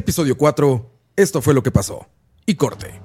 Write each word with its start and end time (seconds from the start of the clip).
Episodio 0.00 0.34
4. 0.34 0.90
Esto 1.14 1.42
fue 1.42 1.52
lo 1.52 1.62
que 1.62 1.70
pasó. 1.70 2.06
Y 2.46 2.54
corte. 2.54 3.02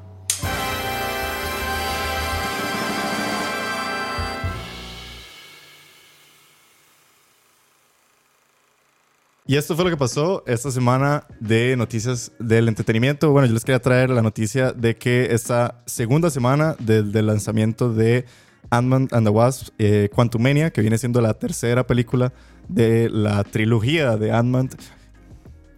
Y 9.45 9.57
esto 9.57 9.75
fue 9.75 9.83
lo 9.83 9.91
que 9.91 9.97
pasó 9.97 10.41
esta 10.47 10.71
semana 10.71 11.27
de 11.41 11.75
noticias 11.75 12.31
del 12.39 12.69
entretenimiento. 12.69 13.29
Bueno, 13.31 13.47
yo 13.49 13.53
les 13.53 13.65
quería 13.65 13.81
traer 13.81 14.09
la 14.09 14.21
noticia 14.21 14.71
de 14.71 14.95
que 14.95 15.33
esta 15.33 15.83
segunda 15.85 16.29
semana 16.29 16.77
del, 16.79 17.11
lanzamiento 17.27 17.93
de 17.93 18.23
Ant-Man 18.69 19.09
and 19.11 19.27
the 19.27 19.31
Wasp, 19.31 19.67
eh, 19.79 20.09
Quantumania, 20.15 20.71
que 20.71 20.79
viene 20.79 20.97
siendo 20.97 21.19
la 21.19 21.33
tercera 21.33 21.85
película 21.85 22.31
de 22.69 23.09
la 23.09 23.43
trilogía 23.43 24.15
de 24.15 24.31
Ant-Man 24.31 24.69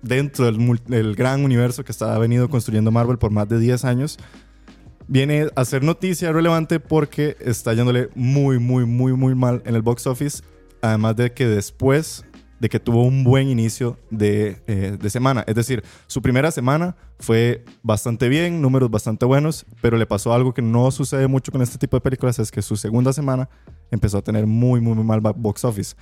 dentro 0.07 0.45
del, 0.45 1.15
gran 1.15 1.43
universo 1.43 1.83
que 1.83 1.91
está 1.91 2.17
venido 2.17 2.49
construyendo 2.49 2.91
Marvel 2.91 3.17
por 3.17 3.31
más 3.31 3.47
de 3.47 3.59
10 3.59 3.85
años, 3.85 4.17
viene 5.07 5.47
a 5.55 5.65
ser 5.65 5.83
noticia 5.83 6.31
relevante 6.31 6.79
porque 6.79 7.37
está 7.39 7.73
yéndole 7.73 8.09
muy, 8.15 8.59
muy, 8.59 8.85
muy, 8.85 9.13
muy 9.13 9.35
mal 9.35 9.61
en 9.65 9.75
el 9.75 9.81
box 9.81 10.07
office. 10.07 10.43
Además 10.81 11.15
de 11.15 11.33
que 11.33 11.47
después 11.47 12.23
de 12.59 12.69
que 12.69 12.79
tuvo 12.79 13.03
un 13.03 13.23
buen 13.23 13.49
inicio 13.49 13.97
de, 14.09 14.61
eh, 14.67 14.97
de 14.99 15.09
semana. 15.09 15.43
Es 15.47 15.55
decir, 15.55 15.83
su 16.07 16.21
primera 16.21 16.51
semana 16.51 16.95
fue 17.19 17.63
bastante 17.83 18.29
bien, 18.29 18.61
números 18.61 18.89
bastante 18.89 19.25
buenos, 19.25 19.65
pero 19.81 19.97
le 19.97 20.05
pasó 20.05 20.33
algo 20.33 20.53
que 20.53 20.61
no 20.61 20.89
sucede 20.91 21.27
mucho 21.27 21.51
con 21.51 21.61
este 21.61 21.77
tipo 21.77 21.97
de 21.97 22.01
películas, 22.01 22.39
es 22.39 22.51
que 22.51 22.61
su 22.61 22.75
segunda 22.75 23.13
semana 23.13 23.49
empezó 23.91 24.17
a 24.17 24.21
tener 24.21 24.47
muy, 24.47 24.81
muy, 24.81 24.95
muy 24.95 25.03
mal 25.03 25.21
box 25.21 25.65
office. 25.65 25.95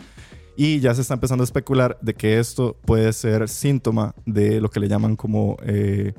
Y 0.56 0.80
ya 0.80 0.94
se 0.94 1.02
está 1.02 1.14
empezando 1.14 1.44
a 1.44 1.46
especular 1.46 1.98
de 2.02 2.14
que 2.14 2.40
esto 2.40 2.78
puede 2.86 3.12
ser 3.14 3.50
síntoma 3.50 4.16
de 4.26 4.62
lo 4.62 4.70
que 4.70 4.80
le 4.80 4.88
llaman 4.88 5.16
como 5.16 5.58
eh, 5.64 6.14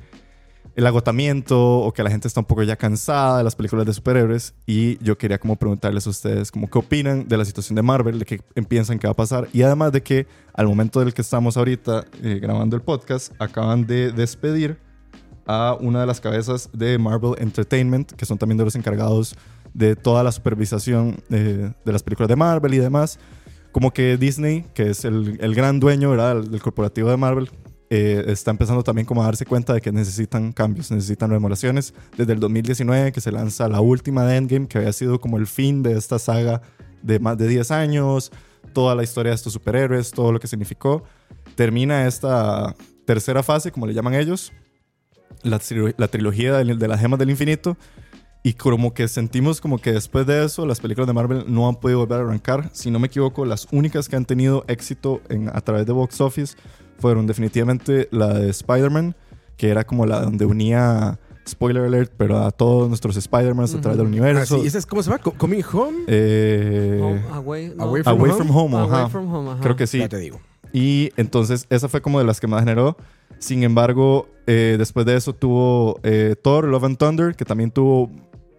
el 0.75 0.87
agotamiento 0.87 1.79
o 1.79 1.93
que 1.93 2.03
la 2.03 2.11
gente 2.11 2.29
está 2.29 2.41
un 2.41 2.47
poco 2.47 2.63
ya 2.63 2.77
cansada 2.77 3.39
de 3.39 3.45
las 3.45 3.57
películas 3.57 3.87
de 3.87 3.95
superhéroes. 3.95 4.55
Y 4.67 5.03
yo 5.03 5.17
quería 5.17 5.39
como 5.39 5.57
preguntarles 5.57 6.07
a 6.07 6.11
ustedes 6.11 6.53
como 6.53 6.69
qué 6.69 6.79
opinan 6.79 7.27
de 7.27 7.37
la 7.39 7.47
situación 7.47 7.77
de 7.77 7.83
Marvel, 7.83 8.19
de 8.19 8.27
qué 8.27 8.41
piensan 8.69 8.99
que 8.99 9.07
va 9.07 9.13
a 9.13 9.17
pasar. 9.17 9.49
Y 9.55 9.63
además 9.63 9.93
de 9.93 10.03
que 10.03 10.27
al 10.53 10.67
momento 10.67 11.01
del 11.01 11.15
que 11.15 11.23
estamos 11.23 11.57
ahorita 11.57 12.05
eh, 12.23 12.39
grabando 12.41 12.77
el 12.77 12.83
podcast, 12.83 13.33
acaban 13.39 13.87
de 13.87 14.13
despedir 14.13 14.79
a 15.47 15.79
una 15.81 16.01
de 16.01 16.07
las 16.07 16.21
cabezas 16.21 16.69
de 16.75 16.99
Marvel 16.99 17.35
Entertainment, 17.39 18.13
que 18.13 18.27
son 18.27 18.37
también 18.37 18.59
de 18.59 18.65
los 18.65 18.75
encargados 18.75 19.35
de 19.73 19.97
toda 19.97 20.23
la 20.23 20.33
supervisación 20.33 21.17
eh, 21.31 21.73
de 21.85 21.93
las 21.93 22.03
películas 22.03 22.29
de 22.29 22.37
Marvel 22.37 22.75
y 22.75 22.79
demás. 22.79 23.19
Como 23.77 23.93
que 23.93 24.17
Disney, 24.17 24.65
que 24.73 24.89
es 24.89 25.05
el, 25.05 25.37
el 25.39 25.55
gran 25.55 25.81
dueño 25.81 26.13
del 26.41 26.63
corporativo 26.63 27.11
de 27.11 27.19
Marvel, 27.19 27.51
eh, 27.91 28.25
está 28.29 28.51
empezando 28.51 28.83
también 28.83 29.05
como 29.05 29.21
a 29.21 29.27
darse 29.27 29.45
cuenta 29.45 29.75
de 29.75 29.83
que 29.83 29.93
necesitan 29.93 30.55
cambios, 30.55 30.91
necesitan 30.91 31.29
remodelaciones. 31.29 31.93
Desde 32.17 32.33
el 32.33 32.41
2019 32.41 33.13
que 33.13 33.21
se 33.21 33.31
lanza 33.31 33.69
la 33.69 33.83
última 33.83 34.25
de 34.25 34.39
Endgame, 34.39 34.67
que 34.67 34.79
había 34.79 34.95
sido 34.95 35.21
como 35.21 35.37
el 35.37 35.47
fin 35.47 35.83
de 35.83 35.93
esta 35.93 36.19
saga 36.19 36.63
de 37.03 37.19
más 37.19 37.37
de 37.37 37.49
10 37.49 37.71
años, 37.71 38.33
toda 38.73 38.95
la 38.95 39.03
historia 39.03 39.33
de 39.33 39.37
estos 39.37 39.53
superhéroes, 39.53 40.11
todo 40.11 40.33
lo 40.33 40.41
que 40.41 40.47
significó. 40.47 41.05
Termina 41.55 42.07
esta 42.07 42.75
tercera 43.05 43.43
fase, 43.43 43.73
como 43.73 43.87
le 43.87 43.93
llaman 43.93 44.15
ellos, 44.15 44.55
la, 45.43 45.61
la 45.99 46.09
trilogía 46.09 46.55
de, 46.57 46.77
de 46.77 46.89
las 46.89 46.99
gemas 46.99 47.19
del 47.19 47.29
infinito. 47.29 47.77
Y 48.47 48.53
como 48.55 48.95
que 48.95 49.09
sentimos 49.09 49.61
como 49.61 49.79
que 49.79 49.93
después 49.93 50.25
de 50.25 50.45
eso 50.45 50.67
las 50.67 50.79
películas 50.79 51.09
de 51.09 51.13
Marvel 51.13 51.45
no 51.49 51.69
han 51.69 51.75
podido 51.75 51.99
volver 51.99 52.21
a 52.21 52.23
arrancar. 52.23 52.71
Si 52.73 52.93
no 52.93 53.01
me 53.01 53.09
equivoco, 53.09 53.45
las 53.45 53.67
únicas 53.73 54.09
que 54.09 54.15
han 54.15 54.25
tenido 54.25 54.65
éxito 54.69 55.21
en, 55.29 55.49
a 55.49 55.61
través 55.63 55.85
de 55.85 55.93
box 55.93 56.21
office 56.21 56.57
fueron 57.01 57.27
definitivamente 57.27 58.09
la 58.13 58.33
de 58.35 58.49
Spider-Man, 58.51 59.17
que 59.57 59.69
era 59.71 59.83
como 59.83 60.07
la 60.07 60.21
donde 60.21 60.47
unía, 60.47 61.19
spoiler 61.49 61.83
alert, 61.87 62.13
pero 62.17 62.39
a 62.45 62.53
todos 62.53 62.89
nuestros 62.89 63.17
Spider-Man 63.17 63.65
a 63.65 63.81
través 63.81 63.99
del 63.99 64.07
Ah, 64.07 64.11
universo. 64.11 64.61
sí, 64.61 64.67
¿esa 64.69 64.79
es, 64.79 64.87
¿Cómo 64.87 65.03
se 65.03 65.11
llama? 65.11 65.21
Co- 65.23 65.33
¿Coming 65.33 65.65
Home? 65.73 65.99
Eh, 66.07 67.01
Home, 67.03 67.23
away, 67.33 67.73
no. 67.75 67.83
Away 67.83 68.03
from 68.05 68.19
Away 68.21 68.31
Home? 68.31 68.39
from 68.45 68.57
Home, 68.57 68.77
Away 68.77 68.89
ajá. 69.01 69.09
from 69.09 69.35
home, 69.35 69.51
ajá. 69.51 69.61
Creo 69.61 69.75
que 69.75 69.89
sí. 69.89 69.99
Ya 69.99 70.09
te 70.09 70.19
digo. 70.19 70.41
Y 70.73 71.11
entonces 71.17 71.67
esa 71.71 71.89
fue 71.89 72.01
como 72.01 72.21
de 72.21 72.25
las 72.27 72.39
que 72.39 72.47
más 72.47 72.61
generó. 72.61 72.97
Sin 73.39 73.63
embargo, 73.65 74.29
eh, 74.47 74.77
después 74.79 75.05
de 75.05 75.15
eso 75.17 75.35
tuvo 75.35 76.01
eh, 76.03 76.37
Thor, 76.43 76.65
Love 76.67 76.85
and 76.85 76.97
Thunder, 76.97 77.35
que 77.37 77.45
también 77.45 77.71
tuvo 77.71 78.11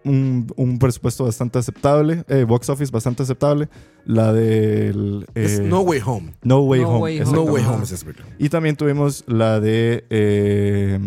un, 0.04 0.52
un 0.56 0.78
presupuesto 0.78 1.24
bastante 1.24 1.58
aceptable, 1.58 2.24
eh, 2.28 2.44
box 2.44 2.68
office 2.70 2.90
bastante 2.92 3.22
aceptable. 3.22 3.68
La 4.04 4.32
del... 4.32 5.26
eh, 5.34 5.44
es 5.44 5.60
No 5.60 5.80
Way 5.80 6.00
Home. 6.06 6.34
No 6.42 6.60
Way 6.60 6.80
No 6.82 6.88
Home. 6.88 7.00
Way 7.00 7.20
No. 7.20 7.42
Way. 7.42 7.64
Home 7.64 7.84
es. 7.84 8.04
Y 8.38 8.48
también 8.48 8.76
tuvimos 8.76 9.24
la 9.26 9.60
de... 9.60 10.04
eh, 10.10 10.98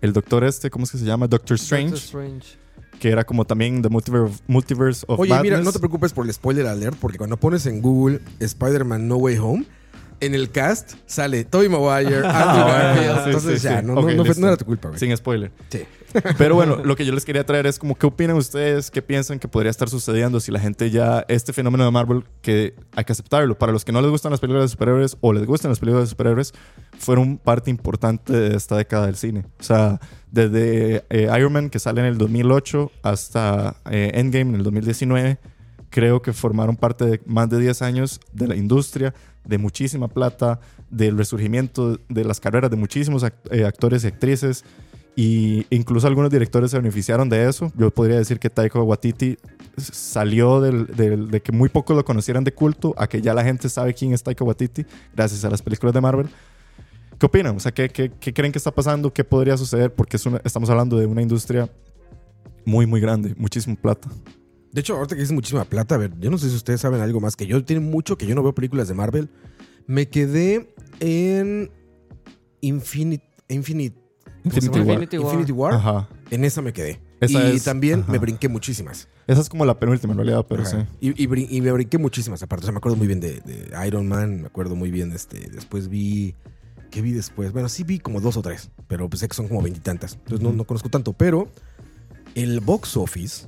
el 0.00 0.12
doctor 0.12 0.42
este, 0.44 0.68
¿cómo 0.70 0.84
es 0.84 0.90
que 0.90 0.98
se 0.98 1.04
llama? 1.04 1.28
Doctor 1.28 1.54
Strange, 1.56 1.90
Doctor 1.92 2.22
Strange. 2.22 2.46
que 2.98 3.10
era 3.10 3.24
como 3.24 3.44
también 3.44 3.82
The 3.82 3.88
Multiverse, 3.88 4.42
Multiverse 4.48 5.04
of 5.06 5.20
Oye, 5.20 5.38
mira, 5.42 5.60
no 5.60 5.70
te 5.72 5.78
preocupes 5.78 6.12
por 6.12 6.26
el 6.26 6.32
spoiler 6.32 6.66
alert, 6.66 6.96
porque 7.00 7.18
cuando 7.18 7.36
pones 7.36 7.66
en 7.66 7.80
Google 7.80 8.20
Spider-Man 8.40 9.06
No 9.06 9.16
Way 9.18 9.38
Home, 9.38 9.64
en 10.18 10.34
el 10.34 10.50
cast 10.50 10.94
sale 11.06 11.44
Tobey 11.44 11.68
Maguire, 11.68 12.16
Andrew 12.26 12.64
Garfield. 12.66 13.10
Ah, 13.10 13.20
sí, 13.24 13.30
Entonces 13.30 13.60
sí, 13.62 13.68
ya, 13.68 13.80
sí. 13.80 13.86
no, 13.86 13.94
Ok, 13.94 14.10
no, 14.12 14.24
no, 14.24 14.34
no 14.36 14.46
era 14.48 14.56
tu 14.56 14.64
culpa, 14.64 14.88
güey. 14.88 14.98
Sin 14.98 15.16
spoiler. 15.16 15.52
Sí. 15.68 15.80
Pero 16.38 16.54
bueno, 16.54 16.76
lo 16.84 16.96
que 16.96 17.04
yo 17.04 17.12
les 17.12 17.24
quería 17.24 17.44
traer 17.44 17.66
es 17.66 17.78
como 17.78 17.94
qué 17.94 18.06
opinan 18.06 18.36
ustedes, 18.36 18.90
qué 18.90 19.02
piensan 19.02 19.38
que 19.38 19.48
podría 19.48 19.70
estar 19.70 19.88
sucediendo 19.88 20.40
si 20.40 20.50
la 20.52 20.60
gente 20.60 20.90
ya, 20.90 21.24
este 21.28 21.52
fenómeno 21.52 21.84
de 21.84 21.90
Marvel, 21.90 22.24
que 22.40 22.74
hay 22.94 23.04
que 23.04 23.12
aceptarlo, 23.12 23.56
para 23.58 23.72
los 23.72 23.84
que 23.84 23.92
no 23.92 24.00
les 24.00 24.10
gustan 24.10 24.30
las 24.30 24.40
películas 24.40 24.64
de 24.64 24.68
superhéroes 24.68 25.16
o 25.20 25.32
les 25.32 25.46
gustan 25.46 25.70
las 25.70 25.78
películas 25.78 26.04
de 26.06 26.10
superhéroes, 26.10 26.52
fueron 26.98 27.38
parte 27.38 27.70
importante 27.70 28.32
de 28.32 28.56
esta 28.56 28.76
década 28.76 29.06
del 29.06 29.16
cine. 29.16 29.44
O 29.60 29.62
sea, 29.62 30.00
desde 30.30 31.04
eh, 31.10 31.28
Iron 31.38 31.52
Man, 31.52 31.70
que 31.70 31.78
sale 31.78 32.00
en 32.00 32.06
el 32.06 32.18
2008, 32.18 32.90
hasta 33.02 33.76
eh, 33.90 34.10
Endgame 34.14 34.50
en 34.50 34.54
el 34.56 34.62
2019, 34.62 35.38
creo 35.90 36.22
que 36.22 36.32
formaron 36.32 36.76
parte 36.76 37.04
de 37.04 37.20
más 37.26 37.48
de 37.50 37.58
10 37.58 37.82
años 37.82 38.20
de 38.32 38.48
la 38.48 38.56
industria, 38.56 39.12
de 39.44 39.58
muchísima 39.58 40.08
plata, 40.08 40.60
del 40.88 41.16
resurgimiento 41.18 41.98
de 42.08 42.24
las 42.24 42.38
carreras 42.40 42.70
de 42.70 42.76
muchísimos 42.76 43.24
act- 43.24 43.50
eh, 43.50 43.64
actores 43.64 44.04
y 44.04 44.06
actrices. 44.06 44.64
Y 45.14 45.66
incluso 45.68 46.06
algunos 46.06 46.30
directores 46.30 46.70
se 46.70 46.78
beneficiaron 46.78 47.28
de 47.28 47.46
eso. 47.48 47.70
Yo 47.76 47.90
podría 47.90 48.16
decir 48.16 48.38
que 48.38 48.48
Taika 48.48 48.80
Waititi 48.80 49.36
salió 49.76 50.60
del, 50.60 50.86
de 51.30 51.42
que 51.42 51.52
muy 51.52 51.68
pocos 51.68 51.94
lo 51.96 52.04
conocieran 52.04 52.44
de 52.44 52.52
culto 52.54 52.94
a 52.96 53.06
que 53.06 53.20
ya 53.20 53.34
la 53.34 53.44
gente 53.44 53.68
sabe 53.68 53.92
quién 53.92 54.12
es 54.14 54.22
Taika 54.22 54.42
Waititi 54.44 54.86
gracias 55.14 55.44
a 55.44 55.50
las 55.50 55.60
películas 55.60 55.92
de 55.94 56.00
Marvel. 56.00 56.28
¿Qué 57.18 57.26
opinan? 57.26 57.56
O 57.56 57.60
sea, 57.60 57.72
¿qué, 57.72 57.88
qué, 57.90 58.10
creen 58.32 58.52
que 58.52 58.58
está 58.58 58.70
pasando? 58.72 59.12
¿Qué 59.12 59.22
podría 59.22 59.56
suceder? 59.56 59.92
Porque 59.94 60.16
es 60.16 60.24
una- 60.26 60.40
estamos 60.44 60.70
hablando 60.70 60.96
de 60.96 61.06
una 61.06 61.20
industria 61.22 61.68
muy, 62.64 62.86
muy 62.86 63.00
grande, 63.00 63.34
muchísimo 63.36 63.76
plata. 63.76 64.08
De 64.72 64.80
hecho, 64.80 64.96
ahorita 64.96 65.14
que 65.14 65.20
dices 65.20 65.34
muchísima 65.34 65.64
plata, 65.66 65.94
a 65.94 65.98
ver, 65.98 66.12
yo 66.18 66.30
no 66.30 66.38
sé 66.38 66.48
si 66.48 66.56
ustedes 66.56 66.80
saben 66.80 67.00
algo 67.02 67.20
más 67.20 67.36
que 67.36 67.46
yo. 67.46 67.62
Tiene 67.62 67.80
mucho 67.80 68.16
que 68.16 68.26
yo 68.26 68.34
no 68.34 68.42
veo 68.42 68.54
películas 68.54 68.88
de 68.88 68.94
Marvel. 68.94 69.28
Me 69.86 70.08
quedé 70.08 70.74
en 71.00 71.70
Infinite. 72.62 73.24
Infinite. 73.48 74.01
¿Cómo 74.42 74.52
se 74.60 74.66
Infinity? 74.66 74.80
War. 74.80 75.02
Infinity 75.02 75.18
War. 75.18 75.24
Infinity 75.32 75.52
War. 75.52 75.74
Ajá. 75.74 76.08
En 76.30 76.44
esa 76.44 76.62
me 76.62 76.72
quedé. 76.72 77.00
Esa 77.20 77.48
y 77.50 77.56
es- 77.56 77.64
también 77.64 78.00
ajá. 78.00 78.12
me 78.12 78.18
brinqué 78.18 78.48
muchísimas. 78.48 79.08
Esa 79.26 79.40
es 79.40 79.48
como 79.48 79.64
la 79.64 79.78
penúltima 79.78 80.12
en 80.12 80.18
realidad, 80.18 80.44
pero 80.48 80.62
Ajá. 80.62 80.70
sí. 81.00 81.08
Y, 81.08 81.22
y 81.22 81.26
brin- 81.28 81.46
y 81.48 81.60
me 81.60 81.70
brinqué 81.72 81.98
muchísimas 81.98 82.42
aparte. 82.42 82.64
O 82.64 82.66
sea, 82.66 82.72
me 82.72 82.78
acuerdo 82.78 82.96
muy 82.96 83.06
bien 83.06 83.20
de, 83.20 83.40
de 83.40 83.70
Iron 83.86 84.08
Man, 84.08 84.40
me 84.40 84.46
acuerdo 84.48 84.74
muy 84.74 84.90
bien 84.90 85.10
de 85.10 85.16
este. 85.16 85.48
Después 85.50 85.88
vi. 85.88 86.34
¿Qué 86.90 87.00
vi 87.00 87.12
después? 87.12 87.52
Bueno, 87.52 87.68
sí 87.70 87.84
vi 87.84 87.98
como 88.00 88.20
dos 88.20 88.36
o 88.36 88.42
tres, 88.42 88.70
pero 88.86 89.08
pues 89.08 89.20
sé 89.20 89.28
que 89.28 89.34
son 89.34 89.48
como 89.48 89.62
veintitantas. 89.62 90.14
Entonces 90.26 90.46
no, 90.54 90.64
conozco 90.64 90.90
tanto. 90.90 91.14
Pero 91.14 91.48
el 92.34 92.60
box 92.60 92.96
office, 92.98 93.46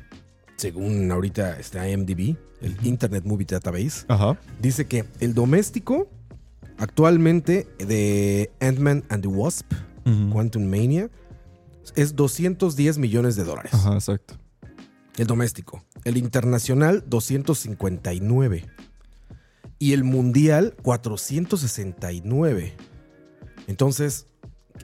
según 0.56 1.10
ahorita 1.10 1.58
está 1.58 1.86
IMDb, 1.88 2.36
el 2.62 2.76
Internet 2.84 3.24
Movie 3.26 3.44
Database, 3.46 4.06
Ajá. 4.08 4.38
dice 4.62 4.86
que 4.86 5.04
el 5.20 5.34
doméstico 5.34 6.08
actualmente 6.78 7.66
de 7.78 8.50
Ant-Man 8.60 9.04
and 9.08 9.22
the 9.22 9.28
Wasp, 9.28 9.66
Ujú. 10.04 10.30
Quantum 10.30 10.64
Mania, 10.64 11.10
es 11.96 12.14
210 12.16 12.98
millones 12.98 13.36
de 13.36 13.44
dólares. 13.44 13.72
Ajá, 13.74 13.94
exacto. 13.94 14.34
El 15.16 15.26
doméstico. 15.26 15.84
El 16.04 16.16
internacional, 16.16 17.04
259. 17.06 18.66
Y 19.78 19.92
el 19.92 20.04
mundial, 20.04 20.74
469. 20.82 22.72
Entonces, 23.66 24.26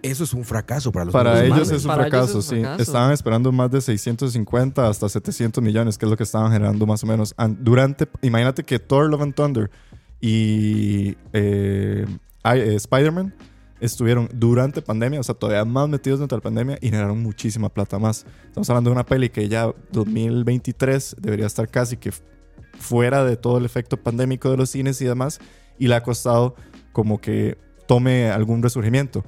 eso 0.03 0.25
es 0.25 0.33
un 0.33 0.45
fracaso 0.45 0.93
para 0.93 1.05
los 1.07 1.13
Para 1.13 1.45
ellos 1.45 1.71
es 1.71 1.85
un 1.85 1.89
Para 1.89 2.07
ellos 2.07 2.11
fracaso, 2.13 2.39
es 2.39 2.49
un 2.51 2.57
sí. 2.57 2.61
fracaso. 2.61 2.83
Estaban 2.83 3.13
esperando 3.13 3.51
más 3.53 3.71
de 3.71 3.81
650 3.81 4.89
hasta 4.89 5.09
700 5.09 5.63
millones, 5.63 5.99
que 5.99 6.07
es 6.07 6.11
lo 6.11 6.17
que 6.17 6.23
estaban 6.23 6.53
generando 6.53 6.87
más 6.87 7.03
o 7.03 7.07
menos. 7.07 7.35
An- 7.37 7.59
Durante, 7.61 8.09
imagínate 8.23 8.63
que 8.65 8.79
Thor, 8.79 9.11
Love 9.11 9.23
and 9.23 9.35
Thunder 9.35 9.71
y 10.21 11.17
eh, 11.33 12.07
eh, 12.45 12.75
Spider-Man 12.77 13.35
estuvieron 13.81 14.29
durante 14.33 14.83
pandemia, 14.83 15.21
o 15.21 15.23
sea, 15.23 15.35
todavía 15.35 15.65
más 15.65 15.89
metidos 15.89 16.19
dentro 16.19 16.37
de 16.37 16.41
la 16.41 16.45
pandemia 16.45 16.79
y 16.81 16.87
generaron 16.87 17.23
muchísima 17.23 17.69
plata 17.69 17.99
más. 17.99 18.27
Estamos 18.47 18.69
hablando 18.71 18.91
de 18.91 18.95
una 18.95 19.07
peli 19.07 19.31
que 19.31 19.49
ya 19.49 19.73
2023 19.93 21.17
debería 21.19 21.47
estar 21.47 21.69
casi 21.69 21.97
que 21.97 22.13
fuera 22.79 23.25
de 23.25 23.37
todo 23.37 23.59
el 23.59 23.65
efecto 23.65 23.97
pandémico 23.97 24.51
de 24.51 24.57
los 24.57 24.71
cines 24.71 25.01
y 25.01 25.05
demás, 25.05 25.41
y 25.79 25.89
le 25.89 25.95
ha 25.95 26.03
costado 26.03 26.55
como 26.93 27.21
que 27.21 27.59
tome 27.87 28.31
algún 28.31 28.63
resurgimiento. 28.63 29.25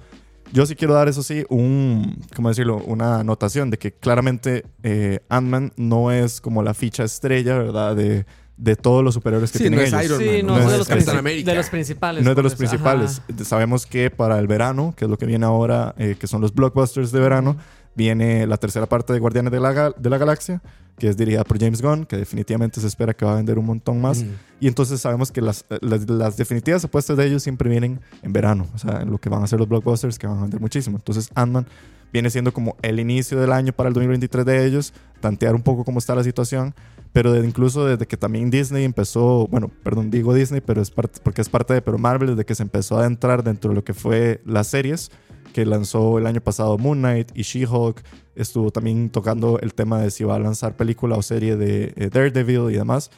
Yo 0.52 0.66
sí 0.66 0.76
quiero 0.76 0.92
dar, 0.92 1.08
eso 1.08 1.22
sí, 1.22 1.44
un, 1.48 2.20
¿cómo 2.36 2.50
decirlo? 2.50 2.76
Una 2.84 3.20
anotación 3.20 3.70
de 3.70 3.78
que 3.78 3.92
claramente 3.92 4.66
eh, 4.82 5.20
Ant-Man 5.30 5.72
no 5.76 6.10
es 6.10 6.42
como 6.42 6.62
la 6.62 6.74
ficha 6.74 7.04
estrella, 7.04 7.56
¿verdad? 7.56 7.96
De, 7.96 8.26
de 8.62 8.76
todos 8.76 9.02
los 9.02 9.14
superhéroes 9.14 9.50
que 9.50 9.58
Sí, 9.58 9.64
tienen 9.64 9.80
no 9.80 9.84
es 9.86 9.92
ellos. 9.92 10.04
Iron 10.04 10.18
Sí, 10.20 10.26
Man, 10.42 10.46
no, 10.46 10.52
no 10.52 10.58
es 10.58 10.64
es 10.66 10.70
de 10.72 10.78
los, 10.78 10.88
Capitán 10.88 11.14
princip- 11.14 11.18
América. 11.18 11.50
de 11.50 11.56
los 11.56 11.68
principales. 11.70 12.24
No 12.24 12.30
es 12.30 12.36
de 12.36 12.42
los 12.42 12.52
eso, 12.52 12.58
principales. 12.58 13.22
ajá. 13.28 13.44
Sabemos 13.44 13.86
que 13.86 14.10
para 14.10 14.38
el 14.38 14.46
verano, 14.46 14.94
que 14.96 15.04
es 15.06 15.10
lo 15.10 15.18
que 15.18 15.26
viene 15.26 15.44
ahora, 15.46 15.94
eh, 15.98 16.16
que 16.18 16.26
son 16.28 16.40
los 16.40 16.54
blockbusters 16.54 17.10
de 17.10 17.20
verano, 17.20 17.56
viene 17.94 18.46
la 18.46 18.56
tercera 18.56 18.86
parte 18.86 19.12
de 19.12 19.18
Guardianes 19.18 19.52
de 19.52 19.60
la, 19.60 19.90
de 19.90 20.10
la 20.10 20.18
Galaxia, 20.18 20.62
que 20.98 21.08
es 21.08 21.16
dirigida 21.16 21.42
por 21.42 21.58
James 21.58 21.82
Gunn, 21.82 22.04
que 22.06 22.16
definitivamente 22.16 22.80
se 22.80 22.86
espera 22.86 23.12
que 23.14 23.24
va 23.24 23.32
a 23.32 23.36
vender 23.36 23.58
un 23.58 23.66
montón 23.66 24.00
más. 24.00 24.22
Mm. 24.22 24.28
Y 24.60 24.68
entonces 24.68 25.00
sabemos 25.00 25.32
que 25.32 25.40
las, 25.40 25.64
las, 25.80 26.08
las 26.08 26.36
definitivas 26.36 26.84
apuestas 26.84 27.16
de 27.16 27.26
ellos 27.26 27.42
siempre 27.42 27.68
vienen 27.68 28.00
en 28.22 28.32
verano, 28.32 28.68
o 28.74 28.78
sea, 28.78 29.00
en 29.02 29.10
lo 29.10 29.18
que 29.18 29.28
van 29.28 29.42
a 29.42 29.46
ser 29.48 29.58
los 29.58 29.68
blockbusters, 29.68 30.18
que 30.18 30.26
van 30.28 30.38
a 30.38 30.42
vender 30.42 30.60
muchísimo. 30.60 30.96
Entonces 30.98 31.30
Ant-Man 31.34 31.66
viene 32.12 32.30
siendo 32.30 32.52
como 32.52 32.76
el 32.82 33.00
inicio 33.00 33.40
del 33.40 33.52
año 33.52 33.72
para 33.72 33.88
el 33.88 33.94
2023 33.94 34.44
de 34.46 34.66
ellos, 34.66 34.92
tantear 35.20 35.54
un 35.54 35.62
poco 35.62 35.82
cómo 35.84 35.98
está 35.98 36.14
la 36.14 36.22
situación, 36.22 36.74
pero 37.12 37.32
de- 37.32 37.46
incluso 37.46 37.84
desde 37.86 38.06
que 38.06 38.16
también 38.16 38.50
Disney 38.50 38.84
empezó, 38.84 39.46
bueno, 39.48 39.70
perdón, 39.82 40.10
digo 40.10 40.34
Disney, 40.34 40.60
pero 40.60 40.80
es 40.80 40.90
parte, 40.90 41.20
porque 41.22 41.40
es 41.42 41.48
parte 41.48 41.74
de, 41.74 41.82
pero 41.82 41.98
Marvel, 41.98 42.30
desde 42.30 42.44
que 42.44 42.54
se 42.54 42.62
empezó 42.62 42.96
a 42.96 43.00
adentrar 43.00 43.42
dentro 43.44 43.70
de 43.70 43.74
lo 43.76 43.84
que 43.84 43.94
fue 43.94 44.40
las 44.44 44.68
series, 44.68 45.10
que 45.52 45.66
lanzó 45.66 46.18
el 46.18 46.26
año 46.26 46.40
pasado 46.40 46.78
Moon 46.78 46.98
Knight 46.98 47.30
y 47.34 47.42
She-Hulk, 47.42 48.02
estuvo 48.34 48.70
también 48.70 49.10
tocando 49.10 49.58
el 49.60 49.74
tema 49.74 50.00
de 50.00 50.10
si 50.10 50.24
va 50.24 50.36
a 50.36 50.38
lanzar 50.38 50.76
película 50.76 51.16
o 51.16 51.22
serie 51.22 51.56
de 51.56 51.92
eh, 51.96 52.08
Daredevil 52.10 52.70
y 52.70 52.76
demás, 52.76 53.10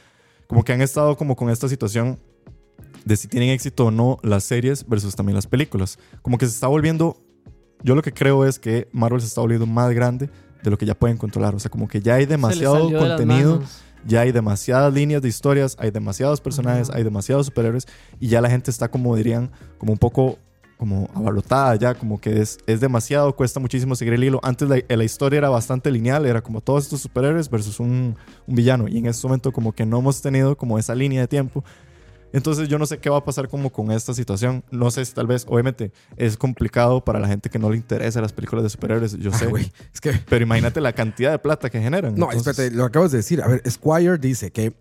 como 0.49 0.65
que 0.65 0.73
han 0.73 0.83
estado 0.83 1.17
como 1.17 1.37
con 1.37 1.49
esta 1.51 1.69
situación 1.69 2.19
de 3.05 3.17
si 3.17 3.29
tienen 3.29 3.51
éxito 3.51 3.87
o 3.87 3.91
no 3.93 4.19
las 4.23 4.45
series 4.45 4.89
versus 4.89 5.15
también 5.15 5.37
las 5.37 5.47
películas. 5.47 5.99
Como 6.23 6.39
que 6.39 6.47
se 6.47 6.53
está 6.55 6.67
volviendo, 6.67 7.17
yo 7.83 7.95
lo 7.95 8.03
que 8.03 8.13
creo 8.13 8.45
es 8.45 8.59
que 8.59 8.89
Marvel 8.93 9.21
se 9.21 9.29
está 9.29 9.41
volviendo 9.41 9.67
más 9.67 9.93
grande 9.93 10.29
de 10.65 10.71
lo 10.71 10.79
que 10.79 10.87
ya 10.87 10.95
pueden 10.95 11.17
controlar. 11.17 11.55
O 11.55 11.61
sea, 11.61 11.71
como 11.71 11.87
que 11.87 12.01
ya 12.01 12.15
hay 12.15 12.27
demasiado 12.27 12.89
de 12.89 12.99
contenido, 12.99 13.63
ya 14.07 14.23
hay 14.23 14.33
demasiadas 14.33 14.93
líneas 14.93 15.23
de 15.23 15.29
historias, 15.29 15.77
hay 15.79 15.91
demasiados 15.91 16.41
personajes, 16.41 16.91
hay 16.91 17.05
demasiados 17.05 17.47
superhéroes 17.47 17.87
y 18.19 18.29
ya 18.29 18.41
la 18.41 18.51
gente 18.51 18.71
está 18.71 18.91
como 18.91 19.15
dirían, 19.15 19.51
como 19.79 19.93
un 19.93 19.99
poco 19.99 20.39
como 20.77 21.09
abarrotada 21.15 21.77
ya, 21.77 21.95
como 21.95 22.21
que 22.21 22.41
es, 22.41 22.59
es 22.67 22.81
demasiado, 22.81 23.37
cuesta 23.37 23.61
muchísimo 23.61 23.95
seguir 23.95 24.15
el 24.15 24.25
hilo. 24.25 24.41
Antes 24.43 24.69
la, 24.69 24.83
la 24.89 25.05
historia 25.05 25.39
era 25.39 25.49
bastante 25.49 25.91
lineal, 25.91 26.27
era 26.27 26.43
como 26.43 26.61
todos 26.61 26.85
estos 26.85 27.01
superhéroes 27.03 27.49
versus 27.49 27.79
un, 27.79 28.17
un 28.47 28.55
villano 28.55 28.89
y 28.89 28.99
en 28.99 29.07
este 29.07 29.27
momento 29.27 29.53
como 29.53 29.73
que 29.73 29.87
no 29.87 29.99
hemos 30.01 30.21
tenido 30.21 30.57
como 30.57 30.79
esa 30.79 30.95
línea 30.95 31.21
de 31.21 31.29
tiempo. 31.29 31.63
Entonces 32.35 32.69
yo 32.69 32.79
no 32.79 32.85
sé 32.87 32.99
qué 32.99 33.09
va 33.09 33.19
a 33.19 33.25
pasar 33.25 33.49
como 33.49 33.71
con 33.71 33.93
esta 33.93 34.13
situación. 34.13 34.65
No 34.73 34.91
sé 34.91 35.05
si 35.05 35.15
tal 35.15 35.27
vez, 35.29 35.47
obviamente, 35.49 35.93
es 36.17 36.37
complicado 36.37 37.03
para 37.05 37.21
la 37.21 37.29
gente 37.29 37.49
que 37.49 37.59
no 37.61 37.71
le 37.71 37.77
interesa 37.77 38.21
las 38.21 38.33
películas 38.33 38.65
de 38.65 38.71
superhéroes, 38.71 39.17
yo 39.19 39.31
Ah, 39.33 39.39
sé. 39.39 39.47
es 39.95 40.01
que 40.01 40.13
Pero 40.29 40.43
imagínate 40.45 40.81
la 40.81 40.93
cantidad 40.93 41.31
de 41.31 41.39
plata 41.39 41.71
que 41.71 41.81
generan. 41.81 42.17
No, 42.17 42.27
Entonces, 42.33 42.49
espérate, 42.59 42.77
lo 42.77 42.85
acabas 42.85 43.13
de 43.13 43.19
decir. 43.19 43.41
A 43.41 43.47
ver, 43.47 43.63
Squire 43.71 44.19
dice 44.19 44.51
que 44.51 44.75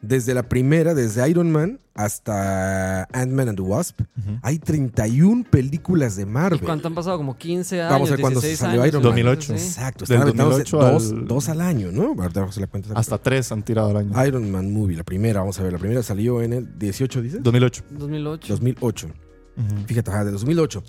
desde 0.00 0.32
la 0.34 0.44
primera, 0.48 0.94
desde 0.94 1.28
Iron 1.28 1.50
Man 1.50 1.80
hasta 1.94 3.02
Ant-Man 3.12 3.48
and 3.48 3.56
the 3.56 3.62
Wasp, 3.62 4.00
Ujú. 4.02 4.38
hay 4.42 4.58
31 4.60 5.44
películas 5.50 6.14
de 6.14 6.22
¿Y 6.22 6.26
Marvel. 6.26 6.60
cuánto 6.60 6.86
han 6.86 6.94
pasado? 6.94 7.16
Como 7.16 7.36
15 7.36 7.80
años. 7.82 7.92
Vamos 7.92 8.08
a 8.08 8.12
ver 8.12 8.20
cuándo 8.20 8.40
se 8.40 8.46
16 8.48 8.58
salió 8.68 8.82
años, 8.82 8.92
Iron 8.92 9.02
Man. 9.02 9.10
2008. 9.10 9.40
cosa 9.40 9.54
así. 9.54 9.66
Exacto, 9.66 10.04
Del 10.04 10.14
están 10.16 10.22
aventados 10.22 10.52
2008 10.58 10.78
dos, 10.78 11.12
al- 11.12 11.26
dos 11.26 11.48
al 11.48 11.60
año, 11.60 11.90
¿no? 11.90 12.02
Ahorita 12.22 12.40
vamos 12.40 12.50
a 12.50 12.50
hacer 12.50 12.60
la 12.60 12.66
cuenta. 12.68 12.92
Hasta 12.94 13.18
tres 13.18 13.50
han 13.50 13.62
tirado 13.64 13.90
al 13.90 13.96
año. 13.96 14.26
Iron 14.26 14.48
Man 14.50 14.72
Movie, 14.72 14.96
la 14.96 15.02
primera, 15.04 15.40
vamos 15.40 15.58
a 15.58 15.62
ver, 15.64 15.72
la 15.72 15.78
primera 15.78 16.02
salió 16.04 16.42
en 16.42 16.52
el 16.52 16.78
18, 16.78 17.20
¿dices? 17.22 17.42
2008. 17.42 17.82
2008. 17.90 18.48
2008. 18.52 19.06
Ujú. 19.08 19.86
Fíjate, 19.86 20.10
ajá, 20.12 20.24
de 20.24 20.30
2008 20.30 20.84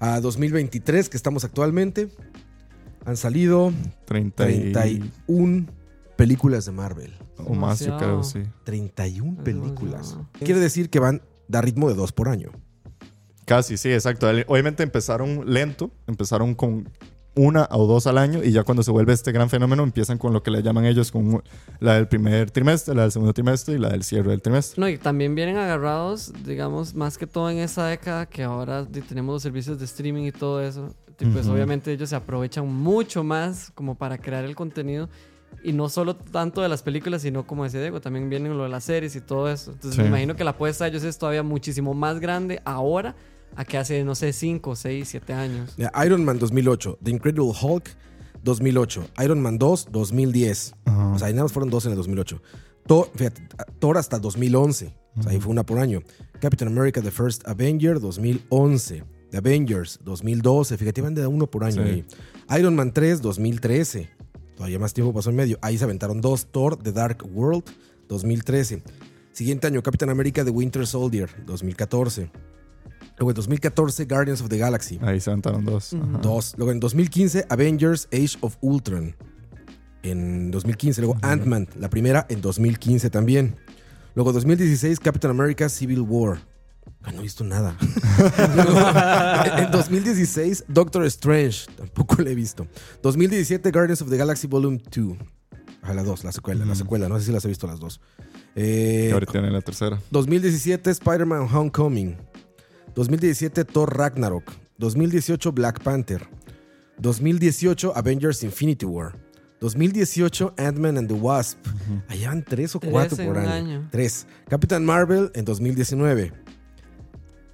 a 0.00 0.20
2023, 0.20 1.08
que 1.10 1.16
estamos 1.18 1.44
actualmente, 1.44 2.08
han 3.04 3.18
salido 3.18 3.72
30 4.06 4.48
y- 4.50 4.72
31 4.72 5.66
películas 6.16 6.64
de 6.64 6.72
Marvel. 6.72 7.12
O 7.44 7.54
más, 7.54 7.80
yo 7.80 7.96
creo, 7.96 8.22
sí. 8.22 8.42
31 8.64 9.38
Es 9.38 9.44
películas. 9.44 10.16
Quiere 10.38 10.60
decir 10.60 10.90
que 10.90 11.00
van 11.00 11.22
a 11.52 11.60
ritmo 11.60 11.88
de 11.88 11.94
dos 11.94 12.12
por 12.12 12.28
año. 12.28 12.50
Casi, 13.44 13.76
sí, 13.76 13.92
exacto. 13.92 14.28
Obviamente 14.48 14.82
empezaron 14.82 15.52
lento, 15.52 15.90
empezaron 16.06 16.54
con 16.54 16.88
una 17.36 17.68
o 17.70 17.86
dos 17.86 18.06
al 18.06 18.16
año 18.16 18.42
y 18.42 18.50
ya 18.50 18.64
cuando 18.64 18.82
se 18.82 18.90
vuelve 18.90 19.12
este 19.12 19.30
gran 19.30 19.50
fenómeno 19.50 19.82
empiezan 19.82 20.16
con 20.16 20.32
lo 20.32 20.42
que 20.42 20.50
le 20.50 20.62
llaman 20.62 20.86
ellos 20.86 21.12
con 21.12 21.42
la 21.80 21.94
del 21.94 22.08
primer 22.08 22.50
trimestre, 22.50 22.94
la 22.94 23.02
del 23.02 23.12
segundo 23.12 23.34
trimestre 23.34 23.74
y 23.74 23.78
la 23.78 23.90
del 23.90 24.02
cierre 24.04 24.30
del 24.30 24.40
trimestre. 24.40 24.80
No, 24.80 24.88
y 24.88 24.96
también 24.96 25.34
vienen 25.34 25.58
agarrados, 25.58 26.32
digamos, 26.44 26.94
más 26.94 27.18
que 27.18 27.26
todo 27.26 27.50
en 27.50 27.58
esa 27.58 27.86
década 27.86 28.24
que 28.26 28.42
ahora 28.42 28.86
tenemos 28.86 29.34
los 29.34 29.42
servicios 29.42 29.78
de 29.78 29.84
streaming 29.84 30.24
y 30.24 30.32
todo 30.32 30.62
eso. 30.62 30.94
Y 31.20 31.26
pues 31.26 31.44
Ujú. 31.46 31.54
obviamente 31.54 31.92
ellos 31.92 32.08
se 32.10 32.16
aprovechan 32.16 32.66
mucho 32.66 33.22
más 33.22 33.70
como 33.74 33.94
para 33.94 34.18
crear 34.18 34.44
el 34.44 34.54
contenido. 34.56 35.08
Y 35.64 35.72
no 35.72 35.88
solo 35.88 36.14
tanto 36.16 36.60
de 36.62 36.68
las 36.68 36.82
películas, 36.82 37.22
sino 37.22 37.46
como 37.46 37.64
decía 37.64 37.80
Diego, 37.80 38.00
también 38.00 38.28
vienen 38.30 38.56
lo 38.56 38.64
de 38.64 38.68
las 38.68 38.84
series 38.84 39.16
y 39.16 39.20
todo 39.20 39.50
eso. 39.50 39.72
Entonces 39.72 39.96
Sí. 39.96 40.02
me 40.02 40.08
imagino 40.08 40.36
que 40.36 40.44
la 40.44 40.50
apuesta 40.50 40.84
de 40.84 40.90
ellos 40.90 41.02
es 41.02 41.18
todavía 41.18 41.42
muchísimo 41.42 41.92
más 41.94 42.20
grande 42.20 42.60
ahora 42.64 43.16
a 43.56 43.64
que 43.64 43.76
hace, 43.78 44.04
no 44.04 44.14
sé, 44.14 44.32
5, 44.32 44.76
6, 44.76 45.08
7 45.08 45.32
años. 45.32 45.74
Ya, 45.76 45.90
Iron 46.04 46.24
Man 46.24 46.38
2008, 46.38 46.98
The 47.02 47.10
Incredible 47.10 47.52
Hulk 47.60 47.88
2008, 48.44 49.08
Iron 49.24 49.40
Man 49.40 49.58
2 49.58 49.88
2010. 49.90 50.74
Ajá. 50.84 51.08
O 51.14 51.18
sea, 51.18 51.28
ahí 51.28 51.32
nada 51.34 51.44
más 51.44 51.52
fueron 51.52 51.70
dos 51.70 51.84
en 51.86 51.92
el 51.92 51.96
2008. 51.96 52.40
Thor, 52.86 53.10
fíjate, 53.16 53.42
Thor 53.80 53.98
hasta 53.98 54.18
2011. 54.18 54.94
O 55.18 55.22
sea, 55.22 55.32
ahí 55.32 55.40
fue 55.40 55.50
una 55.50 55.64
por 55.64 55.78
año. 55.78 56.02
Captain 56.40 56.70
America 56.70 57.00
The 57.02 57.10
First 57.10 57.48
Avenger 57.48 57.98
2011. 57.98 59.02
The 59.30 59.38
Avengers 59.38 59.98
2012. 60.04 60.76
Fíjate, 60.76 61.00
van 61.02 61.14
de 61.14 61.26
uno 61.26 61.46
por 61.50 61.64
año 61.64 61.82
Sí. 61.82 62.04
ahí. 62.48 62.60
Iron 62.60 62.76
Man 62.76 62.92
3 62.92 63.20
2013. 63.22 64.10
Todavía 64.56 64.78
más 64.78 64.94
tiempo 64.94 65.12
pasó 65.12 65.30
en 65.30 65.36
medio. 65.36 65.58
Ahí 65.60 65.78
se 65.78 65.84
aventaron 65.84 66.20
dos. 66.20 66.46
Thor 66.50 66.76
The 66.76 66.92
Dark 66.92 67.24
World 67.32 67.64
2013. 68.08 68.82
Siguiente 69.32 69.66
año, 69.66 69.82
Captain 69.82 70.10
America 70.10 70.44
The 70.44 70.50
Winter 70.50 70.86
Soldier 70.86 71.28
2014. 71.44 72.30
Luego 73.18 73.30
en 73.30 73.34
2014, 73.34 74.04
Guardians 74.06 74.40
of 74.40 74.48
the 74.48 74.58
Galaxy. 74.58 74.98
Ahí 75.02 75.20
se 75.20 75.30
aventaron 75.30 75.64
dos. 75.64 75.94
Dos. 76.22 76.54
Luego 76.56 76.72
en 76.72 76.80
2015, 76.80 77.46
Avengers 77.48 78.08
Age 78.12 78.38
of 78.40 78.56
Ultron. 78.60 79.14
En 80.02 80.50
2015. 80.50 81.02
Luego 81.02 81.18
Ant-Man, 81.22 81.68
la 81.78 81.90
primera 81.90 82.26
en 82.28 82.40
2015 82.40 83.10
también. 83.10 83.56
Luego 84.14 84.32
2016, 84.32 85.00
Captain 85.00 85.30
America 85.30 85.68
Civil 85.68 86.00
War. 86.00 86.38
Ah, 87.08 87.12
no 87.12 87.20
he 87.20 87.22
visto 87.22 87.44
nada. 87.44 87.76
Luego, 88.56 88.80
en 89.58 89.70
2016, 89.70 90.64
Doctor 90.66 91.04
Strange. 91.06 91.66
Tampoco 91.76 92.20
la 92.20 92.30
he 92.30 92.34
visto. 92.34 92.66
2017, 93.02 93.70
Guardians 93.70 94.02
of 94.02 94.10
the 94.10 94.16
Galaxy 94.16 94.48
Volume 94.48 94.80
2. 94.90 95.16
A 95.82 95.94
la 95.94 96.02
2, 96.02 96.24
la 96.24 96.32
secuela, 96.32 96.64
la 96.64 96.74
secuela. 96.74 97.08
No 97.08 97.16
sé 97.20 97.26
si 97.26 97.32
las 97.32 97.44
he 97.44 97.48
visto 97.48 97.68
las 97.68 97.78
dos. 97.78 98.00
Eh, 98.56 99.10
ahorita 99.12 99.30
tienen 99.30 99.52
la 99.52 99.60
tercera. 99.60 100.00
2017 100.10 100.90
Spider-Man 100.90 101.46
Homecoming. 101.48 102.16
2017 102.96 103.64
Thor 103.64 103.96
Ragnarok. 103.96 104.50
2018 104.78 105.52
Black 105.54 105.80
Panther. 105.84 106.26
2018 106.98 107.92
Avengers 107.94 108.42
Infinity 108.42 108.84
War. 108.84 109.14
2018 109.60 110.54
Ant-Man 110.56 110.98
and 110.98 111.08
the 111.08 111.14
Wasp. 111.14 111.58
Allá 112.08 112.30
van 112.30 112.42
tres 112.44 112.74
o 112.74 112.80
Tres 112.80 112.90
cuatro 112.92 113.16
por 113.24 113.38
año. 113.38 113.50
año. 113.50 113.88
Tres. 113.92 114.26
Captain 114.48 114.84
Marvel 114.84 115.30
en 115.34 115.44
2019. 115.44 116.32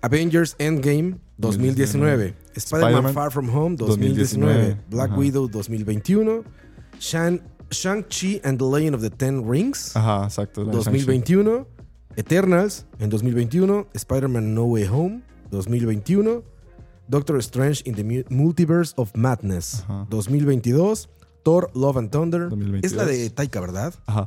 Avengers 0.02 0.56
Endgame 0.58 1.18
2019. 1.40 2.34
Spider-Man 2.56 3.12
Far 3.14 3.30
From 3.30 3.48
Home 3.48 3.76
2019. 3.76 4.14
2019. 4.16 4.80
Black 4.90 5.10
Ajá. 5.10 5.18
Widow 5.18 5.48
2021. 5.48 6.42
Shan- 6.98 7.40
Shang-Chi 7.70 8.40
and 8.44 8.58
the 8.58 8.64
Legend 8.64 8.94
of 8.94 9.00
the 9.00 9.10
Ten 9.10 9.48
Rings. 9.48 9.96
Ajá, 9.96 10.24
exacto. 10.26 10.62
la 10.64 10.72
de 10.72 10.76
2021, 10.78 11.66
Eternals 12.16 12.84
en 13.00 13.08
2021, 13.08 13.86
Spider-Man 13.94 14.54
No 14.54 14.64
Way 14.66 14.86
Home 14.88 15.22
2021, 15.50 16.42
Doctor 17.08 17.42
Strange 17.42 17.82
in 17.86 17.94
the 17.94 18.04
Mu- 18.04 18.24
Multiverse 18.28 18.92
of 18.96 19.10
Madness 19.14 19.82
Ajá. 19.84 20.06
2022, 20.10 21.08
Thor 21.42 21.70
Love 21.74 21.96
and 21.98 22.10
Thunder. 22.10 22.48
2022. 22.50 22.86
Es 22.86 22.92
la 22.92 23.04
de 23.06 23.30
Taika, 23.30 23.60
¿verdad? 23.60 23.94
Ajá. 24.06 24.26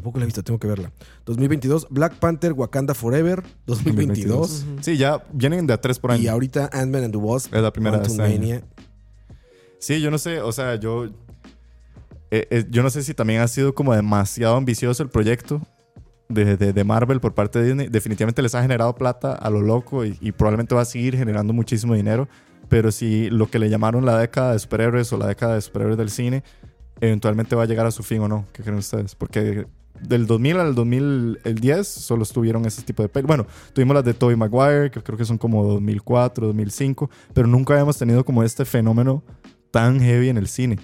Tampoco 0.00 0.18
la 0.18 0.24
he 0.24 0.26
visto, 0.26 0.42
tengo 0.42 0.58
que 0.58 0.66
verla. 0.66 0.90
2022, 1.26 1.88
Black 1.90 2.14
Panther 2.14 2.54
Wakanda 2.54 2.94
Forever 2.94 3.42
2022. 3.66 4.62
Ujú. 4.66 4.82
Sí, 4.82 4.96
ya 4.96 5.22
vienen 5.30 5.66
de 5.66 5.74
a 5.74 5.80
tres 5.80 5.98
por 5.98 6.10
año. 6.12 6.22
Y 6.22 6.28
ahorita 6.28 6.70
Ant-Man 6.72 7.04
and 7.04 7.12
the 7.12 7.18
Wasp. 7.18 7.54
Es 7.54 7.60
la 7.62 7.70
primera 7.70 7.98
de 7.98 8.04
este. 8.06 8.16
Sí, 9.78 10.00
yo 10.00 10.10
no 10.10 10.16
sé, 10.16 10.40
o 10.40 10.52
sea, 10.52 10.76
yo. 10.76 11.04
eh, 12.30 12.46
eh, 12.50 12.64
yo 12.70 12.82
no 12.82 12.88
sé 12.88 13.02
si 13.02 13.12
también 13.12 13.42
ha 13.42 13.48
sido 13.48 13.74
como 13.74 13.94
demasiado 13.94 14.56
ambicioso 14.56 15.02
el 15.02 15.10
proyecto 15.10 15.60
de, 16.30 16.56
de- 16.56 16.72
de 16.72 16.84
Marvel 16.84 17.20
por 17.20 17.34
parte 17.34 17.58
de 17.58 17.66
Disney. 17.66 17.88
Definitivamente 17.88 18.40
les 18.40 18.54
ha 18.54 18.62
generado 18.62 18.94
plata 18.94 19.34
a 19.34 19.50
lo 19.50 19.60
loco 19.60 20.06
y, 20.06 20.16
y 20.22 20.32
probablemente 20.32 20.74
va 20.74 20.80
a 20.80 20.86
seguir 20.86 21.14
generando 21.14 21.52
muchísimo 21.52 21.94
dinero. 21.94 22.26
Pero 22.70 22.90
si 22.90 23.28
lo 23.28 23.50
que 23.50 23.58
le 23.58 23.68
llamaron 23.68 24.06
la 24.06 24.16
década 24.18 24.52
de 24.54 24.60
superhéroes 24.60 25.12
o 25.12 25.18
la 25.18 25.26
década 25.26 25.56
de 25.56 25.60
superhéroes 25.60 25.98
del 25.98 26.08
cine, 26.08 26.42
eventualmente 27.02 27.56
va 27.56 27.64
a 27.64 27.66
llegar 27.66 27.84
a 27.84 27.90
su 27.90 28.02
fin 28.02 28.20
o 28.22 28.28
no. 28.28 28.46
¿Qué 28.52 28.62
creen 28.62 28.78
ustedes? 28.78 29.14
Porque 29.16 29.66
del 30.02 30.26
2000 30.26 30.58
al 30.58 30.74
2010 30.74 31.86
solo 31.86 32.22
estuvieron 32.22 32.64
ese 32.66 32.82
tipo 32.82 33.02
de 33.02 33.08
películas. 33.08 33.38
Bueno, 33.38 33.52
tuvimos 33.72 33.94
las 33.94 34.04
de 34.04 34.14
Tobey 34.14 34.36
Maguire, 34.36 34.90
que 34.90 35.02
creo 35.02 35.16
que 35.18 35.24
son 35.24 35.38
como 35.38 35.64
2004, 35.64 36.46
2005, 36.48 37.10
pero 37.34 37.46
nunca 37.46 37.74
habíamos 37.74 37.96
tenido 37.98 38.24
como 38.24 38.42
este 38.42 38.64
fenómeno 38.64 39.22
tan 39.70 40.00
heavy 40.00 40.28
en 40.28 40.36
el 40.36 40.48
cine. 40.48 40.78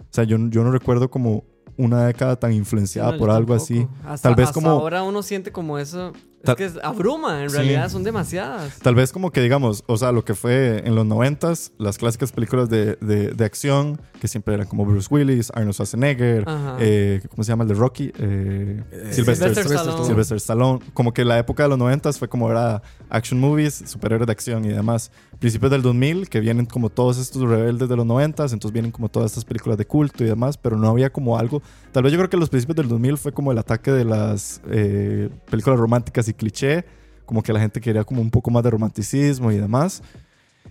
O 0.00 0.12
sea, 0.12 0.24
yo, 0.24 0.36
yo 0.48 0.64
no 0.64 0.70
recuerdo 0.72 1.10
como 1.10 1.44
una 1.76 2.06
década 2.06 2.36
tan 2.36 2.52
influenciada 2.52 3.12
No, 3.12 3.18
por 3.18 3.30
algo 3.30 3.56
tampoco. 3.56 3.62
así. 3.62 3.86
Hasta, 4.04 4.28
Tal 4.28 4.34
vez 4.34 4.48
hasta 4.48 4.54
como- 4.60 4.70
ahora 4.70 5.02
uno 5.02 5.22
siente 5.22 5.50
como 5.52 5.78
eso. 5.78 6.12
Tal- 6.42 6.54
es 6.54 6.56
que 6.72 6.78
es- 6.78 6.84
abruma, 6.84 7.42
en 7.42 7.50
Sí. 7.50 7.56
realidad 7.56 7.88
son 7.90 8.02
demasiadas. 8.04 8.78
Tal 8.80 8.94
vez 8.94 9.12
como 9.12 9.30
que 9.30 9.40
digamos, 9.42 9.84
o 9.86 9.96
sea, 9.96 10.12
lo 10.12 10.24
que 10.24 10.34
fue 10.34 10.82
en 10.86 10.94
los 10.94 11.04
noventas, 11.06 11.72
las 11.78 11.98
clásicas 11.98 12.32
películas 12.32 12.68
de, 12.70 12.96
de, 13.00 13.28
de 13.32 13.44
acción, 13.44 14.00
que 14.20 14.28
siempre 14.28 14.54
eran 14.54 14.66
como 14.66 14.84
Bruce 14.84 15.08
Willis, 15.10 15.50
Arnold 15.54 15.74
Schwarzenegger, 15.74 16.44
eh, 16.78 17.20
¿cómo 17.30 17.44
se 17.44 17.48
llama 17.52 17.64
el 17.64 17.68
de 17.68 17.74
Rocky? 17.74 18.12
Eh, 18.18 18.82
Eh, 18.92 19.08
Sylvester, 19.12 19.54
Sylvester 19.54 19.76
Stallone. 19.76 20.04
Sylvester 20.06 20.36
Stallone. 20.38 20.78
Como 20.94 21.12
que 21.12 21.24
la 21.24 21.38
época 21.38 21.62
de 21.64 21.68
los 21.68 21.78
noventas 21.78 22.18
fue 22.18 22.28
como 22.28 22.50
era 22.50 22.82
action 23.08 23.40
movies, 23.40 23.82
superhéroes 23.86 24.26
de 24.26 24.32
acción 24.32 24.64
y 24.64 24.68
demás. 24.68 25.10
Principios 25.38 25.70
del 25.70 25.82
2000, 25.82 26.28
que 26.28 26.40
vienen 26.40 26.66
como 26.66 26.90
todos 26.90 27.18
estos 27.18 27.42
rebeldes 27.42 27.88
de 27.88 27.96
los 27.96 28.04
noventas, 28.06 28.52
entonces 28.52 28.72
vienen 28.72 28.90
como 28.92 29.08
todas 29.08 29.30
estas 29.32 29.44
películas 29.44 29.78
de 29.78 29.86
culto 29.86 30.22
y 30.22 30.26
demás, 30.26 30.56
pero 30.58 30.76
no 30.76 30.88
había 30.88 31.10
como 31.10 31.38
algo. 31.38 31.62
Tal 31.92 32.02
vez 32.02 32.12
yo 32.12 32.18
creo 32.18 32.28
que 32.30 32.36
los 32.36 32.50
principios 32.50 32.76
del 32.76 32.88
2000 32.88 33.16
fue 33.18 33.32
como 33.32 33.50
el 33.52 33.58
ataque 33.58 33.90
de 33.90 34.04
las 34.04 34.60
eh, 34.70 35.30
películas 35.50 35.78
románticas 35.78 36.28
y 36.28 36.29
cliché, 36.34 36.84
como 37.26 37.42
que 37.42 37.52
la 37.52 37.60
gente 37.60 37.80
quería 37.80 38.04
como 38.04 38.20
un 38.20 38.30
poco 38.30 38.50
más 38.50 38.62
de 38.64 38.70
romanticismo 38.70 39.50
y 39.52 39.56
demás. 39.56 40.02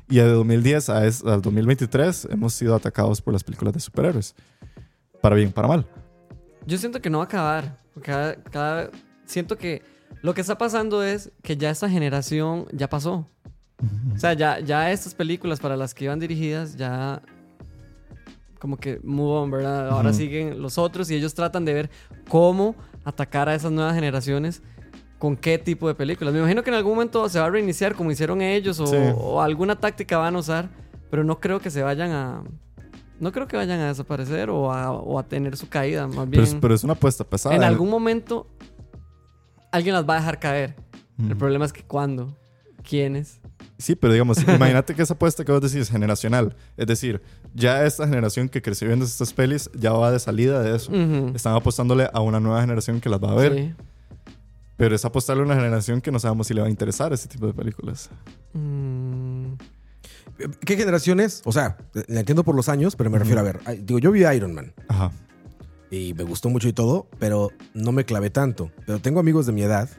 Y 0.09 0.15
de 0.17 0.27
2010 0.27 0.89
a 0.89 1.05
es- 1.05 1.23
al 1.23 1.41
2023 1.41 2.27
hemos 2.31 2.53
sido 2.53 2.75
atacados 2.75 3.21
por 3.21 3.33
las 3.33 3.43
películas 3.43 3.73
de 3.73 3.79
superhéroes. 3.79 4.35
Para 5.21 5.35
bien, 5.35 5.51
para 5.51 5.67
mal. 5.67 5.85
Yo 6.65 6.77
siento 6.77 7.01
que 7.01 7.09
no 7.09 7.19
va 7.19 7.23
a 7.23 7.27
acabar. 7.27 7.79
Cada, 8.01 8.35
cada- 8.43 8.89
siento 9.25 9.57
que 9.57 9.81
lo 10.21 10.33
que 10.33 10.41
está 10.41 10.57
pasando 10.57 11.03
es 11.03 11.31
que 11.43 11.55
ya 11.57 11.69
esta 11.69 11.89
generación 11.89 12.65
ya 12.73 12.89
pasó. 12.89 13.27
O 14.13 14.17
sea, 14.19 14.33
ya, 14.33 14.59
ya 14.59 14.91
estas 14.91 15.15
películas 15.15 15.59
para 15.61 15.77
las 15.77 15.93
que 15.93 16.03
iban 16.05 16.19
dirigidas 16.19 16.75
ya 16.75 17.21
como 18.59 18.75
que 18.75 18.99
move 19.03 19.39
on, 19.39 19.51
¿verdad? 19.51 19.89
Ahora 19.89 20.09
Ujú. 20.09 20.17
siguen 20.17 20.61
los 20.61 20.77
otros 20.77 21.09
y 21.09 21.15
ellos 21.15 21.33
tratan 21.33 21.63
de 21.63 21.73
ver 21.73 21.89
cómo 22.27 22.75
atacar 23.05 23.47
a 23.47 23.55
esas 23.55 23.71
nuevas 23.71 23.95
generaciones 23.95 24.61
con 25.19 25.35
qué 25.37 25.57
tipo 25.59 25.87
de 25.87 25.93
películas. 25.93 26.33
Me 26.33 26.39
imagino 26.39 26.63
que 26.63 26.69
en 26.71 26.75
algún 26.77 26.93
momento 26.93 27.29
se 27.29 27.39
va 27.39 27.45
a 27.45 27.49
reiniciar 27.51 27.93
como 27.93 28.09
hicieron 28.09 28.41
ellos 28.41 28.79
o, 28.79 28.87
Sí. 28.87 28.95
o 29.17 29.41
alguna 29.41 29.75
táctica 29.79 30.17
van 30.17 30.35
a 30.35 30.39
usar, 30.39 30.69
pero 31.11 31.23
no 31.23 31.39
creo 31.39 31.59
que 31.59 31.69
se 31.69 31.83
vayan 31.83 32.11
a... 32.11 32.43
No 33.19 33.31
creo 33.33 33.45
que 33.47 33.57
vayan 33.57 33.79
a 33.81 33.89
desaparecer 33.89 34.49
o 34.49 34.71
a, 34.71 34.91
o 34.91 35.19
a 35.19 35.23
tener 35.23 35.57
su 35.57 35.67
caída, 35.69 36.07
más 36.07 36.15
Pero 36.15 36.25
bien. 36.29 36.43
es, 36.43 36.55
pero 36.55 36.73
es 36.73 36.83
una 36.85 36.93
apuesta 36.93 37.23
pesada. 37.25 37.53
en 37.53 37.63
algún 37.63 37.89
momento 37.89 38.47
alguien 39.71 39.93
las 39.93 40.07
va 40.07 40.15
a 40.15 40.19
dejar 40.19 40.39
caer. 40.39 40.75
El 41.19 41.35
problema 41.35 41.65
es 41.65 41.73
que 41.73 41.83
cuándo, 41.83 42.33
quiénes. 42.87 43.41
Sí, 43.77 43.95
pero 43.95 44.13
digamos, 44.13 44.37
imagínate 44.47 44.95
que 44.95 45.01
esa 45.01 45.15
apuesta 45.15 45.43
que 45.43 45.51
vos 45.51 45.59
decís 45.61 45.75
es 45.81 45.89
generacional. 45.91 46.55
Es 46.77 46.87
decir, 46.87 47.21
ya 47.53 47.83
esta 47.85 48.07
generación 48.07 48.47
que 48.47 48.61
creció 48.61 48.87
viendo 48.87 49.03
estas 49.03 49.33
pelis 49.33 49.69
ya 49.73 49.91
va 49.91 50.11
de 50.11 50.19
salida 50.19 50.61
de 50.61 50.77
eso. 50.77 50.89
Están 51.35 51.55
apostándole 51.55 52.09
a 52.13 52.21
una 52.21 52.39
nueva 52.39 52.61
generación 52.61 53.01
que 53.01 53.09
las 53.09 53.19
va 53.21 53.33
a 53.33 53.35
ver. 53.35 53.53
Sí. 53.53 53.73
Pero 54.79 54.95
es 54.95 55.03
apostarle 55.03 55.43
a 55.43 55.45
una 55.45 55.55
generación 55.55 55.99
que 55.99 56.09
no 56.09 56.19
sabemos 56.19 56.47
si 56.47 56.53
le 56.53 56.61
va 56.61 56.67
a 56.67 56.69
interesar 56.69 57.11
este 57.11 57.27
tipo 57.27 57.45
de 57.45 57.53
películas. 57.53 58.09
Mm, 58.53 59.55
¿Qué 60.65 60.77
generaciones? 60.77 61.41
O 61.43 61.51
sea, 61.51 61.75
la 62.07 62.21
entiendo 62.21 62.45
por 62.45 62.55
los 62.55 62.69
años, 62.69 62.95
pero 62.95 63.09
me 63.09 63.19
refiero 63.19 63.41
a 63.41 63.43
ver. 63.43 63.59
Digo, 63.81 63.99
yo 63.99 64.09
vi 64.09 64.23
Iron 64.25 64.53
Man 64.53 64.73
Ajá. 64.87 65.11
y 65.91 66.13
me 66.13 66.23
gustó 66.23 66.47
mucho 66.49 66.69
y 66.69 66.73
todo, 66.73 67.09
pero 67.19 67.49
no 67.73 67.91
me 67.91 68.05
clavé 68.05 68.29
tanto. 68.29 68.71
Pero 68.85 68.99
tengo 68.99 69.19
amigos 69.19 69.45
de 69.45 69.51
mi 69.51 69.63
edad 69.63 69.89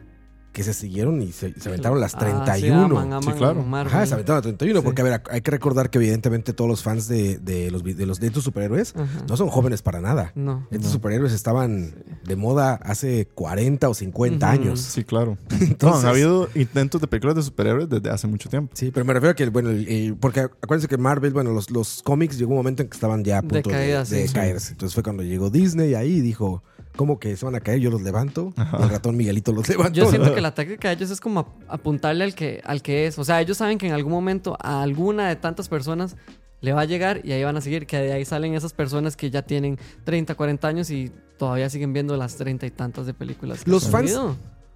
que 0.52 0.64
se 0.64 0.74
siguieron 0.74 1.22
y 1.22 1.30
se, 1.32 1.52
se 1.60 1.68
aventaron 1.68 2.00
las 2.00 2.14
ah, 2.16 2.18
sí, 2.18 2.62
31. 2.62 2.84
aman, 2.98 3.12
aman 3.12 3.22
Sí, 3.22 3.30
claro. 3.38 3.64
Ajá, 3.72 4.04
se 4.06 4.14
aventaron 4.14 4.36
las 4.38 4.42
31, 4.42 4.80
Sí. 4.80 4.84
porque 4.84 5.00
a 5.02 5.04
ver, 5.04 5.22
hay 5.30 5.40
que 5.42 5.50
recordar 5.50 5.90
que 5.90 5.98
evidentemente 5.98 6.52
todos 6.52 6.68
los 6.68 6.82
fans 6.82 7.06
de, 7.06 7.38
de 7.38 7.70
los, 7.70 7.84
de 7.84 8.04
los 8.06 8.18
de 8.18 8.26
estos 8.26 8.42
superhéroes 8.44 8.94
Ajá. 8.96 9.06
no 9.28 9.36
son 9.36 9.48
jóvenes 9.48 9.82
para 9.82 10.00
nada. 10.00 10.32
No. 10.34 10.66
Estos 10.70 10.86
No. 10.88 10.92
superhéroes 10.94 11.32
estaban 11.32 11.94
de 12.24 12.36
moda 12.36 12.74
hace 12.82 13.26
40 13.34 13.88
o 13.88 13.94
50 13.94 14.46
Ujú. 14.46 14.52
años. 14.60 14.80
Sí, 14.80 15.04
claro. 15.04 15.38
Entonces- 15.50 15.78
no, 15.82 15.96
han 15.96 16.06
habido 16.06 16.48
intentos 16.56 17.00
de 17.00 17.06
películas 17.06 17.36
de 17.36 17.42
superhéroes 17.42 17.88
desde 17.88 18.10
hace 18.10 18.26
mucho 18.26 18.48
tiempo. 18.48 18.72
Sí, 18.74 18.90
pero 18.92 19.04
me 19.06 19.12
refiero 19.12 19.30
a 19.32 19.34
que, 19.34 19.48
bueno, 19.48 19.70
porque 20.18 20.40
acuérdense 20.40 20.88
que 20.88 20.98
Marvel, 20.98 21.32
bueno, 21.32 21.52
los, 21.52 21.70
los 21.70 22.02
cómics 22.02 22.38
llegó 22.38 22.50
un 22.50 22.56
momento 22.56 22.82
en 22.82 22.88
que 22.88 22.94
estaban 22.94 23.22
ya 23.22 23.38
a 23.38 23.42
punto 23.42 23.56
de, 23.70 23.76
Decaída, 23.76 24.04
de 24.04 24.26
sí. 24.28 24.34
caerse. 24.34 24.72
Entonces 24.72 24.94
fue 24.94 25.02
cuando 25.04 25.22
llegó 25.22 25.48
Disney 25.50 25.94
ahí 25.94 26.14
y 26.16 26.20
dijo, 26.20 26.62
¿cómo 27.00 27.18
que 27.18 27.34
se 27.34 27.46
van 27.46 27.54
a 27.54 27.60
caer? 27.60 27.80
Yo 27.80 27.90
los 27.90 28.02
levanto. 28.02 28.52
Ajá. 28.58 28.76
Y 28.78 28.82
el 28.82 28.90
ratón 28.90 29.16
Miguelito 29.16 29.52
los 29.52 29.66
levantó. 29.70 29.94
Yo 29.98 30.10
siento 30.10 30.34
que 30.34 30.42
la 30.42 30.54
táctica 30.54 30.88
de 30.88 30.96
ellos 30.96 31.10
es 31.10 31.18
como 31.18 31.40
ap- 31.40 31.62
apuntarle 31.66 32.24
al 32.24 32.34
que, 32.34 32.60
al 32.62 32.82
que 32.82 33.06
es. 33.06 33.18
O 33.18 33.24
sea, 33.24 33.40
ellos 33.40 33.56
saben 33.56 33.78
que 33.78 33.86
en 33.86 33.94
algún 33.94 34.12
momento 34.12 34.58
a 34.60 34.82
alguna 34.82 35.26
de 35.30 35.36
tantas 35.36 35.70
personas 35.70 36.14
le 36.60 36.74
va 36.74 36.82
a 36.82 36.84
llegar 36.84 37.22
y 37.24 37.32
ahí 37.32 37.42
van 37.42 37.56
a 37.56 37.62
seguir. 37.62 37.86
Que 37.86 37.96
de 37.96 38.12
ahí 38.12 38.26
salen 38.26 38.52
esas 38.54 38.74
personas 38.74 39.16
que 39.16 39.30
ya 39.30 39.40
tienen 39.40 39.78
30, 40.04 40.34
40 40.34 40.68
años 40.68 40.90
y 40.90 41.10
todavía 41.38 41.70
siguen 41.70 41.94
viendo 41.94 42.14
las 42.18 42.36
30 42.36 42.66
y 42.66 42.70
tantas 42.70 43.06
de 43.06 43.14
películas. 43.14 43.64
que 43.64 43.70
Los 43.70 43.86
han 43.86 43.92
fans-. 43.92 44.18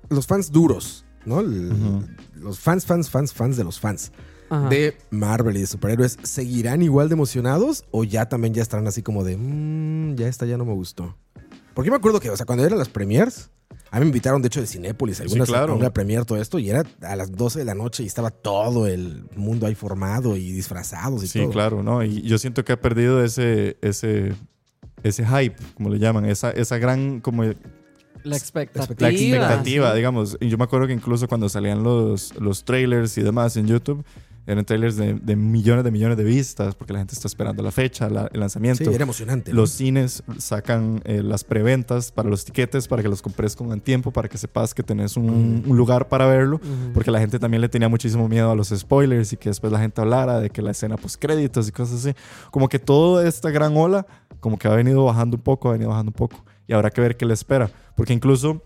Los 0.08 0.26
fans 0.26 0.50
duros, 0.50 1.04
¿no? 1.26 1.40
El-. 1.40 1.72
Los 2.36 2.58
fans, 2.58 2.86
fans, 2.86 3.10
fans, 3.10 3.34
fans 3.34 3.58
de 3.58 3.64
los 3.64 3.78
fans 3.78 4.12
Ajá. 4.48 4.68
de 4.70 4.96
Marvel 5.10 5.56
y 5.58 5.60
de 5.60 5.66
superhéroes, 5.66 6.16
¿seguirán 6.22 6.80
igual 6.80 7.08
de 7.10 7.14
emocionados 7.14 7.84
o 7.90 8.04
ya 8.04 8.28
también 8.30 8.54
ya 8.54 8.62
estarán 8.62 8.86
así 8.86 9.02
como 9.02 9.24
de, 9.24 9.36
"Mm, 9.36 10.14
ya 10.16 10.26
esta 10.28 10.46
ya 10.46 10.56
no 10.56 10.64
me 10.64 10.72
gustó? 10.72 11.16
Porque 11.74 11.86
yo 11.88 11.92
me 11.92 11.96
acuerdo 11.98 12.20
que, 12.20 12.30
o 12.30 12.36
sea, 12.36 12.46
cuando 12.46 12.64
eran 12.64 12.78
las 12.78 12.88
premiers, 12.88 13.50
a 13.90 13.96
mí 13.98 14.00
me 14.00 14.06
invitaron 14.06 14.40
de 14.42 14.46
hecho 14.48 14.60
de 14.60 14.66
Cinépolis, 14.66 15.20
algunas 15.20 15.48
claro. 15.48 15.72
a 15.72 15.76
una 15.76 15.92
premier 15.92 16.24
todo 16.24 16.40
esto, 16.40 16.58
y 16.58 16.70
era 16.70 16.84
a 17.02 17.16
las 17.16 17.32
12 17.32 17.58
de 17.60 17.64
la 17.64 17.74
noche 17.74 18.02
y 18.02 18.06
estaba 18.06 18.30
todo 18.30 18.86
el 18.86 19.24
mundo 19.36 19.66
ahí 19.66 19.74
formado 19.74 20.36
y 20.36 20.52
disfrazados 20.52 21.22
y 21.24 21.28
Sí, 21.28 21.40
todo. 21.40 21.50
claro, 21.50 21.82
¿no? 21.82 22.02
Y 22.02 22.22
yo 22.22 22.38
siento 22.38 22.64
que 22.64 22.72
ha 22.72 22.80
perdido 22.80 23.22
ese, 23.24 23.76
ese, 23.82 24.32
ese 25.02 25.24
hype, 25.26 25.56
como 25.74 25.90
le 25.90 25.98
llaman, 25.98 26.24
esa, 26.26 26.50
esa 26.50 26.78
gran 26.78 27.20
como 27.20 27.44
La 27.44 28.36
expectativa. 28.36 28.86
la 28.98 29.12
expectativa, 29.12 29.90
sí. 29.90 29.96
digamos. 29.96 30.36
Y 30.40 30.48
yo 30.48 30.58
me 30.58 30.64
acuerdo 30.64 30.86
que 30.86 30.92
incluso 30.92 31.28
cuando 31.28 31.48
salían 31.48 31.82
los, 31.82 32.34
los 32.40 32.64
trailers 32.64 33.16
y 33.18 33.22
demás 33.22 33.56
en 33.56 33.66
YouTube, 33.66 34.04
eran 34.46 34.64
trailers 34.64 34.96
de, 34.96 35.14
de 35.14 35.36
millones 35.36 35.84
de 35.84 35.90
millones 35.90 36.16
de 36.18 36.24
vistas, 36.24 36.74
porque 36.74 36.92
la 36.92 36.98
gente 36.98 37.14
está 37.14 37.26
esperando 37.28 37.62
la 37.62 37.70
fecha, 37.70 38.08
la- 38.10 38.28
el 38.32 38.40
lanzamiento. 38.40 38.84
Sí, 38.84 38.90
era 38.94 39.04
emocionante. 39.04 39.50
¿no? 39.52 39.56
Los 39.56 39.70
cines 39.70 40.22
sacan 40.38 41.00
eh, 41.04 41.22
las 41.22 41.44
preventas 41.44 42.12
para 42.12 42.28
los 42.28 42.44
tiquetes 42.44 42.86
para 42.88 43.02
que 43.02 43.08
los 43.08 43.22
compres 43.22 43.56
con 43.56 43.80
tiempo, 43.80 44.10
para 44.10 44.28
que 44.28 44.36
sepas 44.36 44.74
que 44.74 44.82
tenés 44.82 45.16
un, 45.16 45.62
un 45.66 45.76
lugar 45.76 46.08
para 46.08 46.26
verlo. 46.26 46.56
Ujú. 46.56 46.92
Porque 46.92 47.10
la 47.10 47.20
gente 47.20 47.38
también 47.38 47.60
le 47.62 47.68
tenía 47.68 47.88
muchísimo 47.88 48.28
miedo 48.28 48.50
a 48.50 48.54
los 48.54 48.68
spoilers 48.68 49.32
y 49.32 49.36
que 49.36 49.48
después 49.48 49.72
la 49.72 49.78
gente 49.80 50.00
hablara 50.00 50.40
de 50.40 50.50
que 50.50 50.60
la 50.62 50.72
escena 50.72 50.96
post 50.96 51.16
créditos 51.20 51.68
y 51.68 51.72
cosas 51.72 52.00
así. 52.06 52.14
Como 52.50 52.68
que 52.68 52.78
toda 52.78 53.26
esta 53.26 53.50
gran 53.50 53.76
ola, 53.76 54.06
como 54.40 54.58
que 54.58 54.68
ha 54.68 54.72
venido 54.74 55.04
bajando 55.04 55.36
un 55.38 55.42
poco, 55.42 55.70
ha 55.70 55.72
venido 55.72 55.88
bajando 55.90 56.10
un 56.10 56.14
poco. 56.16 56.44
Y 56.68 56.72
habrá 56.74 56.90
que 56.90 57.00
ver 57.00 57.16
qué 57.16 57.24
le 57.24 57.34
espera. 57.34 57.70
Porque 57.96 58.12
incluso 58.12 58.62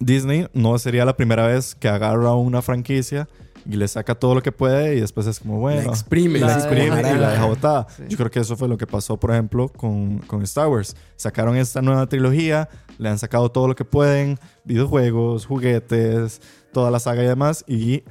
Disney 0.00 0.46
no 0.54 0.76
sería 0.78 1.04
la 1.04 1.16
primera 1.16 1.46
vez 1.46 1.74
que 1.74 1.88
agarra 1.88 2.34
una 2.34 2.62
franquicia 2.62 3.28
y 3.68 3.76
le 3.76 3.86
saca 3.88 4.14
todo 4.14 4.34
lo 4.34 4.42
que 4.42 4.52
puede 4.52 4.96
y 4.96 5.00
después 5.00 5.26
es 5.26 5.40
como, 5.40 5.60
bueno, 5.60 5.82
la 5.82 5.88
exprime, 5.88 6.40
la 6.40 6.54
exprime 6.54 7.00
y 7.00 7.18
la 7.18 7.30
deja 7.30 7.46
botada. 7.46 7.86
Sí. 7.96 8.04
Yo 8.08 8.16
creo 8.16 8.30
que 8.30 8.40
eso 8.40 8.56
fue 8.56 8.68
lo 8.68 8.76
que 8.76 8.86
pasó, 8.86 9.16
por 9.16 9.30
ejemplo, 9.30 9.68
con, 9.68 10.18
con 10.20 10.42
Star 10.42 10.68
Wars. 10.68 10.96
Sacaron 11.16 11.56
esta 11.56 11.82
nueva 11.82 12.06
trilogía, 12.06 12.68
le 12.98 13.08
han 13.08 13.18
sacado 13.18 13.50
todo 13.50 13.68
lo 13.68 13.74
que 13.74 13.84
pueden, 13.84 14.38
videojuegos, 14.64 15.46
juguetes, 15.46 16.40
toda 16.72 16.90
la 16.90 16.98
saga 16.98 17.22
y 17.22 17.26
demás, 17.26 17.64
y 17.68 18.02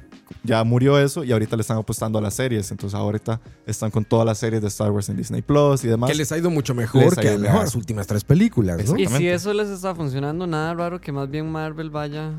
ya 0.44 0.64
murió 0.64 0.98
eso 0.98 1.24
y 1.24 1.32
ahorita 1.32 1.56
le 1.56 1.60
están 1.60 1.76
apostando 1.76 2.18
a 2.18 2.22
las 2.22 2.34
series. 2.34 2.70
Entonces 2.70 2.98
ahorita 2.98 3.40
están 3.66 3.90
con 3.90 4.04
todas 4.04 4.24
las 4.26 4.38
series 4.38 4.62
de 4.62 4.68
Star 4.68 4.90
Wars 4.90 5.08
en 5.08 5.16
Disney 5.16 5.42
Plus 5.42 5.84
y 5.84 5.88
demás. 5.88 6.10
Que 6.10 6.16
les 6.16 6.32
ha 6.32 6.38
ido 6.38 6.50
mucho 6.50 6.74
mejor 6.74 7.04
Les 7.04 7.14
que 7.18 7.38
mejor. 7.38 7.60
las 7.60 7.74
últimas 7.74 8.06
tres 8.06 8.24
películas, 8.24 8.88
¿no? 8.88 8.98
Y 8.98 9.06
si 9.06 9.28
eso 9.28 9.52
les 9.52 9.68
está 9.68 9.94
funcionando, 9.94 10.46
nada 10.46 10.72
raro 10.74 11.00
que 11.00 11.12
más 11.12 11.30
bien 11.30 11.50
Marvel 11.50 11.90
vaya 11.90 12.32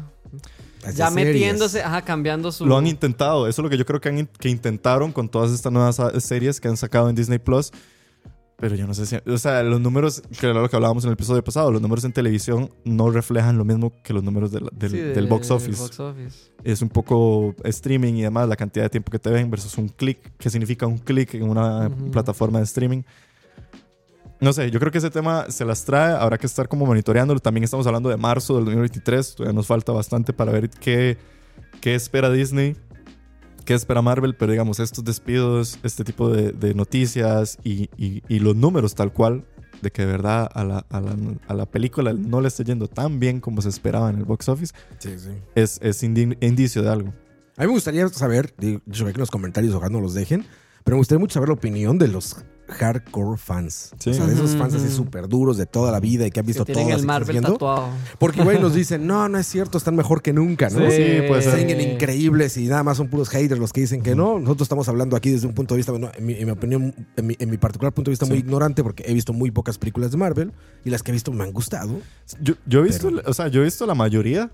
Ya 0.96 1.10
series. 1.10 1.14
metiéndose, 1.14 1.82
ajá, 1.84 2.02
cambiando 2.04 2.52
su... 2.52 2.66
Lo 2.66 2.78
han 2.78 2.88
intentado. 2.88 3.48
Eso 3.48 3.62
es 3.62 3.64
lo 3.64 3.70
que 3.70 3.78
yo 3.78 3.86
creo 3.86 4.02
que, 4.02 4.10
han 4.10 4.20
in- 4.20 4.30
que 4.40 4.50
intentaron 4.50 5.12
con 5.12 5.30
todas 5.30 5.52
estas 5.52 5.72
nuevas 5.72 6.00
ah, 6.00 6.20
series 6.20 6.60
que 6.60 6.68
han 6.68 6.78
sacado 6.78 7.10
en 7.10 7.16
Disney 7.16 7.40
Plus. 7.40 7.72
Pero 8.58 8.76
yo 8.76 8.88
no 8.88 8.94
sé 8.94 9.06
si. 9.06 9.18
O 9.30 9.38
sea, 9.38 9.62
los 9.64 9.82
números, 9.82 10.22
que 10.40 10.46
era 10.46 10.54
lo 10.62 10.70
que 10.70 10.76
hablábamos 10.76 11.04
en 11.04 11.10
el 11.10 11.14
episodio 11.16 11.44
pasado, 11.44 11.70
los 11.72 11.82
números 11.82 12.06
en 12.06 12.14
televisión 12.14 12.70
no 12.86 13.10
reflejan 13.12 13.58
lo 13.58 13.66
mismo 13.66 13.92
que 14.04 14.14
los 14.14 14.24
números 14.24 14.52
del, 14.52 14.70
del- 14.72 14.92
Sí, 14.92 14.98
de- 14.98 15.14
del 15.14 15.28
box 15.28 15.52
office. 15.52 15.82
box 15.82 16.00
office. 16.00 16.38
Es 16.64 16.82
un 16.82 16.88
poco 16.90 17.56
streaming 17.66 18.14
y 18.14 18.22
demás, 18.22 18.48
la 18.48 18.56
cantidad 18.56 18.86
de 18.86 18.90
tiempo 18.90 19.12
que 19.12 19.20
te 19.20 19.30
ven 19.32 19.50
versus 19.52 19.78
un 19.78 19.90
clic, 19.90 20.32
que 20.38 20.50
significa 20.50 20.88
un 20.88 20.98
clic 21.00 21.34
en 21.34 21.50
una 21.50 21.92
plataforma 22.12 22.60
de 22.60 22.66
streaming. 22.66 23.02
No 24.44 24.52
sé, 24.54 24.70
yo 24.72 24.80
creo 24.80 24.92
que 24.92 24.98
ese 24.98 25.10
tema 25.10 25.46
se 25.50 25.64
las 25.64 25.86
trae, 25.86 26.14
habrá 26.16 26.38
que 26.38 26.46
estar 26.48 26.68
como 26.68 26.86
monitoreándolo. 26.86 27.40
También 27.40 27.64
estamos 27.64 27.88
hablando 27.88 28.10
de 28.10 28.18
marzo 28.18 28.56
del 28.56 28.66
2023, 28.66 29.36
todavía 29.36 29.56
nos 29.56 29.68
falta 29.68 29.92
bastante 29.94 30.34
para 30.34 30.52
ver 30.52 30.70
qué, 30.70 31.18
qué 31.80 31.96
espera 31.96 32.30
Disney, 32.30 32.76
qué 33.64 33.74
espera 33.74 34.02
Marvel, 34.02 34.36
pero 34.36 34.52
digamos, 34.52 34.80
estos 34.82 35.04
despidos, 35.06 35.80
este 35.84 36.04
tipo 36.04 36.30
de, 36.30 36.52
de 36.52 36.74
noticias 36.74 37.58
y, 37.64 37.90
y- 37.98 38.22
y 38.28 38.40
los 38.40 38.56
números 38.56 38.96
tal 38.96 39.14
cual 39.14 39.46
de 39.82 39.92
que 39.92 40.06
de 40.06 40.12
verdad 40.12 40.50
a 40.54 40.64
la, 40.64 40.86
a 40.90 41.00
la, 41.02 41.16
a 41.48 41.54
la 41.54 41.66
película 41.66 42.14
no 42.14 42.42
le 42.42 42.48
esté 42.50 42.64
yendo 42.66 42.88
tan 42.88 43.20
bien 43.20 43.40
como 43.40 43.62
se 43.62 43.70
esperaba 43.70 44.10
en 44.10 44.18
el 44.18 44.26
box 44.26 44.50
office, 44.50 44.74
Sí, 45.00 45.18
sí. 45.20 45.30
es, 45.56 45.80
es 45.82 46.04
indi- 46.04 46.38
indicio 46.42 46.82
de 46.84 46.90
algo. 46.90 47.14
A 47.58 47.62
mí 47.62 47.68
me 47.68 47.74
gustaría 47.74 48.08
saber, 48.10 48.54
yo 48.60 48.80
sé 48.94 49.04
que 49.06 49.10
en 49.12 49.20
los 49.20 49.32
comentarios 49.32 49.74
ojalá 49.74 49.90
no 49.92 50.02
los 50.02 50.14
dejen, 50.14 50.46
pero 50.84 50.96
me 50.96 51.00
gustaría 51.00 51.20
mucho 51.20 51.34
saber 51.36 51.50
la 51.50 51.56
opinión 51.56 51.98
de 51.98 52.08
los 52.10 52.38
hardcore 52.68 53.38
fans. 53.38 53.92
Sí. 54.00 54.10
O 54.12 54.14
sea, 54.14 54.26
de 54.26 54.34
esos 54.34 54.56
fans 54.56 54.74
así 54.74 54.90
súper 54.90 55.28
duros 55.28 55.58
de 55.58 55.66
toda 55.66 55.92
la 55.92 56.00
vida 56.00 56.26
y 56.26 56.32
que 56.32 56.40
han 56.40 56.46
Que 56.46 56.50
visto 56.50 56.66
tienen 56.66 56.84
todas 56.86 56.96
el 56.98 57.02
que 57.02 57.08
Marvel 57.08 57.32
viendo. 57.32 57.52
tatuado. 57.54 57.88
Porque 58.20 58.42
igual 58.42 58.62
nos 58.62 58.74
dicen, 58.76 59.06
no, 59.06 59.28
no 59.30 59.38
es 59.38 59.48
cierto, 59.48 59.78
están 59.78 59.96
mejor 59.96 60.22
que 60.22 60.34
nunca, 60.34 60.70
¿no? 60.70 60.80
Sí, 60.90 61.22
puede 61.28 61.42
ser. 61.42 61.60
Siguen 61.60 61.82
increíbles 61.82 62.58
y 62.58 62.68
nada 62.68 62.84
más 62.84 62.98
son 62.98 63.08
puros 63.10 63.30
haters 63.30 63.60
los 63.60 63.74
que 63.74 63.82
dicen 63.82 64.02
que 64.02 64.16
no. 64.16 64.40
Nosotros 64.40 64.66
estamos 64.66 64.88
hablando 64.90 65.16
aquí 65.16 65.30
desde 65.32 65.48
un 65.48 65.54
punto 65.54 65.74
de 65.74 65.78
vista, 65.80 65.92
bueno, 65.92 66.10
en 66.18 66.26
mi, 66.26 66.34
en 66.36 66.46
mi 66.46 66.52
opinión, 66.52 66.96
en 67.16 67.28
mi, 67.28 67.36
en 67.40 67.50
mi 67.50 67.58
particular 67.58 67.94
punto 67.94 68.10
de 68.10 68.14
vista, 68.14 68.26
muy 68.26 68.38
Sí. 68.38 68.44
ignorante 68.44 68.84
porque 68.84 69.04
he 69.08 69.14
visto 69.14 69.34
muy 69.34 69.52
pocas 69.52 69.78
películas 69.78 70.12
de 70.12 70.18
Marvel 70.18 70.52
y 70.86 70.90
las 70.90 71.04
que 71.04 71.12
he 71.12 71.14
visto 71.14 71.32
me 71.32 71.44
han 71.44 71.52
gustado. 71.52 72.00
Yo, 72.42 72.56
yo 72.66 72.80
he 72.80 72.84
visto, 72.84 73.10
Pero- 73.10 73.30
o 73.30 73.34
sea, 73.34 73.48
yo 73.50 73.62
he 73.62 73.66
visto 73.66 73.86
la 73.86 73.96
mayoría, 73.96 74.50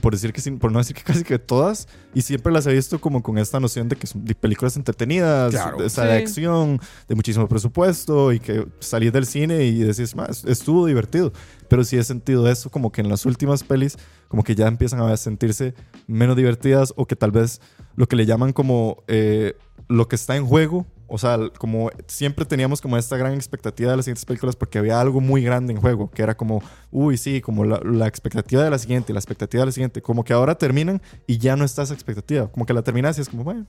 por 0.00 0.12
decir 0.14 0.32
que 0.32 0.40
sí- 0.40 0.50
por 0.52 0.72
no 0.72 0.78
decir 0.78 0.96
que 0.96 1.02
casi 1.20 1.24
que 1.24 1.38
todas, 1.38 1.86
y 2.14 2.22
siempre 2.22 2.52
las 2.52 2.66
he 2.66 2.72
visto 2.72 3.00
como 3.00 3.22
con 3.22 3.38
esta 3.38 3.60
noción 3.60 3.88
de 3.88 3.96
que 3.96 4.06
son 4.06 4.24
de 4.24 4.34
películas 4.34 4.76
entretenidas, 4.76 5.52
Claro. 5.52 5.76
de, 5.78 5.84
o 5.84 5.88
sea, 5.90 6.04
de 6.04 6.18
Sí. 6.18 6.22
acción, 6.24 6.80
de 7.08 7.14
muchísimo 7.14 7.46
presupuesto, 7.48 8.32
y 8.32 8.40
que 8.40 8.66
salís 8.80 9.12
del 9.12 9.26
cine 9.26 9.64
y 9.64 9.78
decís, 9.80 10.14
más, 10.16 10.44
estuvo 10.44 10.86
divertido. 10.86 11.32
Pero 11.68 11.84
sí 11.84 11.96
he 11.96 12.04
sentido 12.04 12.48
eso 12.48 12.70
como 12.70 12.92
que 12.92 13.00
en 13.00 13.08
las 13.08 13.24
últimas 13.26 13.62
pelis, 13.64 13.96
como 14.28 14.42
que 14.44 14.54
ya 14.54 14.66
empiezan 14.68 15.00
a 15.00 15.16
sentirse 15.16 15.74
menos 16.06 16.36
divertidas, 16.36 16.92
o 16.96 17.06
que 17.06 17.16
tal 17.16 17.30
vez 17.30 17.60
lo 17.96 18.06
que 18.08 18.16
le 18.16 18.26
llaman 18.26 18.52
como 18.52 19.02
eh, 19.08 19.54
lo 19.88 20.08
que 20.08 20.16
está 20.16 20.36
en 20.36 20.46
juego. 20.46 20.86
O 21.14 21.18
sea, 21.18 21.38
como 21.58 21.90
siempre 22.06 22.44
teníamos 22.46 22.80
como 22.80 22.96
esta 22.96 23.16
gran 23.18 23.34
expectativa 23.34 23.90
de 23.90 23.96
las 23.98 24.06
siguientes 24.06 24.24
películas 24.24 24.56
porque 24.56 24.78
había 24.78 24.98
algo 25.00 25.20
muy 25.20 25.42
grande 25.42 25.72
en 25.74 25.80
juego, 25.80 26.10
que 26.10 26.22
era 26.22 26.34
como, 26.36 26.62
uy, 26.90 27.18
sí, 27.18 27.40
como 27.42 27.64
la, 27.64 27.80
la 27.84 28.06
expectativa 28.06 28.64
de 28.64 28.70
la 28.70 28.78
siguiente, 28.78 29.12
la 29.12 29.18
expectativa 29.18 29.60
de 29.62 29.66
la 29.66 29.72
siguiente, 29.72 30.00
como 30.00 30.24
que 30.24 30.32
ahora 30.32 30.54
terminan 30.56 31.02
y 31.26 31.36
ya 31.38 31.54
no 31.54 31.64
está 31.66 31.82
esa 31.82 31.92
expectativa, 31.92 32.50
como 32.50 32.64
que 32.64 32.72
la 32.72 32.82
terminas 32.82 33.18
y 33.18 33.20
es 33.20 33.28
como, 33.28 33.44
bueno, 33.44 33.66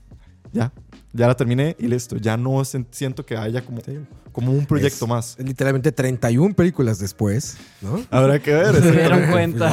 ya, 0.52 0.72
ya 1.12 1.26
la 1.26 1.34
terminé 1.36 1.76
y 1.78 1.88
listo, 1.88 2.16
ya 2.16 2.36
no 2.36 2.62
siento 2.64 3.26
que 3.26 3.36
haya 3.36 3.62
como, 3.64 3.80
como 4.32 4.52
un 4.52 4.64
proyecto 4.66 5.04
Es- 5.04 5.08
más. 5.08 5.36
Es 5.38 5.44
literalmente 5.44 5.92
31 5.92 6.54
películas 6.54 6.98
después, 6.98 7.56
¿no? 7.82 8.00
Habrá 8.10 8.38
que 8.38 8.54
ver. 8.54 8.74
Se 8.82 8.90
dieron 8.92 9.30
cuenta. 9.30 9.70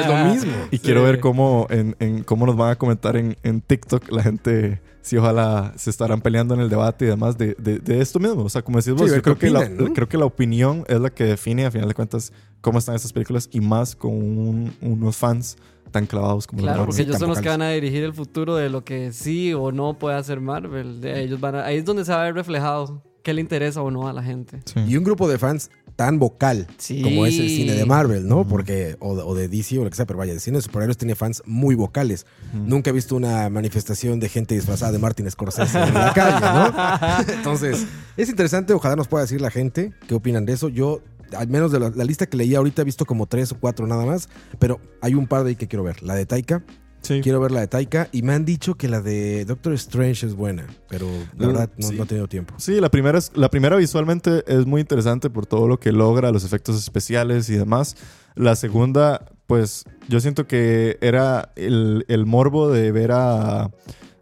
Es 0.00 0.06
lo 0.06 0.16
mismo. 0.32 0.52
Y 0.70 0.76
Sí. 0.76 0.82
quiero 0.82 1.02
ver 1.02 1.20
cómo, 1.20 1.66
en, 1.68 1.96
en 1.98 2.22
cómo 2.24 2.46
nos 2.46 2.56
van 2.56 2.70
a 2.70 2.76
comentar 2.76 3.16
en, 3.16 3.36
en 3.42 3.60
TikTok 3.60 4.10
la 4.10 4.22
gente, 4.22 4.80
si 5.02 5.16
ojalá 5.16 5.72
se 5.76 5.90
estarán 5.90 6.20
peleando 6.20 6.54
en 6.54 6.60
el 6.60 6.68
debate 6.68 7.04
y 7.06 7.08
demás 7.08 7.36
de, 7.38 7.54
de, 7.58 7.78
de 7.78 8.00
esto 8.00 8.18
mismo. 8.18 8.42
O 8.44 8.48
sea, 8.48 8.62
como 8.62 8.78
decís 8.78 8.92
vos, 8.92 9.08
Sí, 9.10 9.16
yo 9.16 9.22
creo, 9.22 9.34
qué 9.38 9.46
que 9.46 9.50
la, 9.52 9.60
opinan, 9.60 9.84
¿no? 9.88 9.92
creo 9.94 10.08
que 10.08 10.18
la 10.18 10.24
opinión 10.26 10.84
es 10.88 11.00
la 11.00 11.10
que 11.10 11.24
define, 11.24 11.64
a 11.66 11.70
final 11.70 11.88
de 11.88 11.94
cuentas, 11.94 12.32
cómo 12.60 12.78
están 12.78 12.94
estas 12.94 13.12
películas 13.12 13.48
y 13.52 13.60
más 13.60 13.96
con 13.96 14.12
un- 14.12 14.72
unos 14.82 15.16
fans 15.16 15.56
tan 15.90 16.06
clavados 16.06 16.46
como 16.46 16.62
Claro, 16.62 16.78
los 16.78 16.86
porque 16.88 17.02
ellos 17.02 17.18
son 17.18 17.30
los 17.30 17.40
que 17.40 17.48
van 17.48 17.62
a 17.62 17.70
dirigir 17.70 18.04
el 18.04 18.12
futuro 18.14 18.54
de 18.54 18.68
lo 18.70 18.84
que 18.84 19.12
sí 19.12 19.52
o 19.54 19.72
no 19.72 19.98
puede 19.98 20.16
hacer 20.16 20.40
Marvel. 20.40 21.00
De 21.00 21.22
ellos 21.22 21.40
van 21.40 21.56
a- 21.56 21.64
ahí 21.64 21.78
es 21.78 21.84
donde 21.84 22.04
se 22.04 22.12
va 22.12 22.20
a 22.20 22.24
ver 22.26 22.34
reflejado 22.34 23.02
qué 23.24 23.34
le 23.34 23.40
interesa 23.40 23.82
o 23.82 23.90
no 23.90 24.06
a 24.08 24.12
la 24.12 24.22
gente. 24.22 24.60
Sí. 24.66 24.80
Y 24.86 24.96
un 24.96 25.04
grupo 25.04 25.28
de 25.28 25.36
fans 25.38 25.70
tan 26.00 26.18
vocal 26.18 26.66
Sí. 26.78 27.02
como 27.02 27.26
es 27.26 27.38
el 27.38 27.50
cine 27.50 27.74
de 27.74 27.84
Marvel, 27.84 28.26
¿no? 28.26 28.48
Porque, 28.48 28.96
o, 29.00 29.14
de- 29.16 29.22
o 29.22 29.34
de 29.34 29.48
DC 29.48 29.78
o 29.78 29.84
lo 29.84 29.90
que 29.90 29.96
sea, 29.96 30.06
pero 30.06 30.18
vaya, 30.18 30.32
el 30.32 30.40
cine 30.40 30.56
de 30.56 30.62
superhéroes 30.62 30.96
tiene 30.96 31.14
fans 31.14 31.42
muy 31.44 31.74
vocales. 31.74 32.24
Nunca 32.54 32.88
he 32.88 32.92
visto 32.94 33.14
una 33.16 33.50
manifestación 33.50 34.18
de 34.18 34.30
gente 34.30 34.54
disfrazada 34.54 34.92
de 34.92 34.98
Martin 34.98 35.30
Scorsese 35.30 35.78
en 35.78 35.92
la 35.92 36.14
calle, 36.14 36.40
¿no? 36.40 37.34
Entonces, 37.34 37.84
es 38.16 38.30
interesante, 38.30 38.72
ojalá 38.72 38.96
nos 38.96 39.08
pueda 39.08 39.24
decir 39.24 39.42
la 39.42 39.50
gente 39.50 39.92
qué 40.08 40.14
opinan 40.14 40.46
de 40.46 40.54
eso. 40.54 40.70
Yo, 40.70 41.02
al 41.36 41.48
menos 41.48 41.70
de 41.70 41.80
la, 41.80 41.90
la 41.90 42.04
lista 42.04 42.24
que 42.24 42.38
leí 42.38 42.54
ahorita, 42.54 42.80
he 42.80 42.84
visto 42.86 43.04
como 43.04 43.26
tres 43.26 43.52
o 43.52 43.58
cuatro 43.60 43.86
nada 43.86 44.06
más, 44.06 44.30
pero 44.58 44.80
hay 45.02 45.14
un 45.14 45.26
par 45.26 45.42
de 45.44 45.50
ahí 45.50 45.56
que 45.56 45.68
quiero 45.68 45.82
ver. 45.82 46.02
La 46.02 46.14
de 46.14 46.24
Taika, 46.24 46.62
Sí. 47.02 47.20
quiero 47.22 47.40
ver 47.40 47.50
la 47.50 47.60
de 47.60 47.66
Taika, 47.68 48.08
y 48.12 48.22
me 48.22 48.32
han 48.34 48.44
dicho 48.44 48.74
que 48.76 48.88
la 48.88 49.00
de 49.00 49.44
Doctor 49.44 49.72
Strange 49.74 50.26
es 50.26 50.34
buena, 50.34 50.66
pero 50.88 51.06
la 51.38 51.46
Mm, 51.46 51.50
verdad 51.52 51.70
no, 51.78 51.88
sí. 51.88 51.94
no 51.96 52.02
he 52.04 52.06
tenido 52.06 52.28
tiempo. 52.28 52.54
Sí, 52.58 52.80
la 52.80 52.90
primera, 52.90 53.18
es, 53.18 53.32
la 53.34 53.48
primera 53.50 53.76
visualmente 53.76 54.44
es 54.46 54.66
muy 54.66 54.80
interesante 54.82 55.30
por 55.30 55.46
todo 55.46 55.66
lo 55.68 55.80
que 55.80 55.92
logra, 55.92 56.30
los 56.30 56.44
efectos 56.44 56.76
especiales 56.76 57.48
y 57.50 57.56
demás. 57.56 57.96
La 58.34 58.54
segunda, 58.56 59.26
pues 59.46 59.84
yo 60.08 60.20
siento 60.20 60.46
que 60.46 60.98
era 61.00 61.52
el, 61.56 62.04
el 62.08 62.26
morbo 62.26 62.70
de 62.70 62.92
ver 62.92 63.12
a, 63.12 63.62
a 63.64 63.70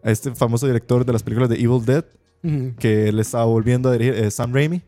este 0.04 0.34
famoso 0.34 0.66
director 0.66 1.04
de 1.04 1.12
las 1.12 1.22
películas 1.22 1.50
de 1.50 1.56
Evil 1.56 1.84
Dead, 1.84 2.04
que 2.78 3.10
le 3.12 3.20
estaba 3.22 3.44
volviendo 3.44 3.88
a 3.88 3.92
dirigir, 3.92 4.14
eh, 4.14 4.30
Sam 4.30 4.54
Raimi, 4.54 4.82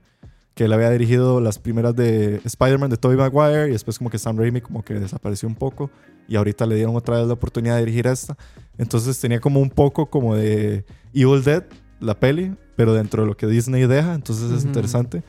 que 0.54 0.64
él 0.64 0.72
había 0.72 0.90
dirigido 0.90 1.40
las 1.40 1.58
primeras 1.58 1.94
de 1.96 2.40
Spider-Man 2.44 2.90
de 2.90 2.96
Tobey 2.96 3.16
Maguire 3.16 3.68
y 3.68 3.72
después 3.72 3.98
como 3.98 4.10
que 4.10 4.18
Sam 4.18 4.36
Raimi 4.36 4.60
como 4.60 4.84
que 4.84 4.94
desapareció 4.94 5.48
un 5.48 5.54
poco 5.54 5.90
y 6.28 6.36
ahorita 6.36 6.66
le 6.66 6.74
dieron 6.74 6.96
otra 6.96 7.18
vez 7.18 7.26
la 7.26 7.34
oportunidad 7.34 7.74
de 7.76 7.80
dirigir 7.80 8.06
esta. 8.06 8.36
Entonces 8.78 9.18
tenía 9.20 9.40
como 9.40 9.60
un 9.60 9.70
poco 9.70 10.06
como 10.06 10.36
de 10.36 10.84
Evil 11.12 11.42
Dead, 11.42 11.64
la 12.00 12.18
peli, 12.18 12.54
pero 12.76 12.94
dentro 12.94 13.22
de 13.22 13.28
lo 13.28 13.36
que 13.36 13.46
Disney 13.46 13.86
deja, 13.86 14.14
entonces 14.14 14.50
es 14.50 14.64
interesante. 14.64 15.22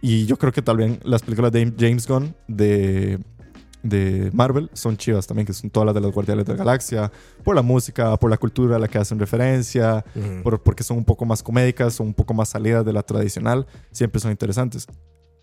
Y 0.00 0.26
yo 0.26 0.36
creo 0.36 0.52
que 0.52 0.62
también 0.62 1.00
las 1.02 1.22
películas 1.22 1.50
de 1.50 1.72
James 1.78 2.06
Gunn 2.06 2.34
de, 2.46 3.18
de 3.84 4.30
Marvel 4.32 4.68
son 4.72 4.96
chivas 4.96 5.26
también, 5.26 5.46
que 5.46 5.52
son 5.52 5.70
todas 5.70 5.86
las 5.86 5.94
de 5.94 6.00
los 6.00 6.10
Guardianes 6.12 6.44
de 6.46 6.52
la 6.54 6.58
Galaxia, 6.58 7.12
por 7.44 7.54
la 7.54 7.62
música, 7.62 8.16
por 8.16 8.30
la 8.30 8.36
cultura 8.38 8.76
a 8.76 8.78
la 8.80 8.88
que 8.88 8.98
hacen 8.98 9.18
referencia, 9.20 10.04
por- 10.42 10.60
porque 10.62 10.82
son 10.82 10.96
un 10.96 11.04
poco 11.04 11.24
más 11.26 11.42
comédicas, 11.42 11.92
son 11.94 12.08
un 12.08 12.14
poco 12.14 12.34
más 12.34 12.48
salidas 12.48 12.84
de 12.84 12.92
la 12.92 13.02
tradicional, 13.02 13.66
siempre 13.92 14.20
son 14.20 14.30
interesantes. 14.32 14.86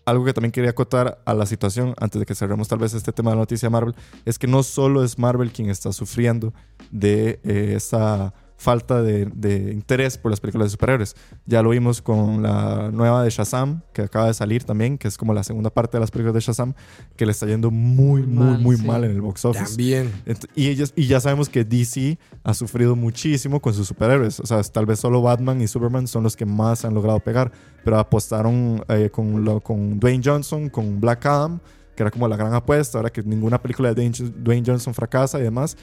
Algo 0.04 0.24
que 0.24 0.32
también 0.32 0.50
quería 0.50 0.70
acotar 0.70 1.22
a 1.24 1.32
la 1.32 1.46
situación, 1.46 1.94
antes 1.98 2.18
de 2.18 2.26
que 2.26 2.34
cerremos 2.34 2.66
tal 2.66 2.80
vez 2.80 2.92
este 2.92 3.12
tema 3.12 3.30
de 3.30 3.36
la 3.36 3.42
noticia 3.42 3.68
de 3.68 3.70
Marvel, 3.70 3.94
es 4.24 4.36
que 4.36 4.48
no 4.48 4.64
solo 4.64 5.04
es 5.04 5.16
Marvel 5.16 5.52
quien 5.52 5.70
está 5.70 5.92
sufriendo 5.92 6.52
de 6.90 7.38
eh, 7.44 7.74
esa 7.76 8.34
falta 8.62 9.02
de, 9.02 9.26
de 9.26 9.72
interés 9.72 10.16
por 10.16 10.30
las 10.30 10.40
películas 10.40 10.66
de 10.66 10.70
superhéroes. 10.70 11.16
Ya 11.46 11.62
lo 11.62 11.70
vimos 11.70 12.00
con 12.00 12.42
la 12.42 12.90
nueva 12.92 13.24
de 13.24 13.30
Shazam, 13.30 13.82
que 13.92 14.02
acaba 14.02 14.28
de 14.28 14.34
salir 14.34 14.64
también, 14.64 14.98
que 14.98 15.08
es 15.08 15.18
como 15.18 15.34
la 15.34 15.42
segunda 15.42 15.68
parte 15.70 15.96
de 15.96 16.00
las 16.00 16.10
películas 16.10 16.34
de 16.34 16.40
Shazam, 16.40 16.74
que 17.16 17.26
le 17.26 17.32
está 17.32 17.46
yendo 17.46 17.70
muy, 17.70 18.22
muy, 18.22 18.44
Mal, 18.46 18.60
muy 18.60 18.76
sí. 18.76 18.86
mal 18.86 19.04
en 19.04 19.10
el 19.10 19.20
box 19.20 19.44
office. 19.44 19.64
También. 19.66 20.12
Y, 20.54 20.68
ellos, 20.68 20.92
y 20.96 21.06
ya 21.06 21.20
sabemos 21.20 21.48
que 21.48 21.64
DC 21.64 22.18
ha 22.44 22.54
sufrido 22.54 22.94
muchísimo 22.96 23.60
con 23.60 23.74
sus 23.74 23.88
superhéroes. 23.88 24.38
O 24.40 24.46
sea, 24.46 24.62
tal 24.62 24.86
vez 24.86 25.00
solo 25.00 25.20
Batman 25.22 25.60
y 25.60 25.66
Superman 25.66 26.06
son 26.06 26.22
los 26.22 26.36
que 26.36 26.46
más 26.46 26.84
han 26.84 26.94
logrado 26.94 27.18
pegar. 27.20 27.50
Pero 27.84 27.98
apostaron 27.98 28.84
eh, 28.88 29.10
con, 29.10 29.44
lo- 29.44 29.60
con 29.60 29.98
Dwayne 29.98 30.22
Johnson, 30.24 30.68
con 30.68 31.00
Black 31.00 31.26
Adam, 31.26 31.58
que 31.96 32.02
era 32.04 32.10
como 32.12 32.28
la 32.28 32.36
gran 32.36 32.54
apuesta. 32.54 32.98
Ahora 32.98 33.10
que 33.10 33.22
ninguna 33.24 33.60
película 33.60 33.88
de 33.92 33.94
Dwayne, 33.96 34.30
Dwayne 34.36 34.62
Johnson 34.64 34.94
fracasa 34.94 35.40
y 35.40 35.42
demás. 35.42 35.76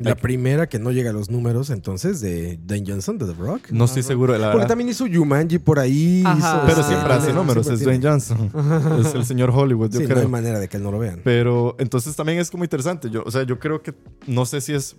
La 0.00 0.16
primera 0.16 0.68
que 0.68 0.78
no 0.78 0.90
llega 0.90 1.10
a 1.10 1.12
los 1.12 1.30
números, 1.30 1.70
entonces, 1.70 2.20
de 2.20 2.58
Dwayne 2.62 2.84
Johnson, 2.90 3.16
de 3.16 3.26
The 3.26 3.34
Rock. 3.34 3.70
No 3.70 3.84
estoy 3.84 4.02
seguro 4.02 4.32
de 4.32 4.38
la 4.40 4.46
Porque 4.46 4.56
verdad. 4.58 4.68
también 4.68 4.88
hizo 4.90 5.06
Jumanji 5.12 5.58
por 5.58 5.78
ahí. 5.78 6.22
Hizo- 6.22 6.62
Pero 6.66 6.82
siempre 6.82 7.12
hace 7.12 7.32
números. 7.32 7.66
Es 7.68 7.78
siempre 7.78 7.98
Dwayne 7.98 8.18
tiene. 8.26 8.50
Johnson. 8.50 9.00
es 9.06 9.14
el 9.14 9.24
señor 9.24 9.50
Hollywood, 9.50 9.90
yo 9.90 9.98
Sí, 10.00 10.04
no 10.06 10.08
creo. 10.10 10.22
hay 10.22 10.28
manera 10.28 10.58
de 10.58 10.68
que 10.68 10.76
él 10.78 10.82
no 10.82 10.90
lo 10.90 10.98
vean. 10.98 11.20
Pero 11.22 11.76
entonces 11.78 12.14
también 12.16 12.38
es 12.38 12.50
como 12.50 12.64
interesante. 12.64 13.08
Yo, 13.08 13.22
o 13.24 13.30
sea, 13.30 13.44
yo 13.44 13.58
creo 13.58 13.82
que 13.82 13.94
no 14.26 14.44
sé 14.46 14.60
si 14.60 14.72
es 14.74 14.96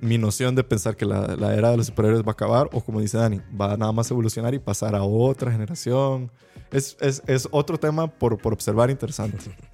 mi 0.00 0.18
noción 0.18 0.54
de 0.54 0.62
pensar 0.64 0.96
que 0.96 1.06
la, 1.06 1.36
la 1.36 1.54
era 1.54 1.70
de 1.70 1.78
los 1.78 1.86
superhéroes 1.86 2.22
va 2.22 2.28
a 2.28 2.32
acabar 2.32 2.68
o 2.72 2.82
como 2.82 3.00
dice 3.00 3.16
Dani, 3.16 3.40
va 3.58 3.76
nada 3.78 3.92
más 3.92 4.10
a 4.10 4.14
evolucionar 4.14 4.52
y 4.52 4.58
pasar 4.58 4.94
a 4.94 5.02
otra 5.04 5.50
generación. 5.52 6.30
Es, 6.70 6.96
es, 7.00 7.22
es 7.26 7.48
otro 7.50 7.78
tema 7.78 8.08
por, 8.08 8.36
por 8.36 8.52
observar 8.52 8.90
interesante. 8.90 9.38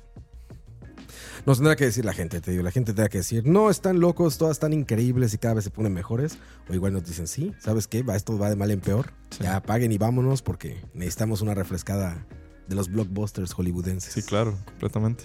Nos 1.50 1.58
tendrá 1.58 1.74
que 1.74 1.86
decir 1.86 2.04
la 2.04 2.12
gente, 2.12 2.40
te 2.40 2.52
digo. 2.52 2.62
La 2.62 2.70
gente 2.70 2.92
tendrá 2.92 3.08
que 3.08 3.18
decir, 3.18 3.44
no, 3.44 3.70
están 3.70 3.98
locos, 3.98 4.38
todas 4.38 4.52
están 4.52 4.72
increíbles 4.72 5.34
y 5.34 5.38
cada 5.38 5.54
vez 5.54 5.64
se 5.64 5.70
ponen 5.70 5.92
mejores. 5.92 6.38
O 6.68 6.74
igual 6.74 6.92
nos 6.92 7.02
dicen, 7.02 7.26
sí, 7.26 7.52
¿sabes 7.58 7.88
qué? 7.88 8.04
Va, 8.04 8.14
esto 8.14 8.38
va 8.38 8.48
de 8.50 8.54
mal 8.54 8.70
en 8.70 8.78
peor. 8.78 9.12
Sí. 9.30 9.42
Ya 9.42 9.56
apaguen 9.56 9.90
y 9.90 9.98
vámonos 9.98 10.42
porque 10.42 10.80
necesitamos 10.94 11.42
una 11.42 11.52
refrescada 11.54 12.24
de 12.68 12.76
los 12.76 12.88
blockbusters 12.88 13.52
hollywoodenses. 13.52 14.12
Sí, 14.12 14.22
claro, 14.22 14.56
completamente. 14.64 15.24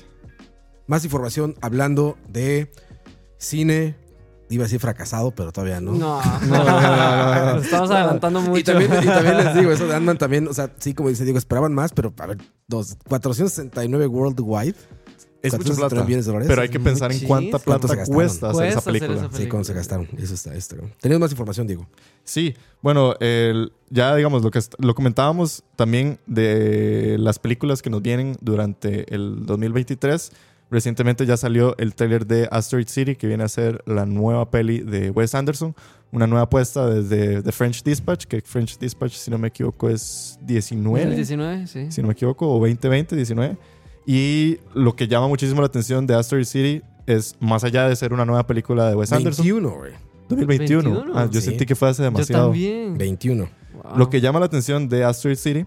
Más 0.87 1.03
información 1.05 1.53
hablando 1.61 2.17
de 2.27 2.71
cine. 3.37 3.95
Iba 4.49 4.63
a 4.63 4.65
decir 4.65 4.79
fracasado, 4.79 5.29
pero 5.29 5.51
todavía 5.51 5.79
no. 5.79 5.91
No, 5.91 6.23
no, 6.41 7.53
Nos 7.53 7.65
estamos 7.65 7.91
adelantando 7.91 8.41
mucho. 8.41 8.61
Y 8.61 8.63
también, 8.63 8.91
y 8.91 9.05
también 9.05 9.37
les 9.37 9.53
digo, 9.53 9.71
eso 9.71 9.85
de 9.85 9.93
Ant-Man 9.93 10.17
también, 10.17 10.47
o 10.47 10.55
sea, 10.55 10.73
sí, 10.79 10.95
como 10.95 11.09
dice 11.09 11.23
Diego, 11.23 11.37
esperaban 11.37 11.75
más, 11.75 11.93
pero 11.93 12.11
a 12.17 12.25
ver, 12.25 12.39
dos, 12.67 12.97
469 13.07 14.07
worldwide. 14.07 14.75
Es 15.47 15.53
mucha 15.53 15.69
469 15.75 15.89
plata. 15.89 16.05
millones 16.05 16.25
de 16.25 16.31
dólares. 16.31 16.47
Pero 16.49 16.61
hay 16.61 16.69
que 16.69 16.79
pensar 16.79 17.11
en 17.11 17.19
cuánta. 17.19 17.59
¿Cuánto 17.59 17.59
plata 17.87 17.95
gastaron? 17.95 18.15
cuesta 18.15 18.47
hacer 18.49 18.55
Cuesta 18.55 18.69
esa 18.69 18.79
hacer 18.79 18.93
película. 18.93 19.27
esa 19.27 19.37
Sí, 19.37 19.47
cómo 19.47 19.63
se 19.63 19.73
gastaron. 19.73 20.07
Eso 20.17 20.33
está 20.33 20.55
esto. 20.55 20.75
Tenemos 21.01 21.21
más 21.21 21.31
información, 21.31 21.67
Diego. 21.67 21.87
Sí, 22.23 22.55
bueno, 22.81 23.15
el- 23.19 23.71
ya 23.89 24.15
digamos, 24.15 24.43
lo 24.43 24.51
que 24.51 24.59
lo 24.79 24.95
comentábamos 24.95 25.63
también 25.75 26.19
de 26.25 27.17
las 27.19 27.39
películas 27.39 27.81
que 27.81 27.89
nos 27.89 28.01
vienen 28.01 28.35
durante 28.41 29.13
el 29.13 29.45
2023. 29.45 30.31
Recientemente 30.71 31.27
ya 31.27 31.37
salió 31.37 31.77
el 31.77 31.93
trailer 31.93 32.25
de 32.25 32.47
Asteroid 32.51 32.87
City, 32.87 33.15
que 33.15 33.27
viene 33.27 33.43
a 33.43 33.47
ser 33.47 33.83
la 33.85 34.07
nueva 34.07 34.49
peli 34.49 34.79
de 34.79 35.11
Wes 35.11 35.35
Anderson. 35.35 35.75
Una 36.11 36.25
nueva 36.25 36.43
apuesta 36.45 36.87
desde 36.89 37.43
The 37.43 37.51
French 37.51 37.83
Dispatch, 37.83 38.25
que 38.25 38.41
French 38.41 38.79
Dispatch, 38.79 39.13
si 39.13 39.29
no 39.29 39.37
me 39.37 39.49
equivoco, 39.49 39.89
es 39.89 40.39
19. 40.41 41.03
El 41.09 41.15
19, 41.15 41.67
sí. 41.67 41.91
Si 41.91 42.01
no 42.01 42.07
me 42.07 42.13
equivoco, 42.13 42.47
o 42.49 42.59
2020, 42.59 43.15
19. 43.15 43.57
Y 44.05 44.59
lo 44.73 44.95
que 44.95 45.07
llama 45.07 45.27
muchísimo 45.27 45.61
la 45.61 45.67
atención 45.67 46.05
de 46.07 46.15
Asteroid 46.15 46.45
City 46.45 46.81
es, 47.07 47.35
más 47.39 47.63
allá 47.63 47.87
de 47.87 47.95
ser 47.95 48.13
una 48.13 48.25
nueva 48.25 48.45
película 48.47 48.89
de 48.89 48.95
Wes 48.95 49.11
Anderson, 49.11 49.43
21, 49.45 49.69
güey. 49.71 49.91
2021. 50.29 50.89
21. 50.91 51.13
Ah, 51.19 51.27
yo 51.31 51.39
Sí. 51.41 51.47
sentí 51.49 51.65
que 51.65 51.75
fue 51.75 51.89
hace 51.89 52.01
Yo 52.01 52.05
demasiado. 52.05 52.45
también. 52.49 52.97
21. 52.97 53.47
Wow. 53.83 53.97
Lo 53.97 54.09
que 54.09 54.21
llama 54.21 54.39
la 54.39 54.45
atención 54.47 54.89
de 54.89 55.03
Asteroid 55.03 55.37
City, 55.37 55.65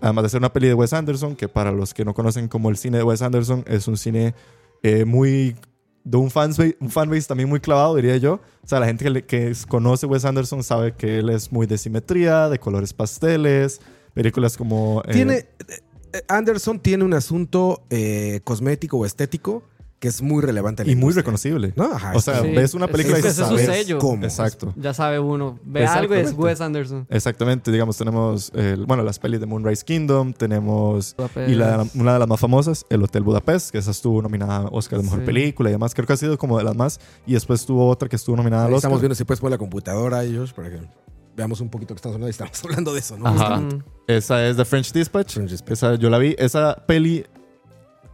además 0.00 0.24
de 0.24 0.28
ser 0.30 0.38
una 0.40 0.52
peli 0.52 0.68
de 0.68 0.74
Wes 0.74 0.92
Anderson, 0.92 1.36
que 1.36 1.48
para 1.48 1.70
los 1.72 1.94
que 1.94 2.04
no 2.04 2.14
conocen 2.14 2.48
como 2.48 2.70
el 2.70 2.76
cine 2.76 2.98
de 2.98 3.04
Wes 3.04 3.22
Anderson, 3.22 3.64
es 3.66 3.86
un 3.88 3.96
cine 3.96 4.34
eh, 4.82 5.04
muy 5.04 5.54
de 6.02 6.16
un 6.16 6.30
fanbase, 6.30 6.76
un 6.80 6.88
fanbase 6.90 7.28
también 7.28 7.48
muy 7.48 7.60
clavado, 7.60 7.94
diría 7.96 8.16
yo. 8.16 8.40
O 8.64 8.66
sea, 8.66 8.80
la 8.80 8.86
gente 8.86 9.04
que, 9.04 9.10
le- 9.10 9.24
que 9.26 9.52
conoce 9.68 10.06
Wes 10.06 10.24
Anderson 10.24 10.62
sabe 10.64 10.92
que 10.94 11.18
él 11.18 11.28
es 11.28 11.52
muy 11.52 11.66
de 11.66 11.76
simetría, 11.76 12.48
de 12.48 12.58
colores 12.58 12.92
pasteles, 12.94 13.80
películas 14.14 14.56
como... 14.56 15.02
eh, 15.06 15.12
Tiene. 15.12 15.46
Eh, 16.12 16.22
Anderson 16.28 16.80
tiene 16.80 17.04
un 17.04 17.14
asunto 17.14 17.82
eh, 17.90 18.40
cosmético 18.44 18.98
o 18.98 19.06
estético 19.06 19.62
que 19.98 20.08
es 20.08 20.22
muy 20.22 20.40
relevante. 20.40 20.80
en 20.82 20.86
la 20.88 20.92
y 20.92 20.96
muy 20.96 21.12
reconocible. 21.12 21.74
¿No? 21.76 21.84
Ajá, 21.92 22.12
O 22.14 22.22
sea, 22.22 22.40
Sí. 22.40 22.48
ves 22.52 22.72
una 22.72 22.86
película 22.88 23.18
Es- 23.18 23.24
y 23.24 23.28
ese 23.28 23.42
es 23.42 23.48
su 23.48 23.58
sabes 23.58 23.66
sello. 23.66 23.98
cómo. 23.98 24.24
Exacto. 24.24 24.72
Ya 24.78 24.94
sabe 24.94 25.18
uno. 25.18 25.58
Ve 25.62 25.84
algo 25.86 26.14
y 26.14 26.20
es. 26.20 26.32
Wes 26.32 26.62
Anderson. 26.62 27.06
Exactamente, 27.10 27.70
digamos, 27.70 27.98
tenemos, 27.98 28.50
el- 28.54 28.86
bueno, 28.86 29.02
las 29.02 29.18
pelis 29.18 29.40
de 29.40 29.44
Moonrise 29.46 29.84
Kingdom, 29.84 30.32
tenemos 30.32 31.14
Budapest. 31.18 31.50
Y 31.50 31.54
la- 31.54 31.86
una 31.94 32.14
de 32.14 32.18
las 32.18 32.28
más 32.28 32.40
famosas, 32.40 32.86
El 32.88 33.02
Hotel 33.02 33.22
Budapest, 33.24 33.72
que 33.72 33.76
esa 33.76 33.90
estuvo 33.90 34.22
nominada 34.22 34.56
a 34.56 34.68
Oscar 34.68 35.00
de 35.00 35.04
Mejor 35.04 35.20
Sí. 35.20 35.26
Película 35.26 35.68
y 35.68 35.72
demás. 35.72 35.92
Creo 35.92 36.06
que 36.06 36.14
ha 36.14 36.16
sido 36.16 36.38
como 36.38 36.56
de 36.56 36.64
las 36.64 36.74
más. 36.76 36.98
Y 37.26 37.34
después 37.34 37.66
tuvo 37.66 37.86
otra 37.86 38.08
que 38.08 38.16
estuvo 38.16 38.36
nominada 38.36 38.62
Ahí 38.62 38.68
Oscar. 38.68 38.78
estamos 38.78 39.00
viendo 39.02 39.14
si 39.14 39.24
puedes 39.24 39.40
poner 39.40 39.50
la 39.52 39.58
computadora, 39.58 40.24
ellos, 40.24 40.54
para 40.54 40.70
que 40.70 40.80
veamos 41.36 41.60
un 41.60 41.68
poquito 41.68 41.92
que 41.92 41.98
estamos 41.98 42.14
hablando. 42.14 42.28
Y 42.28 42.30
estamos 42.30 42.52
hablando 42.64 42.94
de 42.94 43.00
eso, 43.00 43.18
¿no? 43.18 43.26
Ajá. 43.26 43.36
Justamente. 43.58 43.84
Esa 44.10 44.44
es 44.44 44.56
The 44.56 44.64
French 44.64 44.92
Dispatch. 44.92 45.34
French 45.34 45.50
Dispatch. 45.52 45.72
Esa 45.72 45.94
yo 45.94 46.10
la 46.10 46.18
vi. 46.18 46.34
Esa 46.36 46.74
peli 46.84 47.24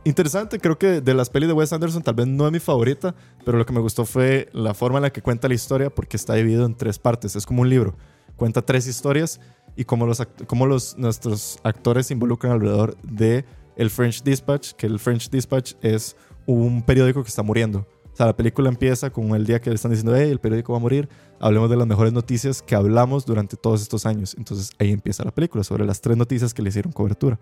interesante. 0.04 0.58
Creo 0.58 0.78
que 0.78 1.00
de 1.00 1.14
las 1.14 1.30
pelis 1.30 1.48
de 1.48 1.54
Wes 1.54 1.72
Anderson 1.72 2.02
tal 2.02 2.14
vez 2.14 2.26
no 2.26 2.44
es 2.44 2.52
mi 2.52 2.58
favorita, 2.58 3.14
pero 3.46 3.56
lo 3.56 3.64
que 3.64 3.72
me 3.72 3.80
gustó 3.80 4.04
fue 4.04 4.50
la 4.52 4.74
forma 4.74 4.98
en 4.98 5.04
la 5.04 5.10
que 5.10 5.22
cuenta 5.22 5.48
la 5.48 5.54
historia 5.54 5.88
porque 5.88 6.18
está 6.18 6.34
dividido 6.34 6.66
en 6.66 6.74
tres 6.74 6.98
partes. 6.98 7.34
Es 7.34 7.46
como 7.46 7.62
un 7.62 7.70
libro. 7.70 7.96
Cuenta 8.36 8.60
tres 8.60 8.86
historias 8.86 9.40
y 9.74 9.86
cómo, 9.86 10.06
los, 10.06 10.22
cómo 10.46 10.66
los, 10.66 10.98
nuestros 10.98 11.58
actores 11.62 12.08
se 12.08 12.12
involucran 12.12 12.52
alrededor 12.52 12.94
de 13.02 13.46
el 13.76 13.88
French 13.88 14.22
Dispatch, 14.22 14.72
que 14.72 14.86
el 14.86 14.98
French 14.98 15.30
Dispatch 15.30 15.74
es 15.80 16.14
un 16.44 16.82
periódico 16.82 17.22
que 17.22 17.30
está 17.30 17.42
muriendo. 17.42 17.86
O 18.16 18.18
sea, 18.18 18.24
la 18.24 18.34
película 18.34 18.70
empieza 18.70 19.10
con 19.10 19.34
el 19.34 19.44
día 19.44 19.60
que 19.60 19.68
le 19.68 19.76
están 19.76 19.90
diciendo, 19.90 20.16
hey, 20.16 20.30
el 20.30 20.38
periódico 20.38 20.72
va 20.72 20.78
a 20.78 20.80
morir. 20.80 21.06
Hablemos 21.38 21.68
de 21.68 21.76
las 21.76 21.86
mejores 21.86 22.14
noticias 22.14 22.62
que 22.62 22.74
hablamos 22.74 23.26
durante 23.26 23.58
todos 23.58 23.82
estos 23.82 24.06
años. 24.06 24.34
Entonces 24.38 24.70
ahí 24.78 24.90
empieza 24.90 25.22
la 25.22 25.32
película, 25.32 25.62
sobre 25.64 25.84
las 25.84 26.00
tres 26.00 26.16
noticias 26.16 26.54
que 26.54 26.62
le 26.62 26.70
hicieron 26.70 26.92
cobertura. 26.92 27.38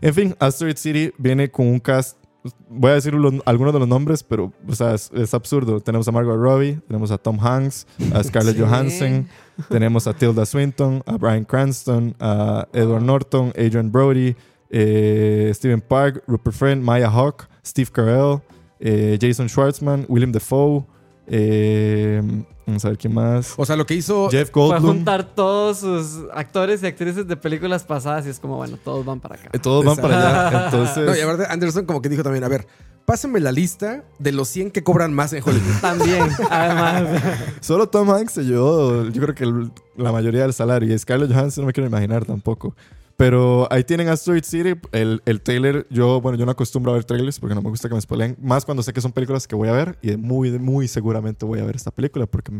En 0.00 0.14
fin, 0.14 0.34
Asteroid 0.38 0.76
City 0.78 1.12
viene 1.18 1.50
con 1.50 1.66
un 1.66 1.80
cast. 1.80 2.16
Voy 2.70 2.92
a 2.92 2.94
decir 2.94 3.12
los- 3.12 3.42
algunos 3.44 3.74
de 3.74 3.78
los 3.80 3.88
nombres, 3.88 4.22
pero 4.22 4.54
o 4.66 4.74
sea, 4.74 4.94
es, 4.94 5.10
es 5.12 5.34
absurdo. 5.34 5.80
Tenemos 5.80 6.08
a 6.08 6.12
Margot 6.12 6.38
Robbie, 6.38 6.80
tenemos 6.88 7.10
a 7.10 7.18
Tom 7.18 7.38
Hanks, 7.38 7.86
a 8.14 8.24
Scarlett 8.24 8.56
Sí. 8.56 8.62
Johansson, 8.62 9.28
tenemos 9.68 10.06
a 10.06 10.14
Tilda 10.14 10.46
Swinton, 10.46 11.02
a 11.04 11.18
Brian 11.18 11.44
Cranston, 11.44 12.14
a 12.18 12.66
Edward 12.72 13.02
Norton, 13.02 13.48
Adrian 13.58 13.92
Brody, 13.92 14.34
eh, 14.70 15.50
Steven 15.54 15.82
Park, 15.82 16.22
Rupert 16.26 16.56
Friend, 16.56 16.82
Maya 16.82 17.10
Hawke, 17.10 17.44
Steve 17.62 17.90
Carell, 17.92 18.40
eh, 18.80 19.18
Jason 19.20 19.48
Schwartzman, 19.48 20.06
William 20.08 20.32
Defoe. 20.32 20.84
eh, 21.26 22.22
vamos 22.66 22.84
a 22.84 22.88
ver 22.88 22.98
quién 22.98 23.14
más. 23.14 23.54
O 23.56 23.64
sea, 23.66 23.76
lo 23.76 23.84
que 23.86 23.94
hizo. 23.94 24.28
Jeff 24.30 24.50
Goldblum. 24.52 24.94
juntar 24.96 25.24
todos 25.34 25.78
sus 25.78 26.20
actores 26.34 26.82
y 26.82 26.86
actrices 26.86 27.26
de 27.26 27.36
películas 27.36 27.84
pasadas 27.84 28.26
y 28.26 28.30
es 28.30 28.38
como, 28.40 28.56
bueno, 28.56 28.76
todos 28.82 29.04
van 29.04 29.20
para 29.20 29.34
acá. 29.36 29.50
Eh, 29.52 29.58
Todos 29.58 29.84
van 29.84 29.96
para 29.96 30.48
allá. 30.48 30.64
Entonces, 30.66 31.04
No, 31.06 31.16
y 31.16 31.20
aparte, 31.20 31.46
Anderson 31.50 31.84
como 31.86 32.00
que 32.02 32.08
dijo 32.08 32.22
también, 32.22 32.44
a 32.44 32.48
ver, 32.48 32.66
pásenme 33.04 33.40
la 33.40 33.50
lista 33.52 34.04
de 34.18 34.32
los 34.32 34.48
100 34.48 34.70
que 34.70 34.82
cobran 34.84 35.12
más 35.12 35.32
en 35.32 35.42
Hollywood. 35.42 35.60
También, 35.80 36.26
además. 36.50 37.22
Solo 37.60 37.88
Tom 37.88 38.10
Hanks 38.10 38.32
se 38.34 38.42
llevó, 38.44 39.04
yo 39.08 39.20
creo 39.22 39.34
que 39.34 39.44
el- 39.44 39.72
la 39.96 40.12
mayoría 40.12 40.42
del 40.42 40.52
salario. 40.52 40.92
Y 40.94 40.98
Scarlett 40.98 41.32
Johansson 41.32 41.62
no 41.62 41.66
me 41.66 41.72
quiero 41.72 41.88
imaginar 41.88 42.24
tampoco. 42.24 42.74
Pero 43.20 43.70
ahí 43.70 43.84
tienen 43.84 44.08
Asteroid 44.08 44.44
City. 44.44 44.80
El, 44.92 45.20
el 45.26 45.42
trailer, 45.42 45.86
yo, 45.90 46.22
bueno, 46.22 46.38
yo 46.38 46.46
no 46.46 46.52
acostumbro 46.52 46.92
a 46.92 46.94
ver 46.94 47.04
trailers 47.04 47.38
porque 47.38 47.54
no 47.54 47.60
me 47.60 47.68
gusta 47.68 47.86
que 47.86 47.94
me 47.94 48.00
spoileen. 48.00 48.34
Más 48.40 48.64
cuando 48.64 48.82
sé 48.82 48.94
que 48.94 49.02
son 49.02 49.12
películas 49.12 49.46
que 49.46 49.54
voy 49.54 49.68
a 49.68 49.72
ver. 49.72 49.98
Y 50.00 50.16
muy, 50.16 50.58
muy 50.58 50.88
seguramente 50.88 51.44
voy 51.44 51.58
a 51.60 51.64
ver 51.64 51.76
esta 51.76 51.90
película 51.90 52.24
porque 52.24 52.50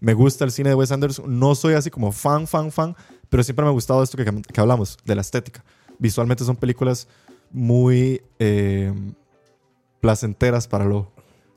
me 0.00 0.12
gusta 0.12 0.44
el 0.44 0.50
cine 0.50 0.68
de 0.68 0.74
Wes 0.74 0.92
Anderson. 0.92 1.38
No 1.40 1.54
soy 1.54 1.72
así 1.72 1.88
como 1.88 2.12
fan, 2.12 2.46
fan, 2.46 2.70
fan. 2.70 2.94
Pero 3.30 3.42
siempre 3.42 3.64
me 3.64 3.70
ha 3.70 3.72
gustado 3.72 4.02
esto 4.02 4.18
que, 4.18 4.42
que 4.52 4.60
hablamos, 4.60 4.98
de 5.02 5.14
la 5.14 5.22
estética. 5.22 5.64
Visualmente 5.98 6.44
son 6.44 6.56
películas 6.56 7.08
muy 7.50 8.20
eh, 8.38 8.92
placenteras 10.02 10.68
para 10.68 10.84
lo 10.84 11.10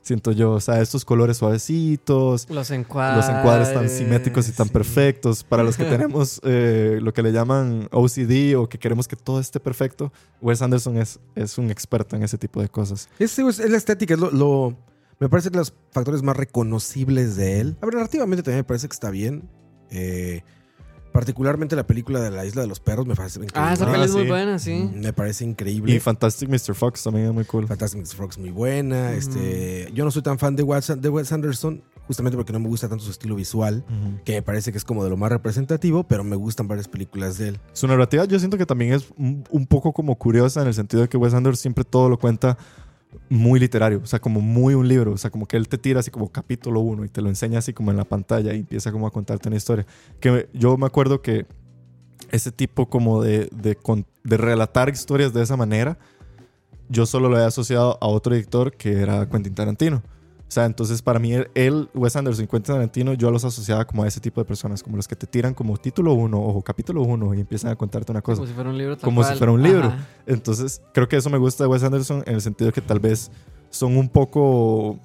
siento 0.06 0.32
yo. 0.32 0.52
O 0.52 0.60
sea, 0.60 0.80
estos 0.80 1.04
colores 1.04 1.36
suavecitos, 1.38 2.48
Los 2.50 2.70
encuadres. 2.70 3.26
los 3.26 3.36
encuadres 3.36 3.72
tan 3.74 3.88
simétricos 3.88 4.48
y 4.48 4.52
tan 4.52 4.68
sí. 4.68 4.72
perfectos. 4.72 5.44
Para 5.44 5.62
los 5.62 5.76
que 5.76 5.84
tenemos 5.98 6.40
eh, 6.44 6.98
lo 7.02 7.12
que 7.12 7.22
le 7.22 7.32
llaman 7.32 7.88
OCD 7.92 8.56
o 8.56 8.68
que 8.68 8.78
queremos 8.78 9.08
que 9.08 9.16
todo 9.16 9.40
esté 9.40 9.60
perfecto, 9.60 10.12
Wes 10.40 10.62
Anderson 10.62 10.96
es, 10.98 11.18
es 11.34 11.58
un 11.58 11.70
experto 11.70 12.16
en 12.16 12.22
ese 12.22 12.38
tipo 12.38 12.60
de 12.62 12.68
cosas. 12.68 13.08
Es, 13.18 13.38
es 13.38 13.58
la 13.70 13.76
estética, 13.76 14.14
es 14.14 14.20
lo, 14.20 14.30
lo- 14.30 14.76
Me 15.18 15.28
parece 15.28 15.50
que 15.50 15.56
los 15.58 15.74
factores 15.92 16.22
más 16.22 16.36
reconocibles 16.36 17.36
de 17.36 17.60
él. 17.60 17.76
A 17.80 17.86
ver, 17.86 17.94
narrativamente 17.96 18.42
también 18.42 18.60
me 18.60 18.64
parece 18.64 18.88
que 18.88 18.94
está 18.94 19.10
bien. 19.10 19.48
Eh, 19.90 20.42
particularmente 21.16 21.74
la 21.76 21.86
película 21.86 22.20
de 22.20 22.30
la 22.30 22.44
Isla 22.44 22.60
de 22.60 22.68
los 22.68 22.78
Perros 22.78 23.06
me 23.06 23.14
parece 23.14 23.38
increíble. 23.38 23.58
Ah, 23.58 23.72
esa 23.72 23.88
Ah, 23.88 23.92
peli 23.92 24.04
es 24.04 24.12
muy 24.12 24.22
sí. 24.24 24.28
buena, 24.28 24.58
sí. 24.58 24.90
Me 24.94 25.12
parece 25.14 25.44
increíble. 25.46 25.94
Y 25.94 25.98
Fantastic 25.98 26.46
Mr. 26.50 26.74
Fox 26.74 27.02
también 27.02 27.26
es 27.28 27.32
muy 27.32 27.44
cool. 27.46 27.66
Fantastic 27.66 28.00
Mr. 28.00 28.16
Fox 28.16 28.36
muy 28.38 28.50
buena. 28.50 29.14
Este, 29.14 29.90
yo 29.94 30.04
no 30.04 30.10
soy 30.10 30.20
tan 30.20 30.38
fan 30.38 30.54
de 30.56 30.62
Wes, 30.62 30.92
de 30.94 31.08
Wes 31.08 31.32
Anderson, 31.32 31.82
justamente 32.06 32.36
porque 32.36 32.52
no 32.52 32.60
me 32.60 32.68
gusta 32.68 32.86
tanto 32.88 33.02
su 33.02 33.10
estilo 33.10 33.34
visual, 33.34 33.82
que 34.26 34.32
me 34.34 34.42
parece 34.42 34.72
que 34.72 34.78
es 34.78 34.84
como 34.84 35.02
de 35.04 35.08
lo 35.10 35.16
más 35.16 35.32
representativo, 35.32 36.04
pero 36.04 36.22
me 36.22 36.36
gustan 36.36 36.68
varias 36.68 36.86
películas 36.86 37.38
de 37.38 37.48
él. 37.48 37.60
Su 37.72 37.86
narrativa 37.86 38.26
yo 38.26 38.38
siento 38.38 38.58
que 38.58 38.66
también 38.66 38.92
es 38.92 39.06
un, 39.16 39.42
un 39.50 39.66
poco 39.66 39.94
como 39.94 40.16
curiosa 40.16 40.60
en 40.60 40.68
el 40.68 40.74
sentido 40.74 41.02
de 41.02 41.08
que 41.08 41.16
Wes 41.16 41.32
Anderson 41.32 41.56
siempre 41.62 41.84
todo 41.84 42.10
lo 42.10 42.18
cuenta 42.18 42.58
muy 43.28 43.60
literario, 43.60 44.00
o 44.02 44.06
sea, 44.06 44.18
como 44.18 44.40
muy 44.40 44.74
un 44.74 44.88
libro, 44.88 45.12
o 45.12 45.18
sea, 45.18 45.30
como 45.30 45.46
que 45.46 45.56
él 45.56 45.68
te 45.68 45.78
tira 45.78 46.00
así 46.00 46.10
como 46.10 46.30
capítulo 46.30 46.80
uno 46.80 47.04
y 47.04 47.08
te 47.08 47.20
lo 47.20 47.28
enseña 47.28 47.58
así 47.58 47.72
como 47.72 47.90
en 47.90 47.96
la 47.96 48.04
pantalla 48.04 48.52
y 48.54 48.58
empieza 48.58 48.92
como 48.92 49.06
a 49.06 49.10
contarte 49.10 49.48
una 49.48 49.56
historia. 49.56 49.86
Que 50.20 50.48
yo 50.52 50.76
me 50.76 50.86
acuerdo 50.86 51.22
que 51.22 51.46
ese 52.30 52.52
tipo 52.52 52.88
como 52.88 53.22
de, 53.22 53.48
de, 53.52 53.76
de 54.24 54.36
relatar 54.36 54.88
historias 54.88 55.32
de 55.32 55.42
esa 55.42 55.56
manera, 55.56 55.98
yo 56.88 57.06
solo 57.06 57.28
lo 57.28 57.38
he 57.38 57.44
asociado 57.44 57.98
a 58.00 58.06
otro 58.06 58.34
director 58.34 58.72
que 58.72 59.00
era 59.00 59.28
Quentin 59.28 59.54
Tarantino. 59.54 60.02
O 60.48 60.50
sea, 60.56 60.64
entonces 60.64 61.02
para 61.02 61.18
mí 61.18 61.32
él, 61.54 61.88
Wes 61.92 62.14
Anderson 62.14 62.44
y 62.44 62.46
Quentin 62.46 62.74
Tarantino, 62.74 63.14
yo 63.14 63.30
los 63.32 63.44
asociaba 63.44 63.84
como 63.84 64.04
a 64.04 64.06
ese 64.08 64.20
tipo 64.20 64.40
de 64.40 64.44
personas, 64.44 64.80
como 64.82 64.96
los 64.96 65.08
que 65.08 65.16
te 65.16 65.26
tiran 65.26 65.54
como 65.54 65.76
título 65.76 66.14
uno 66.14 66.40
o 66.40 66.62
capítulo 66.62 67.02
uno 67.02 67.34
y 67.34 67.40
empiezan 67.40 67.72
a 67.72 67.76
contarte 67.76 68.12
una 68.12 68.22
cosa. 68.22 68.36
Como 68.36 68.46
si 68.48 68.54
fuera 68.54 68.70
un 68.70 68.78
libro 68.78 68.96
tal 68.96 69.04
Como 69.04 69.24
si 69.24 69.34
fuera 69.34 69.52
un 69.52 69.62
libro. 69.62 69.88
Ajá. 69.88 70.06
Entonces, 70.24 70.80
creo 70.94 71.08
que 71.08 71.16
eso 71.16 71.30
me 71.30 71.38
gusta 71.38 71.64
de 71.64 71.68
Wes 71.68 71.82
Anderson 71.82 72.22
en 72.26 72.34
el 72.36 72.40
sentido 72.40 72.70
que 72.72 72.80
tal 72.80 73.00
vez 73.00 73.30
son 73.70 73.96
un 73.96 74.08
poco 74.08 75.00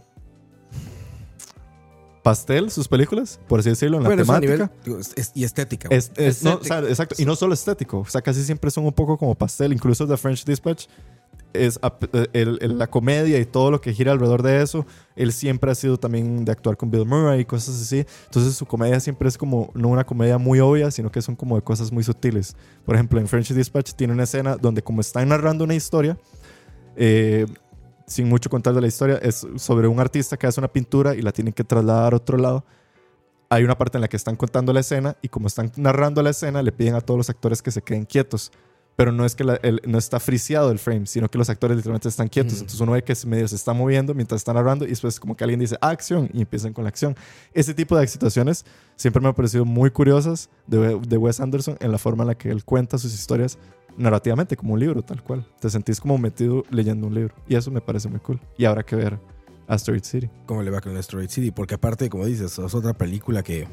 pastel 2.23 2.69
sus 2.69 2.87
películas, 2.87 3.39
por 3.47 3.59
así 3.61 3.69
decirlo, 3.69 3.97
en 3.97 4.03
la 4.03 4.09
Bueno, 4.09 4.21
temática. 4.23 4.53
nivel 4.53 4.69
digo, 4.85 4.99
es- 4.99 5.13
es- 5.15 5.31
y 5.33 5.43
estética. 5.43 5.87
Es- 5.91 6.11
es- 6.15 6.43
no, 6.43 6.51
o 6.51 6.53
Estético. 6.61 6.63
sea, 6.81 6.87
exacto. 6.89 7.15
Y 7.17 7.25
no 7.25 7.35
solo 7.35 7.53
estético. 7.55 7.99
O 8.01 8.05
sea, 8.05 8.21
casi 8.21 8.43
siempre 8.43 8.69
son 8.69 8.85
un 8.85 8.93
poco 8.93 9.17
como 9.17 9.33
pastel. 9.33 9.73
Incluso 9.73 10.07
The 10.07 10.17
French 10.17 10.45
Dispatch 10.45 10.85
es 11.53 11.79
el- 12.33 12.77
la 12.77 12.87
comedia 12.87 13.39
y 13.39 13.45
todo 13.45 13.71
lo 13.71 13.81
que 13.81 13.93
gira 13.93 14.11
alrededor 14.11 14.43
de 14.43 14.61
eso. 14.61 14.85
Él 15.15 15.31
siempre 15.31 15.71
ha 15.71 15.75
sido 15.75 15.97
también 15.97 16.45
de 16.45 16.51
actuar 16.51 16.77
con 16.77 16.91
Bill 16.91 17.05
Murray 17.05 17.41
y 17.41 17.45
cosas 17.45 17.81
así. 17.81 18.05
Entonces 18.25 18.55
su 18.55 18.65
comedia 18.65 18.99
siempre 18.99 19.27
es 19.27 19.37
como 19.37 19.71
no 19.73 19.89
una 19.89 20.05
comedia 20.05 20.37
muy 20.37 20.59
obvia, 20.59 20.91
sino 20.91 21.11
que 21.11 21.21
son 21.21 21.35
como 21.35 21.55
de 21.55 21.61
cosas 21.61 21.91
muy 21.91 22.03
sutiles. 22.03 22.55
Por 22.85 22.95
ejemplo, 22.95 23.19
en 23.19 23.27
French 23.27 23.51
Dispatch 23.53 23.93
tiene 23.93 24.13
una 24.13 24.23
escena 24.23 24.57
donde 24.57 24.81
como 24.81 25.01
están 25.01 25.29
narrando 25.29 25.63
una 25.63 25.75
historia, 25.75 26.17
eh, 26.95 27.45
sin 28.07 28.27
mucho 28.27 28.49
contar 28.49 28.73
de 28.73 28.81
la 28.81 28.87
historia, 28.87 29.17
es 29.21 29.45
sobre 29.55 29.87
un 29.87 29.99
artista 29.99 30.37
que 30.37 30.47
hace 30.47 30.59
una 30.59 30.67
pintura 30.67 31.15
y 31.15 31.21
la 31.21 31.31
tienen 31.31 31.53
que 31.53 31.63
trasladar 31.63 32.13
a 32.13 32.17
otro 32.17 32.37
lado 32.37 32.65
hay 33.53 33.65
una 33.65 33.77
parte 33.77 33.97
en 33.97 34.01
la 34.01 34.07
que 34.07 34.15
están 34.15 34.37
contando 34.37 34.71
la 34.71 34.79
escena 34.79 35.17
y 35.21 35.27
como 35.27 35.47
están 35.47 35.73
narrando 35.75 36.23
la 36.23 36.29
escena, 36.29 36.63
le 36.63 36.71
piden 36.71 36.95
a 36.95 37.01
todos 37.01 37.17
los 37.17 37.29
actores 37.29 37.61
que 37.61 37.69
se 37.69 37.81
queden 37.81 38.05
quietos. 38.05 38.49
Pero 38.97 39.11
no 39.11 39.25
es 39.25 39.35
que 39.35 39.43
la- 39.43 39.55
el- 39.63 39.81
no 39.87 39.97
está 39.97 40.19
friseado 40.19 40.69
el 40.71 40.77
frame, 40.77 41.05
sino 41.07 41.29
que 41.29 41.37
los 41.37 41.49
actores 41.49 41.77
literalmente 41.77 42.09
están 42.09 42.27
quietos. 42.27 42.53
Mm. 42.53 42.57
Entonces 42.57 42.79
uno 42.81 42.91
ve 42.91 43.03
que 43.03 43.15
se- 43.15 43.25
medio 43.25 43.47
se 43.47 43.55
está 43.55 43.73
moviendo 43.73 44.13
mientras 44.13 44.41
están 44.41 44.55
narrando 44.55 44.85
y 44.85 44.89
después 44.89 45.19
como 45.19 45.35
que 45.35 45.43
alguien 45.43 45.59
dice 45.59 45.77
"Ah, 45.81 45.89
acción 45.89 46.29
y 46.33 46.41
empiezan 46.41 46.73
con 46.73 46.83
la 46.83 46.89
acción. 46.89 47.15
Ese 47.53 47.73
tipo 47.73 47.97
de 47.97 48.05
situaciones 48.07 48.65
siempre 48.97 49.21
me 49.21 49.29
han 49.29 49.33
parecido 49.33 49.65
muy 49.65 49.89
curiosas 49.91 50.49
de, 50.67 50.99
de 50.99 51.17
Wes 51.17 51.39
Anderson 51.39 51.77
en 51.79 51.91
la 51.91 51.97
forma 51.97 52.23
en 52.23 52.27
la 52.27 52.35
que 52.35 52.49
él 52.51 52.63
cuenta 52.65 52.97
sus 52.97 53.13
historias 53.13 53.57
narrativamente 53.97 54.55
como 54.55 54.73
un 54.73 54.79
libro, 54.79 55.01
tal 55.03 55.23
cual. 55.23 55.45
Te 55.59 55.69
sentís 55.69 55.99
como 55.99 56.17
metido 56.17 56.63
leyendo 56.69 57.07
un 57.07 57.15
libro. 57.15 57.33
Y 57.47 57.55
eso 57.55 57.71
me 57.71 57.81
parece 57.81 58.07
muy 58.09 58.19
cool. 58.19 58.39
Y 58.57 58.65
habrá 58.65 58.83
que 58.83 58.95
ver 58.95 59.19
Asteroid 59.67 60.03
City. 60.03 60.29
¿Cómo 60.45 60.63
le 60.63 60.69
va 60.71 60.81
con 60.81 60.95
Asteroid 60.97 61.29
City? 61.29 61.51
Porque 61.51 61.75
aparte, 61.75 62.09
como 62.09 62.25
dices, 62.25 62.57
es 62.59 62.73
otra 62.75 62.93
película 62.93 63.41
que, 63.41 63.67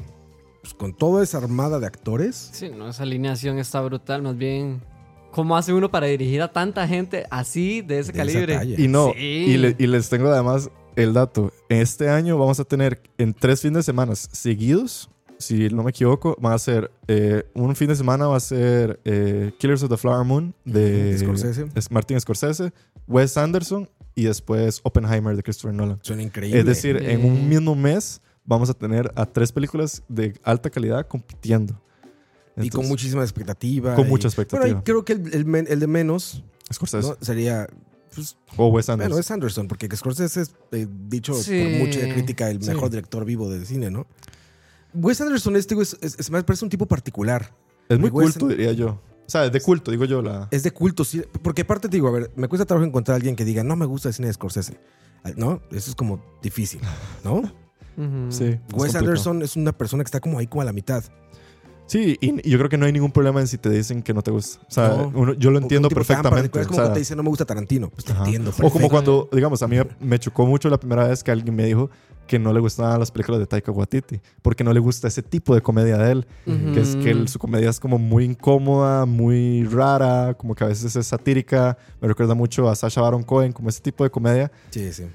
pues, 0.61 0.73
con 0.73 0.93
toda 0.95 1.23
esa 1.23 1.37
armada 1.39 1.79
de 1.79 1.87
actores, 1.87 2.49
Sí, 2.53 2.69
no, 2.69 2.89
esa 2.89 3.03
alineación 3.03 3.59
está 3.59 3.81
brutal. 3.81 4.21
Más 4.21 4.37
bien, 4.37 4.81
¿cómo 5.31 5.55
hace 5.57 5.73
uno 5.73 5.89
para 5.91 6.07
dirigir 6.07 6.41
a 6.41 6.51
tanta 6.51 6.87
gente 6.87 7.25
así, 7.29 7.81
de 7.81 7.99
ese 7.99 8.11
de 8.11 8.17
calibre? 8.17 8.59
Y 8.77 8.87
no, 8.87 9.13
Sí. 9.13 9.19
y, 9.19 9.57
le- 9.57 9.75
y 9.77 9.87
les 9.87 10.09
tengo 10.09 10.29
además 10.29 10.69
el 10.95 11.13
dato. 11.13 11.51
Este 11.69 12.09
año 12.09 12.37
vamos 12.37 12.59
a 12.59 12.65
tener 12.65 13.01
en 13.17 13.33
tres 13.33 13.61
fines 13.61 13.77
de 13.77 13.83
semana 13.83 14.15
seguidos, 14.15 15.09
si 15.37 15.69
no 15.69 15.83
me 15.83 15.91
equivoco, 15.91 16.35
van 16.41 16.51
a 16.53 16.59
ser 16.59 16.91
eh, 17.07 17.43
un 17.53 17.73
fin 17.75 17.87
de 17.87 17.95
semana 17.95 18.27
va 18.27 18.35
a 18.35 18.39
ser 18.41 18.99
eh, 19.05 19.53
Killers 19.57 19.81
of 19.83 19.89
the 19.89 19.95
Flower 19.97 20.25
Moon 20.25 20.53
de 20.65 21.17
Scorsese. 21.17 21.67
es 21.75 21.89
Martin 21.89 22.19
Scorsese, 22.19 22.73
Wes 23.07 23.37
Anderson 23.37 23.89
y 24.15 24.23
después 24.25 24.81
Oppenheimer 24.83 25.37
de 25.37 25.43
Christopher 25.43 25.73
Nolan. 25.73 25.99
Suena 26.01 26.23
increíble. 26.23 26.59
Es 26.59 26.65
decir, 26.65 26.97
en 26.97 27.23
un 27.23 27.47
mismo 27.47 27.73
mes 27.73 28.21
vamos 28.43 28.69
a 28.69 28.73
tener 28.73 29.09
a 29.15 29.25
tres 29.25 29.53
películas 29.53 30.03
de 30.09 30.33
alta 30.43 30.69
calidad 30.69 31.07
compitiendo. 31.07 31.79
Y 32.65 32.69
con 32.69 32.87
muchísima 32.87 33.23
expectativa. 33.23 33.95
Con 33.95 34.07
y- 34.07 34.09
mucha 34.09 34.27
expectativa. 34.27 34.65
Bueno, 34.65 34.79
y 34.79 34.83
creo 34.83 35.05
que 35.05 35.13
el, 35.13 35.65
el 35.67 35.79
de 35.79 35.87
menos 35.87 36.43
Scorsese 36.73 37.07
¿no? 37.09 37.17
sería, 37.21 37.67
pues, 38.13 38.37
o 38.57 38.67
Wes 38.67 38.89
Anderson. 38.89 39.09
bueno, 39.11 39.19
es 39.21 39.31
Anderson, 39.31 39.67
porque 39.67 39.89
Scorsese 39.95 40.41
es, 40.41 40.55
eh, 40.71 40.87
dicho 41.07 41.33
Sí. 41.33 41.61
por 41.61 41.87
mucha 41.87 41.99
crítica, 42.13 42.49
el 42.49 42.61
Sí. 42.61 42.69
mejor 42.69 42.89
director 42.89 43.25
vivo 43.25 43.49
del 43.49 43.65
cine, 43.65 43.89
¿no? 43.91 44.05
Wes 44.93 45.21
Anderson 45.21 45.55
este 45.55 45.75
güey, 45.75 45.87
es, 46.01 46.15
es- 46.19 46.29
parece 46.29 46.65
un 46.65 46.69
tipo 46.69 46.85
particular. 46.85 47.53
es 47.87 47.99
muy 47.99 48.09
Wes 48.09 48.31
culto, 48.33 48.47
diría 48.47 48.71
yo. 48.73 48.89
O 49.27 49.31
sea, 49.31 49.45
es 49.45 49.51
de 49.51 49.61
culto, 49.61 49.91
digo 49.91 50.05
yo. 50.05 50.21
La... 50.23 50.47
Es 50.49 50.63
de 50.63 50.71
culto, 50.71 51.03
sí. 51.05 51.21
Porque 51.43 51.61
aparte 51.61 51.87
te 51.87 51.97
digo, 51.97 52.07
a 52.07 52.11
ver, 52.11 52.31
me 52.35 52.47
cuesta 52.47 52.65
trabajo 52.65 52.87
encontrar 52.87 53.13
a 53.13 53.17
alguien 53.17 53.35
que 53.35 53.45
diga, 53.45 53.63
no 53.63 53.75
me 53.75 53.85
gusta 53.85 54.07
el 54.09 54.13
cine 54.15 54.27
de 54.27 54.33
Scorsese. 54.33 54.79
¿No? 55.35 55.61
Eso 55.71 55.89
es 55.91 55.95
como 55.95 56.23
difícil, 56.41 56.79
¿no? 57.23 57.41
Sí. 58.29 58.45
es 58.45 58.59
Wes. 58.73 58.95
Anderson 58.95 59.41
es 59.41 59.55
una 59.57 59.73
persona 59.77 60.03
que 60.03 60.07
está 60.07 60.19
como 60.21 60.39
ahí 60.39 60.47
como 60.47 60.61
a 60.61 60.65
la 60.65 60.71
mitad. 60.73 61.03
Sí, 61.89 62.17
y, 62.21 62.49
yo 62.49 62.57
creo 62.59 62.69
que 62.69 62.77
no 62.77 62.85
hay 62.85 62.91
ningún 62.91 63.11
problema 63.11 63.41
en 63.41 63.47
si 63.47 63.57
te 63.57 63.69
dicen 63.69 64.03
que 64.03 64.13
no 64.13 64.21
te 64.21 64.31
gusta. 64.31 64.61
O 64.67 64.71
sea, 64.71 64.89
No. 64.89 65.11
uno- 65.13 65.33
yo 65.33 65.49
lo 65.51 65.57
O 65.59 65.61
entiendo 65.61 65.89
tan 65.89 65.95
perfectamente. 65.95 66.59
Es 66.59 66.65
o 66.65 66.67
como 66.69 66.75
sea, 66.75 66.83
cuando 66.83 66.93
te 66.93 66.99
dicen, 66.99 67.17
no 67.17 67.23
me 67.23 67.29
gusta 67.29 67.45
Tarantino. 67.45 67.89
Pues 67.89 68.05
te 68.05 68.11
ajá. 68.13 68.23
entiendo. 68.25 68.53
O 68.61 68.69
como 68.69 68.89
cuando, 68.89 69.27
digamos, 69.31 69.61
a 69.63 69.67
mí 69.67 69.77
me 69.99 70.19
chocó 70.19 70.45
mucho 70.45 70.69
la 70.69 70.79
primera 70.79 71.07
vez 71.07 71.23
que 71.23 71.31
alguien 71.31 71.55
me 71.55 71.65
dijo 71.65 71.89
que 72.27 72.37
no 72.37 72.53
le 72.53 72.59
gustaban 72.59 72.99
las 72.99 73.09
películas 73.09 73.39
de 73.39 73.47
Taika 73.47 73.71
Waititi, 73.71 74.21
porque 74.43 74.63
no 74.63 74.71
le 74.71 74.79
gusta 74.79 75.07
ese 75.07 75.23
tipo 75.23 75.55
de 75.55 75.61
comedia 75.61 75.97
de 75.97 76.11
él, 76.11 76.27
que 76.75 76.79
es 76.79 76.95
que 76.95 77.27
su 77.27 77.39
comedia 77.39 77.71
es 77.71 77.79
como 77.79 77.97
muy 77.97 78.23
incómoda, 78.23 79.07
muy 79.07 79.63
rara, 79.63 80.35
como 80.35 80.53
que 80.53 80.63
a 80.63 80.67
veces 80.67 80.95
es 80.95 81.07
satírica, 81.07 81.75
me 81.99 82.07
recuerda 82.07 82.35
mucho 82.35 82.69
a 82.69 82.75
Sacha 82.75 83.01
Baron 83.01 83.23
Cohen, 83.23 83.51
como 83.51 83.69
ese 83.69 83.81
tipo 83.81 84.03
de 84.03 84.11
comedia 84.11 84.51
Sí, 84.69 84.93
sí. 84.93 85.05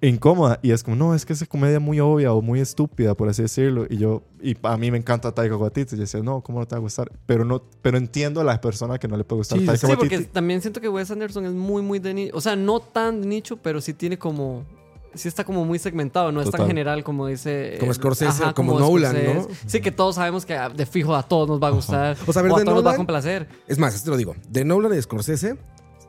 Incómoda 0.00 0.58
y 0.62 0.70
es 0.72 0.82
como, 0.82 0.96
no, 0.96 1.14
es 1.14 1.24
que 1.26 1.32
esa 1.32 1.46
comedia 1.46 1.80
muy 1.80 2.00
obvia 2.00 2.32
o 2.32 2.42
muy 2.42 2.60
estúpida, 2.60 3.14
por 3.14 3.28
así 3.28 3.42
decirlo, 3.42 3.86
y 3.88 3.96
yo, 3.98 4.22
y 4.42 4.56
a 4.62 4.76
mí 4.76 4.90
me 4.90 4.98
encanta 4.98 5.32
Taika 5.32 5.56
Waititi, 5.56 5.94
y 5.94 5.98
yo 5.98 6.02
decía, 6.02 6.20
no, 6.22 6.40
¿cómo 6.40 6.58
no 6.60 6.66
te 6.66 6.74
va 6.74 6.78
a 6.78 6.80
gustar? 6.80 7.10
Pero 7.26 7.44
no, 7.44 7.62
pero 7.82 7.98
entiendo 7.98 8.40
a 8.40 8.44
la 8.44 8.60
persona 8.60 8.98
que 8.98 9.08
no 9.08 9.16
le 9.16 9.24
puede 9.24 9.38
gustar 9.40 9.58
Sí, 9.58 9.66
Taika 9.66 9.78
Sí, 9.78 9.86
Waititi. 9.86 10.08
porque 10.16 10.24
también 10.30 10.60
siento 10.60 10.80
que 10.80 10.88
Wes 10.88 11.10
Anderson 11.10 11.46
es 11.46 11.52
muy, 11.52 11.82
muy 11.82 11.98
de 11.98 12.14
nicho. 12.14 12.36
O 12.36 12.40
sea, 12.40 12.56
no 12.56 12.80
tan 12.80 13.20
de 13.22 13.26
nicho, 13.26 13.56
pero 13.56 13.80
sí 13.80 13.94
tiene 13.94 14.18
como. 14.18 14.64
Sí 15.12 15.26
está 15.26 15.42
como 15.42 15.64
muy 15.64 15.80
segmentado, 15.80 16.30
no 16.30 16.40
es 16.40 16.44
tan 16.46 16.52
Total. 16.52 16.66
general 16.68 17.02
como 17.02 17.26
dice. 17.26 17.76
Como 17.80 17.92
Scorsese, 17.92 18.44
como 18.54 18.78
Nolan, 18.78 19.16
¿no? 19.34 19.48
Sí, 19.66 19.80
que 19.80 19.90
todos 19.90 20.14
sabemos 20.14 20.46
que 20.46 20.54
ah, 20.54 20.68
de 20.68 20.86
fijo 20.86 21.16
a 21.16 21.24
todos 21.24 21.48
nos 21.48 21.60
va 21.60 21.66
a 21.66 21.70
gustar. 21.72 22.16
O 22.28 22.32
sea, 22.32 22.40
a 22.40 22.42
ver, 22.44 22.52
a 22.52 22.58
de 22.58 22.64
todos 22.64 22.76
nos 22.76 22.86
va 22.86 22.90
a 22.90 22.92
Nolan- 22.92 22.96
complacer. 22.96 23.48
Es 23.66 23.76
más, 23.76 24.04
te 24.04 24.08
lo 24.08 24.16
digo. 24.16 24.36
De 24.48 24.64
Nolan 24.64 24.92
y 24.92 24.94
de 24.94 25.02
Scorsese, 25.02 25.56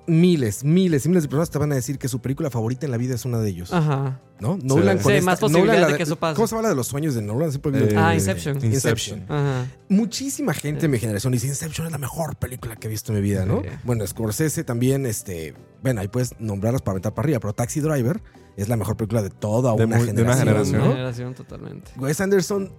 miles, 0.07 0.63
miles 0.63 1.05
y 1.05 1.09
miles 1.09 1.23
de 1.23 1.29
personas 1.29 1.49
te 1.49 1.57
van 1.59 1.71
a 1.71 1.75
decir 1.75 1.97
que 1.97 2.07
su 2.07 2.19
película 2.19 2.49
favorita 2.49 2.85
en 2.85 2.91
la 2.91 2.97
vida 2.97 3.15
es 3.15 3.25
una 3.25 3.39
de 3.39 3.49
ellos. 3.49 3.71
Ajá. 3.73 4.19
¿No? 4.39 4.57
Nolan 4.63 4.97
Sí. 4.97 5.03
con 5.03 5.11
Sí, 5.11 5.17
esta- 5.19 5.25
más 5.31 5.39
posibilidad 5.39 5.73
Nolan, 5.73 5.81
la 5.81 5.87
de 5.89 5.97
que 5.97 6.03
eso 6.03 6.15
pase. 6.15 6.35
¿Cómo 6.35 6.47
se 6.47 6.55
habla 6.55 6.69
de 6.69 6.75
los 6.75 6.87
sueños 6.87 7.13
de 7.13 7.21
Nolan? 7.21 7.49
Eh, 7.51 7.93
Ah, 7.95 8.15
Inception. 8.15 8.63
Inception. 8.65 9.23
Ajá. 9.29 9.67
Muchísima 9.89 10.53
gente 10.53 10.85
en 10.85 10.91
mi 10.91 10.97
generación 10.99 11.31
dice 11.33 11.47
Inception 11.47 11.85
es 11.87 11.91
la 11.91 11.99
mejor 11.99 12.35
película 12.37 12.75
que 12.75 12.87
he 12.87 12.89
visto 12.89 13.11
en 13.13 13.19
mi 13.19 13.23
vida, 13.23 13.45
¿no? 13.45 13.61
Sí. 13.61 13.67
Bueno, 13.83 14.05
Scorsese 14.07 14.63
también, 14.63 15.05
este, 15.05 15.53
bueno, 15.83 16.01
ahí 16.01 16.07
puedes 16.07 16.39
nombrarlas 16.39 16.81
para 16.81 16.93
aventar 16.93 17.13
para 17.13 17.25
arriba, 17.27 17.39
pero 17.39 17.53
Taxi 17.53 17.79
Driver 17.81 18.21
es 18.57 18.67
la 18.67 18.77
mejor 18.77 18.97
película 18.97 19.21
de 19.21 19.29
toda 19.29 19.75
De 19.75 19.85
una, 19.85 19.97
muy- 19.97 20.07
de 20.07 20.21
una 20.23 20.35
generación, 20.35 20.45
generación. 20.47 20.77
¿no? 20.79 20.85
Una 20.85 20.93
generación 20.95 21.33
totalmente. 21.35 21.91
Wes 21.97 22.19
Anderson, 22.21 22.71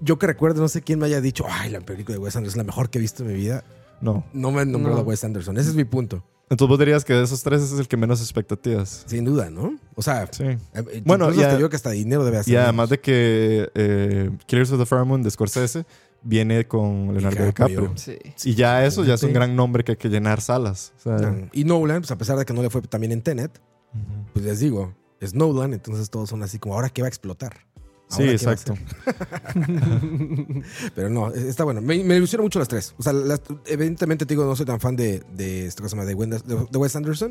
yo 0.00 0.18
que 0.18 0.26
recuerdo, 0.26 0.62
no 0.62 0.68
sé 0.68 0.80
quién 0.82 0.98
me 1.00 1.06
haya 1.06 1.20
dicho, 1.20 1.44
ay, 1.48 1.70
la 1.70 1.80
película 1.80 2.16
de 2.16 2.22
Wes 2.22 2.34
Anderson 2.36 2.52
es 2.54 2.56
la 2.56 2.64
mejor 2.64 2.88
que 2.88 2.98
he 2.98 3.00
visto 3.00 3.22
en 3.24 3.28
mi 3.28 3.34
vida. 3.34 3.64
No. 4.04 4.24
No 4.32 4.50
me 4.52 4.64
nombrado 4.66 4.98
No. 4.98 5.02
a 5.02 5.06
Wes 5.06 5.24
Anderson. 5.24 5.56
Ese 5.56 5.70
es 5.70 5.74
mi 5.76 5.84
punto. 5.84 6.22
Entonces 6.50 6.68
vos 6.68 6.78
dirías 6.78 7.04
que 7.04 7.14
de 7.14 7.24
esos 7.24 7.42
tres 7.42 7.62
ese 7.62 7.74
es 7.74 7.80
el 7.80 7.88
que 7.88 7.96
menos 7.96 8.20
expectativas. 8.20 9.04
Sin 9.06 9.24
duda, 9.24 9.48
¿no? 9.50 9.78
O 9.96 10.02
sea, 10.02 10.28
Sí. 10.30 10.44
eh, 10.44 10.58
Bueno, 11.04 11.24
bueno, 11.26 11.32
y 11.32 11.42
a- 11.42 11.48
te 11.50 11.56
digo 11.56 11.70
que 11.70 11.76
hasta 11.76 11.90
dinero 11.90 12.24
debe 12.24 12.36
hacer. 12.38 12.52
Y 12.52 12.56
además 12.56 12.90
de 12.90 13.00
que 13.00 13.70
eh, 13.74 14.30
Killers 14.46 14.70
of 14.72 14.78
the 14.78 14.86
Flower 14.86 15.06
Moon 15.06 15.22
de 15.22 15.30
Scorsese 15.30 15.86
viene 16.22 16.66
con 16.68 17.12
Leonardo 17.14 17.46
DiCaprio. 17.46 17.80
DiCaprio. 17.94 17.96
Sí. 18.36 18.50
Y 18.50 18.54
ya 18.54 18.84
eso 18.84 19.04
ya 19.04 19.14
es 19.14 19.22
un 19.22 19.32
gran 19.32 19.56
nombre 19.56 19.84
que 19.84 19.92
hay 19.92 19.96
que 19.96 20.08
llenar 20.10 20.40
salas. 20.42 20.92
O 20.98 21.18
sea, 21.18 21.48
Y 21.52 21.64
Nolan, 21.64 22.02
pues 22.02 22.10
a 22.10 22.18
pesar 22.18 22.36
de 22.38 22.44
que 22.44 22.52
no 22.52 22.62
le 22.62 22.68
fue 22.70 22.82
también 22.82 23.12
en 23.12 23.22
Tenet, 23.22 23.58
pues 24.34 24.44
les 24.44 24.60
digo, 24.60 24.94
es 25.20 25.32
Nolan, 25.34 25.72
entonces 25.72 26.10
todos 26.10 26.28
son 26.28 26.42
así 26.42 26.58
como, 26.58 26.74
¿ahora 26.74 26.90
qué 26.90 27.00
va 27.02 27.06
a 27.06 27.08
explotar? 27.08 27.66
Sí, 28.16 28.22
¿Ahora 28.22 28.36
qué 28.38 28.44
va 28.46 28.50
a 28.50 28.54
exacto. 28.54 28.74
Pero 30.94 31.10
no, 31.10 31.32
está 31.32 31.64
bueno. 31.64 31.80
Me, 31.80 32.02
me 32.04 32.16
ilusionan 32.16 32.44
mucho 32.44 32.58
las 32.58 32.68
tres. 32.68 32.94
O 32.98 33.02
sea, 33.02 33.12
las- 33.12 33.42
evidentemente 33.66 34.26
te 34.26 34.34
digo, 34.34 34.44
no 34.44 34.56
soy 34.56 34.66
tan 34.66 34.80
fan 34.80 34.96
de, 34.96 35.22
de, 35.34 35.66
esto 35.66 35.82
que 35.82 35.88
se 35.88 35.96
llama, 35.96 36.06
de, 36.06 36.14
de- 36.14 36.66
de 36.70 36.78
Wes 36.78 36.96
Anderson, 36.96 37.30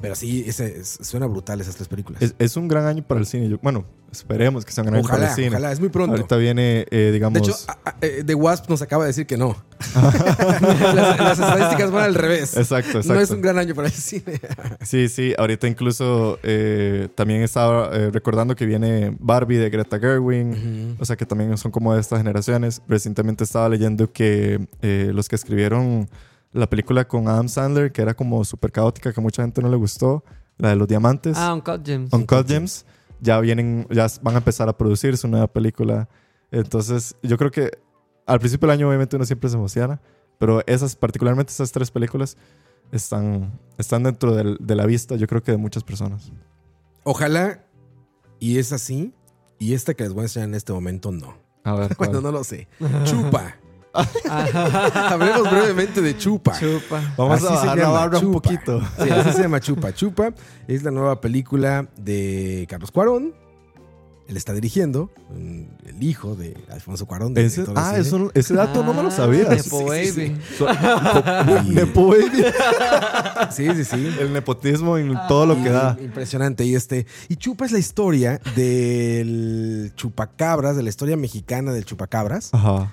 pero 0.00 0.14
sí, 0.14 0.44
ese, 0.46 0.80
es- 0.80 0.98
suena 1.02 1.26
brutal 1.26 1.60
esas 1.60 1.76
tres 1.76 1.88
películas. 1.88 2.22
Es, 2.22 2.34
es 2.38 2.56
un 2.56 2.68
gran 2.68 2.86
año 2.86 3.02
para 3.06 3.20
el 3.20 3.26
cine. 3.26 3.48
Yo- 3.48 3.58
bueno, 3.62 3.84
esperemos 4.12 4.64
que 4.64 4.72
sea 4.72 4.82
un 4.84 4.90
gran 4.90 4.98
año 5.00 5.08
para 5.08 5.14
ojalá, 5.16 5.30
el 5.30 5.34
cine. 5.36 5.48
ojalá, 5.48 5.72
es 5.72 5.80
muy 5.80 5.88
pronto. 5.88 6.12
Ahorita 6.14 6.36
viene, 6.36 6.86
eh, 6.90 7.10
digamos. 7.12 7.34
de 7.42 7.48
hecho, 7.48 7.56
a- 7.66 7.90
a- 7.90 7.96
eh, 8.02 8.22
The 8.24 8.34
Wasp 8.34 8.68
nos 8.68 8.82
acaba 8.82 9.04
de 9.04 9.08
decir 9.08 9.26
que 9.26 9.36
no. 9.36 9.56
las, 9.94 11.18
las 11.18 11.38
estadísticas 11.38 11.90
van 11.90 12.04
al 12.04 12.14
revés. 12.14 12.56
exacto, 12.56 12.98
exacto. 12.98 13.14
No 13.14 13.20
es 13.20 13.30
un 13.30 13.40
gran 13.42 13.58
año 13.58 13.74
para 13.74 13.88
el 13.88 13.94
cine. 13.94 14.40
Sí, 14.82 15.08
sí. 15.08 15.34
Ahorita 15.38 15.66
incluso 15.66 16.38
eh, 16.42 17.08
también 17.14 17.42
estaba 17.42 17.90
eh, 17.92 18.10
recordando 18.12 18.54
que 18.54 18.66
viene 18.66 19.16
Barbie 19.18 19.56
de 19.56 19.70
Greta 19.70 19.98
Gerwig. 19.98 20.96
O 20.98 21.04
sea 21.04 21.16
que 21.16 21.26
también 21.26 21.56
son 21.58 21.70
como 21.70 21.94
de 21.94 22.00
estas 22.00 22.18
generaciones. 22.18 22.82
Recientemente 22.88 23.44
estaba 23.44 23.68
leyendo 23.68 24.12
que 24.12 24.66
eh, 24.82 25.10
los 25.14 25.28
que 25.28 25.36
escribieron 25.36 26.08
la 26.52 26.68
película 26.68 27.06
con 27.08 27.28
Adam 27.28 27.48
Sandler, 27.48 27.92
que 27.92 28.02
era 28.02 28.14
como 28.14 28.44
súper 28.44 28.70
caótica, 28.72 29.12
que 29.12 29.20
a 29.20 29.22
mucha 29.22 29.42
gente 29.42 29.62
no 29.62 29.70
le 29.70 29.76
gustó, 29.76 30.22
la 30.58 30.68
de 30.68 30.76
los 30.76 30.86
diamantes, 30.86 31.34
Ah, 31.38 31.54
Uncut 31.54 31.84
Gems. 31.84 32.12
Uncut 32.12 32.46
Gems, 32.46 32.84
ya 33.22 33.40
vienen, 33.40 33.86
ya 33.90 34.06
van 34.20 34.34
a 34.34 34.38
empezar 34.38 34.68
a 34.68 34.76
producir 34.76 35.16
su 35.16 35.28
nueva 35.28 35.46
película. 35.46 36.08
Entonces, 36.50 37.14
yo 37.22 37.38
creo 37.38 37.50
que 37.50 37.70
al 38.26 38.38
principio 38.40 38.66
del 38.68 38.78
año 38.78 38.88
obviamente 38.88 39.16
uno 39.16 39.24
siempre 39.24 39.48
se 39.48 39.56
emociona, 39.56 40.00
pero 40.38 40.62
esas, 40.66 40.96
particularmente 40.96 41.50
esas 41.52 41.72
tres 41.72 41.90
películas, 41.90 42.36
están, 42.90 43.58
están 43.78 44.02
dentro 44.02 44.34
del- 44.34 44.58
de 44.60 44.74
la 44.74 44.84
vista, 44.84 45.16
yo 45.16 45.26
creo 45.26 45.42
que 45.42 45.52
de 45.52 45.56
muchas 45.56 45.82
personas. 45.84 46.30
Ojalá, 47.04 47.64
y 48.38 48.58
es 48.58 48.72
así, 48.72 49.14
y 49.58 49.72
esta 49.74 49.94
que 49.94 50.02
les 50.02 50.12
voy 50.12 50.22
a 50.22 50.24
enseñar 50.24 50.48
en 50.50 50.54
este 50.56 50.72
momento, 50.72 51.10
no. 51.12 51.34
A 51.64 51.74
ver. 51.74 51.94
Bueno, 51.98 52.20
no 52.20 52.32
lo 52.32 52.44
sé. 52.44 52.68
Chupa. 53.04 53.56
Hablemos 55.10 55.50
brevemente 55.50 56.00
de 56.00 56.16
Chupa. 56.16 56.58
Chupa. 56.58 57.14
Vamos 57.16 57.36
Así 57.38 57.46
a 57.46 57.50
bajar 57.50 57.78
la 57.78 57.88
barra 57.88 58.18
un 58.18 58.32
poquito. 58.32 58.80
Sí, 59.02 59.10
así 59.10 59.32
se 59.32 59.42
llama 59.42 59.60
Chupa. 59.60 59.92
Chupa 59.94 60.30
es 60.68 60.82
la 60.82 60.90
nueva 60.90 61.20
película 61.20 61.88
de 61.96 62.66
Carlos 62.68 62.90
Cuarón. 62.90 63.34
Él 64.28 64.36
está 64.38 64.54
dirigiendo, 64.54 65.10
el 65.34 66.02
hijo 66.02 66.36
de 66.36 66.56
Alfonso 66.70 67.04
Cuarón. 67.06 67.36
Ese, 67.36 67.64
ah, 67.74 67.94
eso- 67.98 68.30
ese 68.34 68.54
dato 68.54 68.82
no 68.82 68.94
me 68.94 69.02
lo 69.02 69.08
Ah, 69.08 69.10
sabía. 69.10 69.46
Nepo 69.48 69.92
Sí, 69.92 70.06
sí, 70.06 70.12
sí. 70.12 70.64
Baby. 70.64 71.68
Y- 71.68 71.74
Nepo 71.74 72.06
baby. 72.06 72.44
Sí, 73.50 73.68
sí, 73.74 73.84
sí. 73.84 74.16
El 74.20 74.32
nepotismo 74.32 74.96
en 74.96 75.18
todo 75.28 75.44
lo 75.44 75.62
que 75.62 75.68
da. 75.68 75.98
Y- 76.00 76.04
Impresionante. 76.04 76.64
Y 76.64 76.76
este. 76.76 77.04
Y 77.28 77.36
Chupa 77.36 77.66
es 77.66 77.72
la 77.72 77.78
historia 77.80 78.40
del 78.56 79.92
chupacabras, 79.96 80.76
de 80.76 80.82
la 80.84 80.88
historia 80.88 81.16
mexicana 81.16 81.72
del 81.72 81.84
chupacabras, 81.84 82.54
Ajá. 82.54 82.92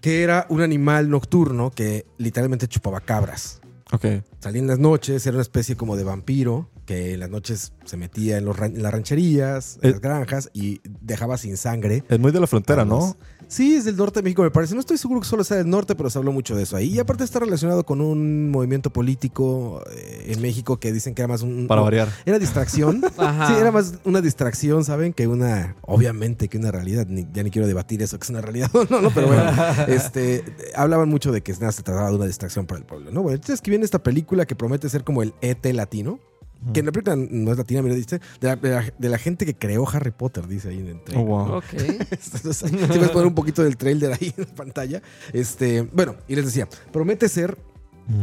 Que 0.00 0.22
era 0.22 0.46
un 0.48 0.60
animal 0.62 1.08
nocturno 1.10 1.70
que 1.70 2.06
literalmente 2.18 2.68
chupaba 2.68 3.00
cabras. 3.00 3.60
Ok. 3.92 4.04
Salía 4.40 4.60
en 4.60 4.66
las 4.66 4.78
noches, 4.78 5.26
era 5.26 5.36
una 5.36 5.42
especie 5.42 5.76
como 5.76 5.96
de 5.96 6.04
vampiro. 6.04 6.68
que 6.86 7.14
en 7.14 7.18
las 7.20 7.30
noches 7.30 7.72
se 7.84 7.96
metía 7.96 8.38
en, 8.38 8.44
los 8.44 8.56
ran- 8.56 8.76
en 8.76 8.80
las 8.84 8.92
rancherías, 8.92 9.80
en 9.82 9.88
Eh. 9.88 9.92
las 9.94 10.00
granjas 10.00 10.50
y 10.52 10.80
dejaba 11.00 11.36
sin 11.36 11.56
sangre. 11.56 12.04
Es 12.08 12.20
muy 12.20 12.30
de 12.30 12.38
la 12.38 12.46
frontera, 12.46 12.84
¿no? 12.84 13.16
Sí, 13.48 13.76
es 13.76 13.84
del 13.84 13.96
norte 13.96 14.18
de 14.20 14.24
México, 14.24 14.42
me 14.42 14.50
parece. 14.50 14.74
No 14.74 14.80
estoy 14.80 14.98
seguro 14.98 15.20
que 15.20 15.26
solo 15.26 15.44
sea 15.44 15.56
del 15.58 15.70
norte, 15.70 15.94
pero 15.94 16.10
se 16.10 16.18
habló 16.18 16.32
mucho 16.32 16.56
de 16.56 16.64
eso 16.64 16.76
ahí. 16.76 16.88
Y 16.94 16.98
aparte 16.98 17.22
está 17.22 17.38
relacionado 17.38 17.84
con 17.86 18.00
un 18.00 18.50
movimiento 18.50 18.90
político 18.92 19.82
eh, 19.92 20.32
en 20.32 20.42
México 20.42 20.78
que 20.78 20.92
dicen 20.92 21.14
que 21.14 21.22
era 21.22 21.28
más 21.28 21.42
un... 21.42 21.66
Para 21.68 21.80
variar. 21.80 22.08
Era 22.24 22.38
distracción. 22.40 23.02
Ajá. 23.16 23.46
Sí, 23.48 23.54
era 23.60 23.70
más 23.70 23.94
una 24.04 24.20
distracción, 24.20 24.84
¿saben? 24.84 25.12
Que 25.12 25.28
una, 25.28 25.76
obviamente 25.82 26.48
que 26.48 26.58
una 26.58 26.72
realidad. 26.72 27.06
Ni- 27.08 27.26
ya 27.32 27.42
ni 27.44 27.50
quiero 27.50 27.68
debatir 27.68 28.02
eso, 28.02 28.18
que 28.18 28.24
es 28.24 28.30
una 28.30 28.40
realidad 28.40 28.70
o 28.74 28.84
no, 28.90 29.00
no, 29.00 29.10
pero 29.10 29.28
bueno. 29.28 29.44
este, 29.88 30.42
hablaban 30.74 31.08
mucho 31.08 31.30
de 31.30 31.42
que 31.42 31.52
nada 31.52 31.70
se 31.72 31.82
trataba 31.82 32.10
de 32.10 32.16
una 32.16 32.26
distracción 32.26 32.66
para 32.66 32.80
el 32.80 32.84
pueblo, 32.86 33.10
¿no? 33.12 33.22
Bueno, 33.22 33.36
entonces 33.36 33.60
que 33.60 33.70
viene 33.70 33.84
esta 33.84 34.02
película 34.02 34.46
que 34.46 34.56
promete 34.56 34.88
ser 34.88 35.04
como 35.04 35.22
el 35.22 35.34
ET 35.40 35.64
latino. 35.72 36.18
Que 36.72 36.80
en 36.80 36.86
la 36.86 36.92
película 36.92 37.16
no 37.16 37.52
es 37.52 37.58
latina, 37.58 37.82
mira, 37.82 37.94
dice, 37.94 38.20
de 38.40 38.48
la, 38.48 38.56
de 38.56 38.70
la- 38.70 38.92
de 38.98 39.08
la 39.08 39.18
gente 39.18 39.44
que 39.46 39.54
creó 39.54 39.88
Harry 39.88 40.10
Potter, 40.10 40.46
dice 40.48 40.68
ahí 40.70 40.78
en 40.80 40.86
el 40.88 40.96
Oh, 40.96 41.04
trailer. 41.04 41.26
wow. 41.26 41.52
Ok. 41.58 41.64
Entonces, 41.74 42.56
si 42.56 42.76
puedes 42.86 43.10
poner 43.10 43.26
un 43.26 43.34
poquito 43.34 43.62
del 43.62 43.76
trailer 43.76 44.12
ahí 44.12 44.32
en 44.36 44.44
pantalla. 44.46 45.02
Este, 45.32 45.82
bueno, 45.82 46.16
y 46.28 46.34
les 46.36 46.44
decía, 46.46 46.68
promete 46.92 47.28
ser 47.28 47.56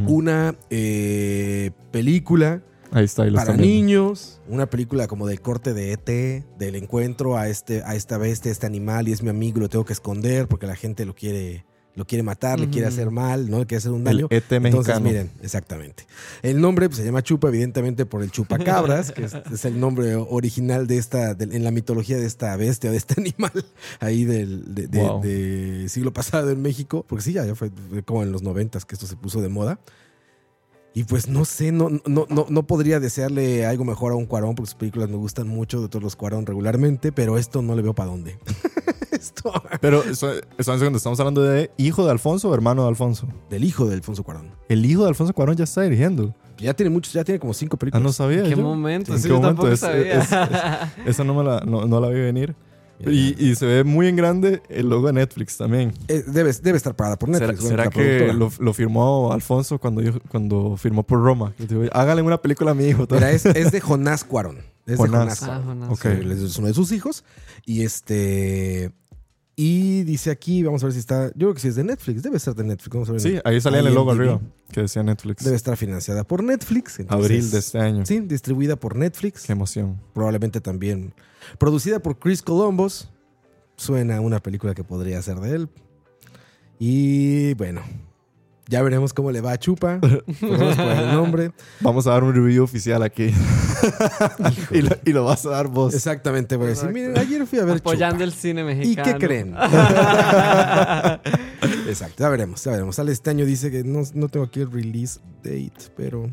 una 0.08 0.56
eh, 0.70 1.72
película 1.92 2.62
Ahí 2.92 3.06
está, 3.06 3.24
ahí 3.24 3.32
lo 3.32 3.38
para 3.38 3.54
viendo. 3.54 3.66
niños, 3.66 4.40
una 4.48 4.68
película 4.70 5.08
como 5.08 5.26
del 5.28 5.42
corte 5.42 5.74
de 5.74 5.94
ET, 5.94 6.46
del 6.60 6.76
encuentro 6.76 7.38
a 7.38 7.48
este 7.50 7.82
a 7.84 7.96
esta 7.96 8.18
bestia, 8.20 8.52
este 8.52 8.68
animal 8.68 9.08
y 9.08 9.14
es 9.14 9.24
mi 9.24 9.30
amigo, 9.30 9.60
lo 9.60 9.68
tengo 9.68 9.84
que 9.84 9.94
esconder 9.94 10.48
porque 10.48 10.68
la 10.68 10.76
gente 10.76 11.04
lo 11.06 11.16
quiere 11.16 11.66
lo 11.96 12.06
quiere 12.06 12.24
matar, 12.24 12.60
le 12.60 12.70
quiere 12.70 12.88
hacer 12.88 13.12
mal, 13.12 13.50
no 13.52 13.60
le 13.60 13.66
quiere 13.68 13.78
hacer 13.78 13.92
un 13.92 14.00
El 14.00 14.04
daño. 14.18 14.28
ET 14.32 14.52
Entonces, 14.52 14.62
mexicano. 14.62 15.00
miren, 15.02 15.32
exactamente. 15.44 16.06
El 16.42 16.60
nombre 16.60 16.90
pues, 16.90 16.98
se 17.00 17.06
llama 17.06 17.22
Chupa, 17.22 17.50
evidentemente, 17.50 18.06
por 18.08 18.24
el 18.24 18.32
chupacabras, 18.32 19.12
que 19.12 19.26
es, 19.26 19.34
es 19.34 19.66
el 19.66 19.80
nombre 19.80 20.16
original 20.16 20.88
de 20.88 20.98
esta, 20.98 21.36
de- 21.36 21.56
en 21.56 21.64
la 21.64 21.70
mitología 21.72 22.18
de 22.18 22.26
esta 22.26 22.56
bestia, 22.58 22.90
de 22.90 22.98
este 22.98 23.16
animal, 23.22 23.52
ahí 24.00 24.26
del 24.26 24.74
de, 24.74 24.88
de- 24.88 25.00
Wow. 25.02 25.22
de 25.22 25.86
siglo 25.90 26.12
pasado 26.14 26.50
en 26.50 26.62
México, 26.64 27.06
porque 27.08 27.24
sí, 27.26 27.34
ya, 27.34 27.46
ya 27.46 27.54
fue, 27.54 27.70
fue 27.90 28.02
como 28.02 28.24
en 28.24 28.32
los 28.32 28.42
noventas 28.42 28.86
que 28.86 28.96
esto 28.96 29.06
se 29.06 29.16
puso 29.16 29.42
de 29.42 29.50
moda. 29.50 29.80
Y 30.96 31.06
pues 31.06 31.28
no 31.28 31.44
sé, 31.44 31.72
no, 31.72 31.90
no, 32.06 32.28
no, 32.30 32.46
no 32.50 32.68
podría 32.68 33.00
desearle 33.00 33.66
algo 33.66 33.84
mejor 33.84 34.12
a 34.12 34.16
un 34.16 34.28
Cuarón, 34.28 34.54
porque 34.54 34.68
sus 34.70 34.76
películas 34.78 35.10
me 35.10 35.16
gustan 35.16 35.48
mucho 35.48 35.82
de 35.82 35.88
todos 35.90 36.04
los 36.04 36.16
Cuarón 36.16 36.46
regularmente, 36.46 37.12
pero 37.12 37.40
esto 37.40 37.64
no 37.64 37.76
le 37.76 37.82
veo 37.82 37.96
para 37.96 38.12
dónde. 38.12 38.38
esto 39.24 39.52
Pero, 39.82 40.04
eso, 40.04 40.32
eso 40.58 40.74
es 40.74 40.80
cuando 40.80 40.98
estamos 40.98 41.20
hablando 41.20 41.42
de 41.42 41.72
hijo 41.78 42.06
de 42.06 42.12
Alfonso 42.12 42.50
o 42.50 42.54
hermano 42.54 42.84
de 42.84 42.90
Alfonso. 42.90 43.28
del 43.50 43.64
hijo 43.64 43.86
de 43.88 43.96
Alfonso 43.96 44.24
Cuarón. 44.24 44.52
El 44.70 44.86
hijo 44.86 45.04
de 45.04 45.10
Alfonso 45.10 45.34
Cuarón 45.34 45.56
ya 45.56 45.64
está 45.64 45.82
dirigiendo. 45.82 46.34
Ya 46.58 46.74
tiene 46.74 46.90
muchos, 46.92 47.12
ya 47.14 47.24
tiene 47.24 47.40
como 47.40 47.54
cinco 47.54 47.76
Ah, 47.76 47.80
películas. 47.80 48.04
no 48.04 48.14
sabía. 48.14 48.40
¿En 48.40 48.44
qué 48.46 48.52
yo. 48.52 48.62
momento? 48.62 49.12
¿En 49.14 49.18
Sí, 49.18 49.24
qué 49.24 49.30
yo 49.30 49.36
momento? 49.42 49.64
tampoco 49.64 49.74
Es- 49.74 49.80
sabía. 49.80 50.20
es- 50.22 50.32
es- 50.32 51.08
esa 51.08 51.24
no, 51.24 51.34
me 51.34 51.44
la, 51.44 51.62
no, 51.62 51.86
no 51.88 52.00
la 52.00 52.10
vi 52.10 52.22
venir. 52.22 52.56
Y, 53.06 53.36
y 53.44 53.56
se 53.56 53.66
ve 53.66 53.84
muy 53.84 54.08
en 54.08 54.16
grande 54.16 54.62
el 54.70 54.88
logo 54.88 55.08
de 55.08 55.14
Netflix 55.14 55.58
también. 55.58 55.92
Eh, 56.08 56.24
debe, 56.26 56.54
debe 56.62 56.78
estar 56.78 56.96
pagada 56.96 57.18
por 57.18 57.28
¿Será, 57.34 57.48
Netflix. 57.48 57.68
será 57.68 57.90
que 57.90 58.32
lo, 58.32 58.50
lo 58.60 58.74
firmó 58.74 59.34
Alfonso 59.34 59.78
cuando, 59.78 60.02
cuando 60.30 60.78
firmó 60.78 61.04
por 61.04 61.20
Roma? 61.22 61.54
Háganle 61.92 62.22
una 62.22 62.42
película 62.42 62.72
a 62.72 62.74
mi 62.76 62.86
hijo. 62.86 63.06
Mira, 63.12 63.32
es, 63.32 63.46
es 63.46 63.72
de 63.74 63.82
Jonás 63.82 64.24
Cuarón. 64.24 64.60
Es 64.86 64.96
Jonás. 64.98 65.12
de 65.12 65.18
Jonás 65.18 65.44
Ah, 65.44 65.46
Cuarón. 65.48 65.66
Jonás. 65.66 65.90
Ok. 65.90 66.02
Sí, 66.02 66.08
él 66.08 66.32
es 66.32 66.58
uno 66.58 66.68
de 66.68 66.74
sus 66.76 66.92
hijos. 66.94 67.26
Y 67.66 67.82
este. 67.84 68.92
Y 69.56 70.02
dice 70.04 70.32
aquí, 70.32 70.64
vamos 70.64 70.82
a 70.82 70.88
ver 70.88 70.94
si 70.94 71.00
está. 71.00 71.28
Yo 71.28 71.34
creo 71.48 71.54
que 71.54 71.60
sí 71.60 71.68
es 71.68 71.76
de 71.76 71.84
Netflix. 71.84 72.24
Debe 72.24 72.40
ser 72.40 72.56
de 72.56 72.64
Netflix. 72.64 72.92
Vamos 72.94 73.10
a 73.10 73.12
ver. 73.12 73.22
Sí, 73.22 73.40
ahí 73.46 73.62
salía 73.62 73.82
el 73.82 73.94
logo 73.94 74.12
arriba 74.12 74.42
que 74.72 74.82
decía 74.82 75.04
Netflix. 75.04 75.44
Debe 75.44 75.56
estar 75.56 75.78
financiada 75.78 76.24
por 76.24 76.44
Netflix. 76.44 77.00
entonces- 77.00 77.26
Abril 77.32 77.52
de 77.52 77.60
este 77.60 77.78
año. 77.80 78.06
Sí, 78.06 78.20
distribuida 78.22 78.76
por 78.76 78.96
Netflix. 78.96 79.44
Qué 79.44 79.52
emoción. 79.52 80.00
Probablemente 80.14 80.60
también. 80.60 81.14
Producida 81.60 82.00
por 82.00 82.18
Chris 82.18 82.42
Columbus. 82.42 83.10
Suena 83.76 84.22
una 84.22 84.40
película 84.42 84.74
que 84.74 84.84
podría 84.84 85.22
ser 85.22 85.38
de 85.40 85.56
él. 85.56 85.70
Y 86.80 87.54
bueno. 87.54 87.82
Ya 88.68 88.82
veremos 88.82 89.14
cómo 89.14 89.30
le 89.32 89.42
va 89.42 89.52
a 89.52 89.58
Chupa. 89.60 90.00
Por 90.00 90.14
el 90.42 91.12
nombre. 91.14 91.52
Vamos 91.82 92.08
a 92.08 92.12
dar 92.12 92.24
un 92.24 92.34
review 92.34 92.64
oficial 92.64 93.04
aquí. 93.04 93.34
y, 94.72 94.82
lo, 94.82 94.90
y 95.04 95.12
lo 95.12 95.26
vas 95.26 95.46
a 95.46 95.50
dar 95.50 95.68
vos. 95.68 95.94
Exactamente, 95.94 96.56
voy 96.56 96.68
a 96.68 96.70
decir, 96.70 96.90
miren, 96.90 97.18
ayer 97.18 97.46
fui 97.46 97.60
a 97.60 97.66
ver 97.66 97.78
Apoyando 97.78 98.16
Chupa. 98.16 98.24
el 98.24 98.32
cine 98.34 98.62
¿Y 98.62 98.64
mexicano. 98.64 99.18
qué 99.20 99.26
creen? 99.26 99.54
Exacto, 101.88 102.24
ya 102.24 102.30
veremos, 102.30 102.64
ya 102.64 102.72
veremos. 102.72 102.96
Sale 102.96 103.12
este 103.12 103.30
año, 103.30 103.46
dice 103.46 103.70
que 103.70 103.84
no, 103.84 104.02
no 104.14 104.30
tengo 104.30 104.46
aquí 104.46 104.62
el 104.62 104.72
release 104.72 105.20
date, 105.44 105.92
pero 105.96 106.30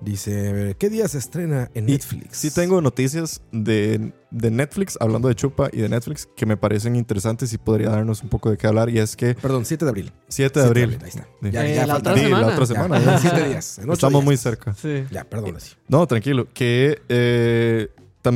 dice, 0.00 0.76
¿qué 0.78 0.88
día 0.90 1.06
se 1.08 1.18
estrena 1.18 1.70
en 1.74 1.88
Y 1.88 1.92
Netflix? 1.92 2.36
Sí 2.38 2.50
tengo 2.50 2.80
noticias 2.80 3.42
de, 3.52 4.12
de 4.30 4.50
Netflix, 4.50 4.96
hablando 5.00 5.28
de 5.28 5.34
Chupa 5.34 5.68
y 5.72 5.78
de 5.82 5.88
Netflix, 5.88 6.28
que 6.36 6.46
me 6.46 6.56
parecen 6.56 6.96
interesantes 6.96 7.52
y 7.52 7.58
podría 7.58 7.90
darnos 7.90 8.22
un 8.22 8.28
poco 8.28 8.50
de 8.50 8.56
qué 8.56 8.66
hablar. 8.66 8.88
Y 8.90 8.98
es 8.98 9.16
que 9.16 9.34
Perdón, 9.34 9.64
7 9.64 9.84
de 9.84 9.88
abril. 9.88 10.12
7 10.28 10.60
de 10.60 10.66
7 10.66 10.80
abril. 10.82 10.98
Ahí 11.02 11.08
está. 11.08 11.22
Sí. 11.42 11.50
Ya, 11.50 11.66
Eh, 11.66 11.74
ya 11.74 11.86
la 11.86 11.96
otra 11.96 12.14
Sí, 12.14 12.20
semana. 12.22 12.40
la 12.46 12.52
otra 12.52 12.66
semana. 12.66 12.96
en 12.98 13.04
ya. 13.04 13.18
siete 13.18 13.48
días. 13.48 13.78
en 13.78 13.84
ocho 13.84 13.92
Estamos 13.94 14.12
días. 14.20 14.24
muy 14.24 14.36
cerca. 14.36 14.74
Sí. 14.74 15.04
Ya, 15.10 15.24
perdón, 15.24 15.56
así. 15.56 15.74
No, 15.88 16.06
tranquilo. 16.06 16.46
Que 16.52 17.00
eh, 17.08 17.88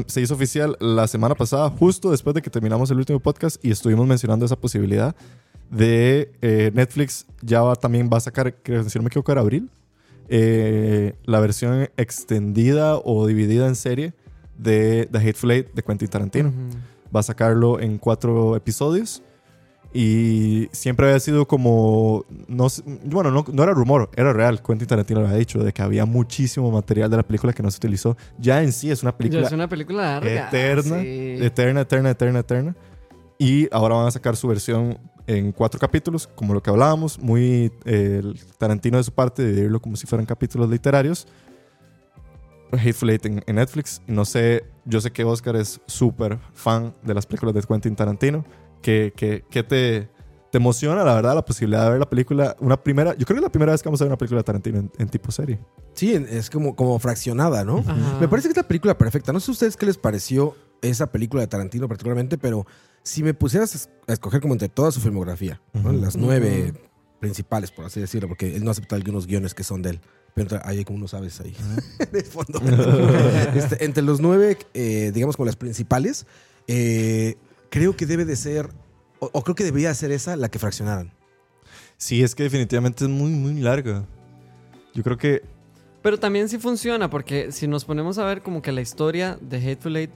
se 0.06 0.20
hizo 0.20 0.34
oficial 0.34 0.76
la 0.80 1.06
semana 1.06 1.34
pasada, 1.34 1.68
justo 1.70 2.10
después 2.10 2.34
de 2.34 2.42
que 2.42 2.50
terminamos 2.50 2.90
el 2.90 2.98
último 2.98 3.20
podcast 3.20 3.62
y 3.64 3.70
estuvimos 3.70 4.06
mencionando 4.06 4.46
esa 4.46 4.56
posibilidad 4.56 5.14
de 5.70 6.32
eh, 6.42 6.70
Netflix. 6.74 7.26
Ya 7.42 7.62
va, 7.62 7.74
también 7.76 8.08
va 8.12 8.18
a 8.18 8.20
sacar, 8.20 8.54
creo, 8.62 8.88
si 8.88 8.98
no 8.98 9.02
me 9.02 9.08
equivoco, 9.08 9.32
era 9.32 9.40
abril, 9.40 9.70
eh, 10.28 11.14
la 11.24 11.40
versión 11.40 11.88
extendida 11.96 12.96
o 12.96 13.26
dividida 13.26 13.66
en 13.66 13.76
serie 13.76 14.14
de 14.58 15.08
The 15.10 15.18
Hateful 15.18 15.50
Eight 15.50 15.74
de 15.74 15.82
Quentin 15.82 16.08
Tarantino. 16.08 16.52
Va 17.14 17.20
a 17.20 17.22
sacarlo 17.22 17.80
en 17.80 17.98
cuatro 17.98 18.56
episodios. 18.56 19.22
Y 19.96 20.68
siempre 20.72 21.06
había 21.06 21.20
sido 21.20 21.46
como. 21.46 22.24
No, 22.48 22.66
bueno, 23.04 23.30
no, 23.30 23.44
no 23.52 23.62
era 23.62 23.72
rumor, 23.72 24.10
era 24.16 24.32
real. 24.32 24.60
Quentin 24.60 24.88
Tarantino 24.88 25.20
lo 25.20 25.26
había 25.28 25.38
dicho 25.38 25.62
de 25.62 25.72
que 25.72 25.82
había 25.82 26.04
muchísimo 26.04 26.68
material 26.72 27.08
de 27.10 27.18
la 27.18 27.22
película 27.22 27.52
que 27.52 27.62
no 27.62 27.70
se 27.70 27.76
utilizó. 27.76 28.16
Ya 28.36 28.60
en 28.64 28.72
sí 28.72 28.90
es 28.90 29.04
una 29.04 29.16
película 29.16 29.46
es 29.46 29.52
una 29.52 29.68
película 29.68 30.02
larga. 30.02 30.48
eterna, 30.48 31.00
sí. 31.00 31.36
eterna, 31.40 31.82
eterna, 31.82 32.10
eterna, 32.10 32.38
eterna. 32.40 32.76
Y 33.38 33.68
ahora 33.72 33.94
van 33.94 34.06
a 34.08 34.10
sacar 34.10 34.34
su 34.34 34.48
versión 34.48 34.98
en 35.26 35.52
cuatro 35.52 35.80
capítulos, 35.80 36.26
como 36.34 36.54
lo 36.54 36.62
que 36.62 36.70
hablábamos. 36.70 37.18
Muy 37.18 37.72
eh, 37.84 38.20
el 38.22 38.40
Tarantino 38.58 38.98
de 38.98 39.04
su 39.04 39.12
parte, 39.12 39.42
de 39.42 39.48
dividirlo 39.48 39.80
como 39.80 39.96
si 39.96 40.06
fueran 40.06 40.26
capítulos 40.26 40.68
literarios. 40.68 41.26
Hateful 42.72 43.10
Eight 43.10 43.26
en, 43.26 43.42
en 43.46 43.56
Netflix. 43.56 44.02
No 44.06 44.24
sé, 44.24 44.64
yo 44.84 45.00
sé 45.00 45.12
que 45.12 45.24
Oscar 45.24 45.56
es 45.56 45.80
súper 45.86 46.38
fan 46.52 46.92
de 47.02 47.14
las 47.14 47.24
películas 47.26 47.54
de 47.54 47.62
Quentin 47.62 47.94
Tarantino. 47.94 48.44
¿Qué, 48.82 49.12
qué, 49.16 49.44
qué 49.48 49.62
te, 49.62 50.08
te 50.50 50.58
emociona, 50.58 51.04
la 51.04 51.14
verdad, 51.14 51.34
la 51.36 51.44
posibilidad 51.44 51.84
de 51.84 51.90
ver 51.90 52.00
la 52.00 52.10
película? 52.10 52.56
Una 52.58 52.76
primera, 52.76 53.12
yo 53.16 53.24
creo 53.24 53.36
que 53.36 53.40
es 53.40 53.42
la 53.44 53.52
primera 53.52 53.72
vez 53.72 53.82
que 53.82 53.88
vamos 53.88 54.00
a 54.00 54.04
ver 54.04 54.10
una 54.10 54.18
película 54.18 54.40
de 54.40 54.44
Tarantino 54.44 54.78
en, 54.80 54.90
en 54.98 55.08
tipo 55.08 55.30
serie. 55.30 55.60
Sí, 55.94 56.12
es 56.12 56.50
como, 56.50 56.74
como 56.74 56.98
fraccionada, 56.98 57.64
¿no? 57.64 57.78
Ajá. 57.78 58.18
Me 58.20 58.28
parece 58.28 58.48
que 58.48 58.52
es 58.52 58.56
la 58.56 58.66
película 58.66 58.98
perfecta. 58.98 59.32
No 59.32 59.40
sé 59.40 59.50
a 59.50 59.52
ustedes 59.52 59.76
qué 59.76 59.86
les 59.86 59.96
pareció 59.96 60.56
esa 60.82 61.06
película 61.06 61.42
de 61.42 61.46
Tarantino 61.46 61.86
particularmente, 61.86 62.36
pero 62.36 62.66
si 63.04 63.22
me 63.22 63.32
pusieras 63.34 63.74
a 63.74 63.76
es- 63.78 63.90
a 64.08 64.12
escoger 64.14 64.40
como 64.40 64.54
entre 64.54 64.68
toda 64.68 64.90
su 64.90 65.00
filmografía, 65.00 65.60
¿no? 65.72 65.90
Ujú. 65.90 65.92
las 66.00 66.16
nueve 66.16 66.72
principales, 67.20 67.70
por 67.70 67.84
así 67.86 68.00
decirlo, 68.00 68.28
porque 68.28 68.56
él 68.56 68.64
no 68.64 68.70
acepta 68.72 68.96
algunos 68.96 69.26
guiones 69.26 69.54
que 69.54 69.62
son 69.64 69.80
de 69.82 69.90
él. 69.90 70.00
Pero 70.34 70.42
entre- 70.56 70.60
hay 70.68 70.84
como 70.84 70.98
no 70.98 71.06
sabes 71.08 71.40
ahí, 71.40 71.54
de 72.12 72.22
fondo. 72.24 72.60
Este, 73.54 73.84
entre 73.84 74.02
los 74.02 74.20
nueve, 74.20 74.58
eh, 74.74 75.10
digamos 75.14 75.36
como 75.36 75.46
las 75.46 75.56
principales, 75.56 76.26
eh, 76.66 77.36
creo 77.70 77.96
que 77.96 78.04
debe 78.06 78.24
de 78.24 78.34
ser, 78.36 78.68
o, 79.20 79.30
o 79.32 79.42
creo 79.44 79.54
que 79.54 79.64
debería 79.64 79.94
ser 79.94 80.10
esa 80.10 80.34
la 80.36 80.48
que 80.50 80.58
fraccionaran. 80.58 81.12
Sí, 81.96 82.22
es 82.22 82.34
que 82.34 82.42
definitivamente 82.42 83.04
es 83.04 83.10
muy, 83.10 83.30
muy 83.30 83.60
larga. 83.60 84.04
Yo 84.94 85.02
creo 85.02 85.16
que 85.16 85.42
Pero 86.02 86.18
también 86.18 86.48
sí 86.48 86.58
funciona, 86.58 87.08
porque 87.08 87.52
si 87.52 87.66
nos 87.68 87.84
ponemos 87.84 88.18
a 88.18 88.24
ver 88.24 88.42
como 88.42 88.60
que 88.60 88.72
la 88.72 88.80
historia 88.82 89.38
de 89.40 89.56
Hateful 89.58 89.96
Eight 89.96 90.10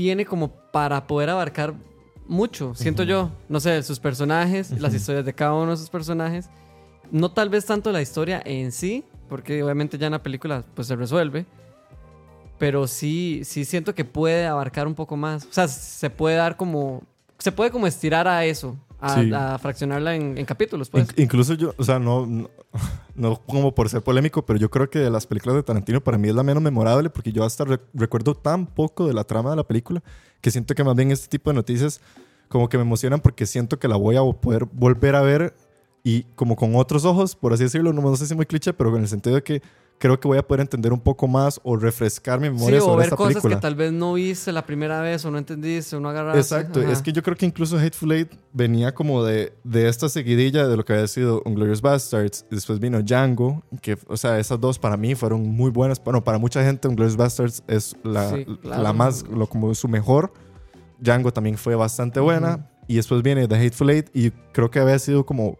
tiene 0.00 0.24
como 0.24 0.48
para 0.48 1.06
poder 1.06 1.28
abarcar 1.28 1.74
mucho, 2.26 2.74
siento 2.74 3.02
yo. 3.02 3.30
No 3.50 3.60
sé, 3.60 3.82
sus 3.82 4.00
personajes, 4.00 4.70
las 4.70 4.92
Ujú. 4.92 4.96
historias 4.96 5.26
de 5.26 5.34
cada 5.34 5.52
uno 5.52 5.72
de 5.72 5.76
sus 5.76 5.90
personajes. 5.90 6.48
No 7.10 7.30
tal 7.32 7.50
vez 7.50 7.66
tanto 7.66 7.92
la 7.92 8.00
historia 8.00 8.40
en 8.46 8.72
sí, 8.72 9.04
porque 9.28 9.62
obviamente 9.62 9.98
ya 9.98 10.06
en 10.06 10.12
la 10.12 10.22
película 10.22 10.64
pues 10.74 10.88
se 10.88 10.96
resuelve. 10.96 11.44
Pero 12.58 12.86
sí, 12.86 13.42
sí 13.44 13.66
siento 13.66 13.94
que 13.94 14.06
puede 14.06 14.46
abarcar 14.46 14.86
un 14.86 14.94
poco 14.94 15.18
más. 15.18 15.44
O 15.44 15.52
sea, 15.52 15.68
se 15.68 16.08
puede 16.08 16.36
dar 16.36 16.56
como... 16.56 17.02
Se 17.38 17.52
puede 17.52 17.70
como 17.70 17.86
estirar 17.86 18.26
a 18.26 18.46
eso, 18.46 18.78
a, 19.00 19.14
Sí. 19.22 19.30
a 19.32 19.58
fraccionarla 19.58 20.14
en, 20.14 20.36
en 20.38 20.44
capítulos, 20.44 20.90
pues. 20.90 21.08
In- 21.16 21.24
incluso 21.24 21.54
yo, 21.54 21.74
o 21.76 21.84
sea, 21.84 21.98
no, 21.98 22.26
no, 22.26 22.50
no 23.14 23.36
como 23.46 23.74
por 23.74 23.88
ser 23.88 24.02
polémico, 24.02 24.44
pero 24.46 24.58
yo 24.58 24.70
creo 24.70 24.88
que 24.90 24.98
de 24.98 25.10
las 25.10 25.26
películas 25.26 25.56
de 25.56 25.62
Tarantino 25.62 26.00
para 26.02 26.18
mí 26.18 26.28
es 26.28 26.34
la 26.34 26.42
menos 26.42 26.62
memorable 26.62 27.10
porque 27.10 27.32
yo 27.32 27.44
hasta 27.44 27.64
re- 27.64 27.80
recuerdo 27.94 28.34
tan 28.34 28.66
poco 28.66 29.06
de 29.06 29.14
la 29.14 29.24
trama 29.24 29.50
de 29.50 29.56
la 29.56 29.64
película 29.66 30.02
que 30.40 30.50
siento 30.50 30.74
que 30.74 30.84
más 30.84 30.94
bien 30.96 31.10
este 31.10 31.28
tipo 31.28 31.50
de 31.50 31.54
noticias 31.54 32.00
como 32.48 32.68
que 32.68 32.76
me 32.78 32.82
emocionan 32.82 33.20
porque 33.20 33.46
siento 33.46 33.78
que 33.78 33.88
la 33.88 33.96
voy 33.96 34.16
a 34.16 34.22
poder 34.40 34.64
volver 34.72 35.14
a 35.14 35.20
ver 35.22 35.54
y 36.02 36.22
como 36.34 36.56
con 36.56 36.74
otros 36.76 37.04
ojos, 37.04 37.36
por 37.36 37.52
así 37.52 37.64
decirlo, 37.64 37.92
no, 37.92 38.00
no 38.00 38.16
sé 38.16 38.26
si 38.26 38.34
muy 38.34 38.46
cliché, 38.46 38.72
pero 38.72 38.94
en 38.96 39.02
el 39.02 39.08
sentido 39.08 39.36
de 39.36 39.42
que 39.42 39.62
creo 40.00 40.18
que 40.18 40.26
voy 40.26 40.38
a 40.38 40.42
poder 40.42 40.62
entender 40.62 40.92
un 40.94 40.98
poco 41.00 41.28
más 41.28 41.60
o 41.62 41.76
refrescar 41.76 42.40
mi 42.40 42.46
Sí, 42.48 42.54
memoria 42.54 42.78
o 42.78 42.84
sobre 42.86 42.96
ver 42.96 43.04
esta 43.04 43.16
cosas 43.16 43.34
película. 43.34 43.56
que 43.56 43.60
tal 43.60 43.74
vez 43.74 43.92
no 43.92 44.14
viste 44.14 44.50
la 44.50 44.64
primera 44.64 45.00
vez 45.02 45.22
o 45.26 45.30
no 45.30 45.36
entendiste 45.36 45.94
o 45.94 46.00
no 46.00 46.08
agarraste. 46.08 46.40
Exacto, 46.40 46.80
Ajá. 46.80 46.90
es 46.90 47.02
que 47.02 47.12
yo 47.12 47.22
creo 47.22 47.36
que 47.36 47.44
incluso 47.44 47.76
Hateful 47.78 48.12
Eight 48.12 48.32
venía 48.54 48.94
como 48.94 49.22
de, 49.22 49.52
de 49.62 49.88
esta 49.88 50.08
seguidilla 50.08 50.66
de 50.66 50.76
lo 50.78 50.84
que 50.86 50.94
había 50.94 51.06
sido 51.06 51.42
Glorious 51.44 51.82
Bastards, 51.82 52.46
después 52.50 52.80
vino 52.80 53.02
Django, 53.02 53.62
que, 53.82 53.98
o 54.08 54.16
sea, 54.16 54.38
esas 54.38 54.58
dos 54.58 54.78
para 54.78 54.96
mí 54.96 55.14
fueron 55.14 55.42
muy 55.46 55.70
buenas. 55.70 56.02
Bueno, 56.02 56.24
para 56.24 56.38
mucha 56.38 56.64
gente 56.64 56.88
Glorious 56.88 57.16
Bastards 57.16 57.62
es 57.68 57.94
la, 58.02 58.30
Sí, 58.30 58.46
claro. 58.62 58.82
la 58.82 58.92
más, 58.94 59.22
lo, 59.28 59.46
como 59.46 59.72
su 59.74 59.86
mejor. 59.86 60.32
Django 60.98 61.30
también 61.32 61.58
fue 61.58 61.74
bastante 61.74 62.20
buena. 62.20 62.54
Ujú. 62.54 62.64
Y 62.88 62.96
después 62.96 63.22
viene 63.22 63.46
The 63.46 63.54
Hateful 63.54 63.90
Eight, 63.90 64.08
y 64.14 64.30
creo 64.52 64.70
que 64.70 64.80
había 64.80 64.98
sido 64.98 65.24
como, 65.26 65.58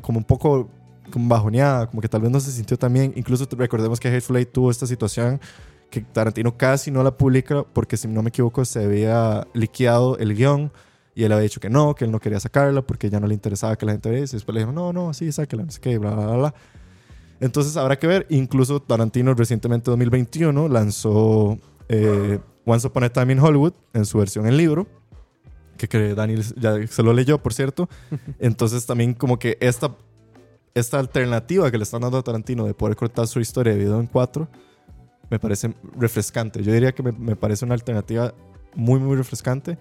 como 0.00 0.18
un 0.18 0.24
poco 0.24 0.70
como 1.14 1.28
bajoneada, 1.28 1.86
como 1.86 2.02
que 2.02 2.08
tal 2.08 2.20
vez 2.20 2.30
no 2.32 2.40
se 2.40 2.50
sintió 2.50 2.76
tan 2.76 2.92
bien. 2.92 3.12
Incluso 3.14 3.46
recordemos 3.56 4.00
que 4.00 4.08
Hateful 4.08 4.36
Eight 4.36 4.50
tuvo 4.50 4.70
esta 4.70 4.86
situación 4.86 5.40
que 5.88 6.00
Tarantino 6.00 6.56
casi 6.56 6.90
no 6.90 7.04
la 7.04 7.16
publica 7.16 7.62
porque 7.72 7.96
si 7.96 8.08
no 8.08 8.20
me 8.20 8.30
equivoco 8.30 8.64
se 8.64 8.84
había 8.84 9.46
liqueado 9.54 10.18
el 10.18 10.34
guion 10.34 10.72
y 11.14 11.22
él 11.22 11.30
había 11.30 11.44
dicho 11.44 11.60
que 11.60 11.70
no, 11.70 11.94
que 11.94 12.04
él 12.04 12.10
no 12.10 12.18
quería 12.18 12.40
sacarla 12.40 12.82
porque 12.82 13.08
ya 13.08 13.20
no 13.20 13.28
le 13.28 13.34
interesaba 13.34 13.76
que 13.76 13.86
la 13.86 13.92
gente 13.92 14.10
viese. 14.10 14.34
Y 14.34 14.38
después 14.38 14.54
le 14.54 14.62
dijo, 14.62 14.72
no, 14.72 14.92
no, 14.92 15.14
sí, 15.14 15.30
sáquela, 15.30 15.62
no 15.62 15.70
sé 15.70 15.80
qué, 15.80 15.98
bla, 15.98 16.10
bla, 16.10 16.26
bla, 16.26 16.36
bla. 16.36 16.54
Entonces 17.38 17.76
habrá 17.76 17.96
que 17.96 18.08
ver. 18.08 18.26
Incluso 18.30 18.80
Tarantino 18.80 19.34
recientemente, 19.34 19.90
2021, 19.92 20.68
lanzó 20.68 21.56
eh, 21.88 22.40
Once 22.64 22.86
Upon 22.88 23.04
a 23.04 23.10
Time 23.10 23.34
in 23.34 23.38
Hollywood 23.38 23.74
en 23.92 24.04
su 24.04 24.18
versión 24.18 24.46
en 24.46 24.56
libro. 24.56 24.88
Que, 25.76 25.86
que 25.86 26.14
Daniel 26.16 26.42
ya 26.56 26.84
se 26.88 27.02
lo 27.04 27.12
leyó, 27.12 27.40
por 27.40 27.54
cierto. 27.54 27.88
Entonces 28.40 28.84
también 28.84 29.14
como 29.14 29.38
que 29.38 29.56
esta, 29.60 29.94
esta 30.74 30.98
alternativa 30.98 31.70
que 31.70 31.78
le 31.78 31.84
están 31.84 32.02
dando 32.02 32.18
a 32.18 32.22
Tarantino 32.22 32.64
de 32.64 32.74
poder 32.74 32.96
cortar 32.96 33.26
su 33.26 33.40
historia 33.40 33.72
de 33.72 33.78
video 33.78 34.00
en 34.00 34.06
cuatro 34.06 34.48
me 35.30 35.38
parece 35.38 35.74
refrescante. 35.96 36.62
Yo 36.62 36.72
diría 36.72 36.92
que 36.92 37.02
me, 37.02 37.12
me 37.12 37.36
parece 37.36 37.64
una 37.64 37.74
alternativa 37.74 38.34
muy, 38.74 39.00
muy 39.00 39.16
refrescante 39.16 39.78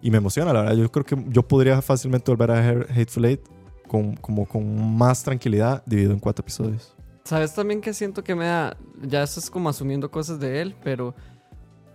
y 0.00 0.10
me 0.10 0.18
emociona, 0.18 0.52
la 0.52 0.60
verdad. 0.60 0.76
Yo 0.76 0.90
creo 0.90 1.04
que 1.04 1.16
yo 1.28 1.42
podría 1.42 1.82
fácilmente 1.82 2.30
volver 2.30 2.50
a 2.50 2.68
Hateful 2.90 3.24
Eight 3.24 3.40
con, 3.86 4.16
como 4.16 4.46
con 4.46 4.96
más 4.96 5.22
tranquilidad 5.22 5.82
dividido 5.86 6.12
en 6.12 6.20
cuatro 6.20 6.42
episodios. 6.42 6.94
¿Sabes 7.24 7.54
también 7.54 7.80
que 7.80 7.92
siento 7.92 8.24
que 8.24 8.34
me 8.34 8.46
da? 8.46 8.76
Ya 9.02 9.22
eso 9.22 9.40
es 9.40 9.50
como 9.50 9.68
asumiendo 9.68 10.10
cosas 10.10 10.40
de 10.40 10.62
él, 10.62 10.74
pero 10.82 11.14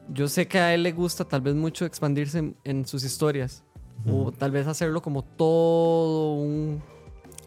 yo 0.10 0.28
sé 0.28 0.48
que 0.48 0.60
a 0.60 0.74
él 0.74 0.84
le 0.84 0.92
gusta 0.92 1.26
tal 1.26 1.42
vez 1.42 1.56
mucho 1.56 1.86
expandirse 1.86 2.40
en, 2.40 2.58
en 2.64 2.86
sus 2.86 3.04
historias. 3.04 3.64
O 4.06 4.34
tal 4.34 4.52
vez 4.52 4.68
hacerlo 4.68 5.02
como 5.02 5.24
todo 5.24 6.34
un. 6.34 6.84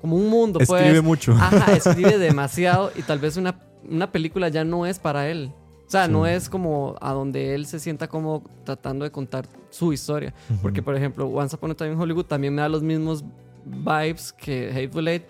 Como 0.00 0.16
un 0.16 0.28
mundo, 0.28 0.58
Escribe 0.60 0.90
pues. 0.90 1.02
mucho. 1.02 1.32
Ajá, 1.32 1.72
escribe 1.76 2.18
demasiado 2.18 2.92
y 2.96 3.02
tal 3.02 3.18
vez 3.18 3.36
una, 3.36 3.58
una 3.88 4.10
película 4.12 4.48
ya 4.48 4.64
no 4.64 4.86
es 4.86 4.98
para 4.98 5.28
él. 5.28 5.52
O 5.86 5.90
sea, 5.90 6.06
Sí. 6.06 6.12
no 6.12 6.26
es 6.26 6.48
como 6.48 6.96
a 7.00 7.12
donde 7.12 7.54
él 7.54 7.66
se 7.66 7.78
sienta 7.78 8.08
como 8.08 8.42
tratando 8.64 9.04
de 9.04 9.10
contar 9.12 9.46
su 9.70 9.92
historia. 9.92 10.34
Porque, 10.60 10.82
por 10.82 10.96
ejemplo, 10.96 11.26
Once 11.28 11.54
Upon 11.54 11.70
a 11.70 11.74
Time 11.74 11.92
in 11.92 12.00
Hollywood 12.00 12.24
también 12.26 12.54
me 12.54 12.62
da 12.62 12.68
los 12.68 12.82
mismos 12.82 13.24
vibes 13.64 14.32
que 14.32 14.70
Hateful 14.70 15.06
Eight 15.08 15.22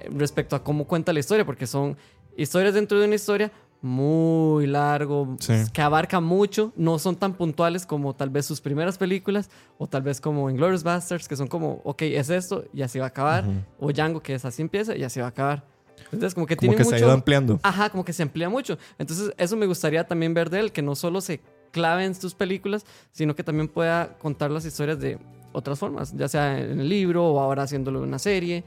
eh, 0.00 0.08
respecto 0.14 0.56
a 0.56 0.62
cómo 0.62 0.86
cuenta 0.86 1.12
la 1.12 1.20
historia, 1.20 1.44
porque 1.46 1.66
son 1.66 1.96
historias 2.36 2.74
dentro 2.74 2.98
de 2.98 3.06
una 3.06 3.14
historia 3.14 3.50
muy 3.80 4.66
largo, 4.66 5.36
Sí. 5.38 5.54
que 5.72 5.80
abarca 5.82 6.20
mucho, 6.20 6.72
no 6.76 6.98
son 6.98 7.16
tan 7.16 7.34
puntuales 7.34 7.86
como 7.86 8.14
tal 8.14 8.30
vez 8.30 8.44
sus 8.46 8.60
primeras 8.60 8.98
películas, 8.98 9.50
o 9.78 9.86
tal 9.86 10.02
vez 10.02 10.20
como 10.20 10.50
Inglourious 10.50 10.82
Basterds, 10.82 11.28
que 11.28 11.36
son 11.36 11.46
como, 11.46 11.80
ok, 11.84 12.02
es 12.02 12.30
esto 12.30 12.64
y 12.72 12.82
así 12.82 12.98
va 12.98 13.06
a 13.06 13.08
acabar, 13.08 13.44
o 13.78 13.92
Django, 13.92 14.20
que 14.20 14.34
es 14.34 14.44
así 14.44 14.62
empieza 14.62 14.96
y 14.96 15.04
así 15.04 15.20
va 15.20 15.26
a 15.26 15.30
acabar. 15.30 15.64
Entonces, 16.12 16.34
como 16.34 16.46
que 16.46 16.56
como 16.56 16.60
tiene 16.60 16.76
que 16.76 16.84
mucho... 16.84 16.96
se 16.96 17.02
ha 17.02 17.06
ido 17.06 17.12
ampliando. 17.12 17.60
Ajá, 17.62 17.90
como 17.90 18.04
que 18.04 18.12
se 18.12 18.22
amplía 18.22 18.48
mucho. 18.48 18.78
Entonces, 18.98 19.32
eso 19.36 19.56
me 19.56 19.66
gustaría 19.66 20.04
también 20.06 20.32
ver 20.32 20.48
de 20.48 20.60
él, 20.60 20.72
que 20.72 20.80
no 20.80 20.94
solo 20.94 21.20
se 21.20 21.40
clave 21.72 22.04
en 22.04 22.14
sus 22.14 22.34
películas, 22.34 22.86
sino 23.12 23.34
que 23.34 23.42
también 23.44 23.68
pueda 23.68 24.16
contar 24.18 24.50
las 24.50 24.64
historias 24.64 24.98
de 25.00 25.18
otras 25.52 25.78
formas, 25.78 26.12
ya 26.16 26.28
sea 26.28 26.58
en 26.58 26.80
el 26.80 26.88
libro 26.88 27.26
o 27.26 27.40
ahora 27.40 27.64
haciéndolo 27.64 27.98
en 27.98 28.08
una 28.08 28.18
serie. 28.18 28.64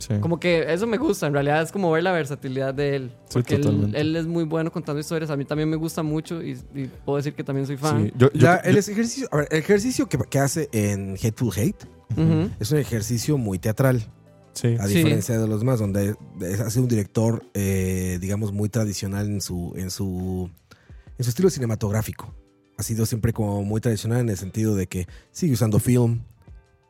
Sí. 0.00 0.14
Como 0.20 0.40
que 0.40 0.72
eso 0.72 0.86
me 0.86 0.96
gusta, 0.96 1.26
en 1.26 1.34
realidad 1.34 1.62
es 1.62 1.70
como 1.70 1.90
ver 1.92 2.02
la 2.02 2.10
versatilidad 2.12 2.72
de 2.74 2.96
él. 2.96 3.10
Sí, 3.26 3.34
Porque 3.34 3.56
él, 3.56 3.92
él 3.94 4.16
es 4.16 4.26
muy 4.26 4.44
bueno 4.44 4.72
contando 4.72 4.98
historias, 4.98 5.30
a 5.30 5.36
mí 5.36 5.44
también 5.44 5.68
me 5.68 5.76
gusta 5.76 6.02
mucho 6.02 6.42
y, 6.42 6.52
y 6.74 6.86
puedo 7.04 7.18
decir 7.18 7.34
que 7.34 7.44
también 7.44 7.66
soy 7.66 7.76
fan. 7.76 8.06
Sí. 8.06 8.12
Yo- 8.16 8.32
yo- 8.32 8.46
La- 8.46 8.56
el 8.56 8.72
yo- 8.74 8.78
ejercicio, 8.92 9.28
a 9.30 9.36
ver, 9.36 9.48
el 9.50 9.58
ejercicio 9.58 10.08
que, 10.08 10.16
que 10.18 10.38
hace 10.38 10.70
en 10.72 11.16
Hateful 11.22 11.52
Hate 11.54 11.84
Ujú. 12.16 12.50
es 12.58 12.72
un 12.72 12.78
ejercicio 12.78 13.36
muy 13.36 13.58
teatral, 13.58 14.02
sí. 14.54 14.74
a 14.80 14.86
Sí. 14.88 14.94
diferencia 14.94 15.38
de 15.38 15.46
los 15.46 15.60
demás, 15.60 15.78
donde 15.78 16.14
es, 16.40 16.60
ha 16.60 16.70
sido 16.70 16.84
un 16.84 16.88
director, 16.88 17.44
eh, 17.52 18.16
digamos, 18.22 18.52
muy 18.54 18.70
tradicional 18.70 19.26
en 19.26 19.42
su, 19.42 19.74
en 19.76 19.90
su, 19.90 20.50
en 21.18 21.24
su 21.24 21.28
estilo 21.28 21.50
cinematográfico. 21.50 22.34
Ha 22.78 22.82
sido 22.82 23.04
siempre 23.04 23.34
como 23.34 23.62
muy 23.64 23.82
tradicional 23.82 24.20
en 24.20 24.30
el 24.30 24.38
sentido 24.38 24.74
de 24.74 24.86
que 24.86 25.06
sigue 25.30 25.52
usando 25.52 25.78
film, 25.78 26.22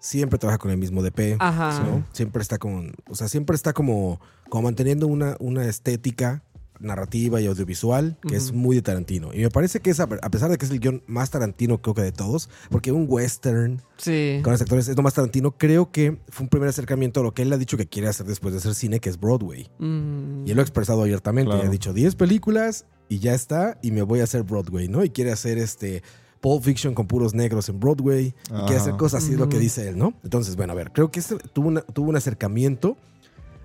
siempre 0.01 0.39
trabaja 0.39 0.59
con 0.59 0.71
el 0.73 0.79
mismo 0.79 1.03
DP, 1.03 1.37
Ajá. 1.39 1.83
¿no? 1.85 2.05
Siempre 2.13 2.43
está 2.43 2.59
con, 2.59 2.95
o 3.09 3.15
sea, 3.15 3.29
siempre 3.29 3.55
está 3.55 3.73
como, 3.73 4.21
como 4.49 4.65
manteniendo 4.65 5.07
una, 5.07 5.37
una 5.39 5.65
estética 5.67 6.43
narrativa 6.81 7.41
y 7.43 7.47
audiovisual 7.47 8.17
que 8.27 8.37
es 8.37 8.53
muy 8.53 8.75
de 8.75 8.81
Tarantino. 8.81 9.35
Y 9.35 9.41
me 9.41 9.51
parece 9.51 9.81
que 9.81 9.91
es, 9.91 10.01
a 10.01 10.07
pesar 10.09 10.51
de 10.51 10.57
que 10.57 10.65
es 10.65 10.71
el 10.71 10.81
guion 10.81 11.03
más 11.07 11.29
Tarantino 11.31 11.83
creo 11.83 11.95
que 11.95 12.01
de 12.01 12.13
todos, 12.13 12.49
porque 12.71 12.91
un 12.91 13.05
western 13.07 13.83
Sí. 13.99 14.41
con 14.43 14.53
los 14.53 14.63
actores 14.63 14.89
es 14.89 14.97
lo 14.97 15.03
más 15.03 15.13
Tarantino, 15.13 15.53
creo 15.59 15.93
que 15.93 16.19
fue 16.31 16.45
un 16.45 16.49
primer 16.49 16.71
acercamiento 16.71 17.21
a 17.21 17.23
lo 17.23 17.35
que 17.35 17.43
él 17.43 17.53
ha 17.53 17.59
dicho 17.59 17.77
que 17.77 17.87
quiere 17.87 18.09
hacer 18.09 18.25
después 18.25 18.55
de 18.55 18.59
hacer 18.61 18.75
cine, 18.75 18.99
que 18.99 19.11
es 19.11 19.21
Broadway. 19.21 19.69
Mm. 19.79 20.47
Y 20.47 20.51
él 20.51 20.57
lo 20.57 20.63
ha 20.63 20.65
expresado 20.65 21.03
abiertamente. 21.03 21.51
Claro. 21.51 21.69
Ha 21.69 21.71
dicho 21.71 21.93
10 21.93 22.15
películas 22.17 22.87
y 23.11 23.19
ya 23.19 23.35
está, 23.35 23.79
y 23.83 23.91
me 23.91 24.01
voy 24.01 24.21
a 24.21 24.25
hacer 24.25 24.43
Broadway, 24.45 24.89
¿no? 24.89 25.05
Y 25.05 25.11
quiere 25.11 25.33
hacer 25.33 25.59
este 25.59 26.03
Pulp 26.41 26.62
Fiction 26.64 26.95
con 26.95 27.07
puros 27.07 27.34
negros 27.34 27.68
en 27.68 27.78
Broadway. 27.80 28.34
Y 28.49 28.53
quiere 28.66 28.76
hacer 28.76 28.97
cosas 28.97 29.22
así, 29.22 29.32
es 29.34 29.38
lo 29.38 29.49
que 29.49 29.59
dice 29.59 29.88
él, 29.88 29.99
¿no? 29.99 30.14
Entonces, 30.24 30.57
bueno, 30.57 30.72
a 30.72 30.76
ver, 30.76 30.91
creo 30.93 31.11
que 31.11 31.20
este 31.20 31.36
tuvo, 31.36 31.68
una- 31.68 31.82
tuvo 31.82 32.09
un 32.11 32.16
acercamiento 32.16 32.97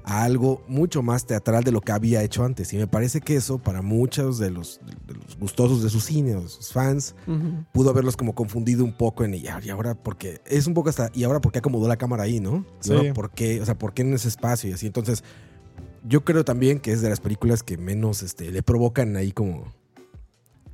a 0.08 0.24
algo 0.24 0.62
mucho 0.68 1.02
más 1.02 1.26
teatral 1.26 1.64
de 1.64 1.72
lo 1.72 1.82
que 1.82 1.92
había 1.92 2.22
hecho 2.22 2.44
antes. 2.44 2.72
Y 2.74 2.78
me 2.78 2.86
parece 2.86 3.22
que 3.22 3.36
eso, 3.38 3.58
para 3.58 3.82
muchos 3.82 4.38
de 4.38 4.52
los, 4.52 4.80
de 5.08 5.16
los 5.16 5.36
gustosos 5.40 5.82
de 5.82 5.90
su 5.90 6.00
cine, 6.00 6.36
o 6.36 6.42
de 6.42 6.48
sus 6.50 6.72
fans, 6.72 7.16
pudo 7.72 7.90
haberlos 7.90 8.16
como 8.16 8.36
confundido 8.36 8.84
un 8.84 8.94
poco 8.94 9.24
en 9.24 9.34
y 9.34 9.48
ahora 9.48 9.96
porque 9.96 10.42
es 10.46 10.68
un 10.68 10.76
poco 10.76 10.90
hasta 10.90 11.10
y 11.16 11.24
ahora 11.24 11.42
por 11.42 11.52
qué 11.52 11.58
acomodó 11.60 11.88
la 11.88 11.98
cámara 11.98 12.22
ahí, 12.24 12.40
¿no? 12.40 12.66
Y 12.84 12.88
Sí. 12.88 12.94
ahora 12.94 13.14
por 13.14 13.32
qué, 13.32 13.62
o 13.62 13.66
sea, 13.66 13.80
por 13.80 13.94
qué 13.96 14.04
en 14.04 14.14
ese 14.14 14.28
espacio 14.28 14.70
y 14.70 14.74
así. 14.74 14.86
Entonces, 14.86 15.24
yo 16.08 16.24
creo 16.24 16.46
también 16.46 16.80
que 16.80 16.92
es 16.92 17.02
de 17.02 17.10
las 17.10 17.20
películas 17.20 17.64
que 17.64 17.78
menos 17.80 18.22
este 18.22 18.52
le 18.52 18.62
provocan 18.62 19.16
ahí 19.16 19.32
como 19.32 19.74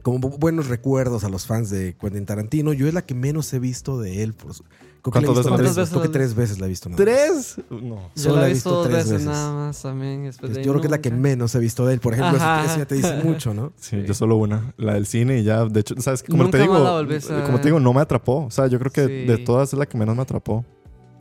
como 0.02 0.20
bu- 0.20 0.38
buenos 0.40 0.68
recuerdos 0.68 1.24
a 1.24 1.30
los 1.30 1.46
fans 1.46 1.70
de 1.70 1.96
Quentin 2.00 2.26
Tarantino. 2.26 2.74
Yo 2.74 2.88
es 2.88 2.94
la 2.94 3.02
que 3.04 3.14
menos 3.16 3.52
he 3.54 3.60
visto 3.60 4.00
de 4.00 4.24
él. 4.24 4.34
Por 4.34 4.54
su- 4.54 4.64
creo 4.64 5.12
que 5.14 5.20
la 5.20 5.20
he 5.22 5.26
¿Cuántas 5.26 5.46
visto 5.46 5.52
veces 5.58 5.74
tres, 5.76 5.78
has 5.78 5.90
creo 5.90 6.02
que 6.02 6.10
tres 6.10 6.36
veces 6.36 6.60
la 6.60 6.66
he 6.66 6.70
visto. 6.70 6.90
nada 6.90 7.04
más. 7.06 7.06
¿Tres? 7.06 7.56
No. 7.70 7.96
Yo 8.16 8.22
Solo 8.24 8.36
la 8.42 8.48
he 8.50 8.54
visto 8.54 8.82
tres 8.84 8.96
veces, 8.96 9.12
veces. 9.12 9.28
nada 9.28 9.54
más 9.54 9.82
también. 9.82 10.32
Yo 10.32 10.40
creo 10.40 10.82
que 10.82 10.88
es 10.88 10.92
la 10.92 11.02
que 11.02 11.12
menos 11.12 11.54
he 11.56 11.60
visto 11.60 11.86
de 11.86 11.94
él. 11.96 12.00
Por 12.00 12.14
ejemplo, 12.14 12.38
eso, 12.38 12.56
eso 12.66 12.78
ya 12.78 12.86
te 12.86 12.96
dice 12.96 13.16
mucho, 13.24 13.54
¿no? 13.54 13.74
Sí, 13.80 14.04
yo 14.06 14.14
solo 14.14 14.38
una, 14.38 14.74
la 14.78 14.94
del 14.94 15.06
cine 15.08 15.40
y 15.40 15.44
ya, 15.44 15.66
de 15.66 15.80
hecho, 15.80 15.96
sabes 16.00 16.24
que 16.24 16.32
como 16.32 16.44
Nunca 16.44 16.58
te 16.58 16.64
digo, 16.64 16.80
la 16.80 16.92
volvés 16.92 17.30
a 17.32 17.44
como 17.44 17.60
te 17.60 17.68
digo, 17.70 17.80
no 17.80 17.94
me 17.94 18.02
atrapó, 18.02 18.46
o 18.46 18.52
sea, 18.52 18.68
yo 18.68 18.80
creo 18.80 18.92
que 18.92 19.06
Sí. 19.08 19.26
de 19.26 19.38
todas 19.40 19.74
es 19.74 19.80
la 19.80 19.86
que 19.86 19.98
menos 19.98 20.16
me 20.16 20.22
atrapó. 20.22 20.66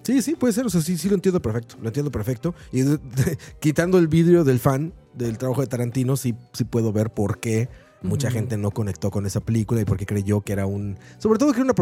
Sí, 0.03 0.23
sí, 0.23 0.35
puede 0.35 0.53
ser. 0.55 0.65
O 0.67 0.71
sea, 0.71 0.81
sí, 0.81 0.97
sí 0.97 1.09
lo 1.11 1.15
entiendo 1.15 1.41
perfecto. 1.43 1.77
Lo 1.81 1.89
entiendo 1.89 2.11
perfecto. 2.11 2.55
Y 2.73 2.81
de- 2.83 2.97
de- 2.97 3.39
quitando 3.61 3.99
el 3.99 4.09
vidrio 4.09 4.45
del 4.45 4.59
fan 4.59 4.95
del 5.15 5.37
trabajo 5.39 5.61
de 5.61 5.67
Tarantino, 5.67 6.17
sí, 6.17 6.35
sí 6.55 6.65
puedo 6.65 6.91
ver 6.93 7.11
por 7.13 7.39
qué 7.39 7.69
mucha 8.03 8.31
gente 8.31 8.57
no 8.57 8.71
conectó 8.71 9.11
con 9.11 9.27
esa 9.27 9.41
película 9.41 9.81
y 9.81 9.85
por 9.85 9.97
qué 9.97 10.07
creyó 10.07 10.41
que 10.41 10.53
era 10.53 10.67
un. 10.67 10.97
Sobre 11.19 11.39
todo 11.39 11.53
que 11.53 11.61
era 11.61 11.65
una, 11.73 11.75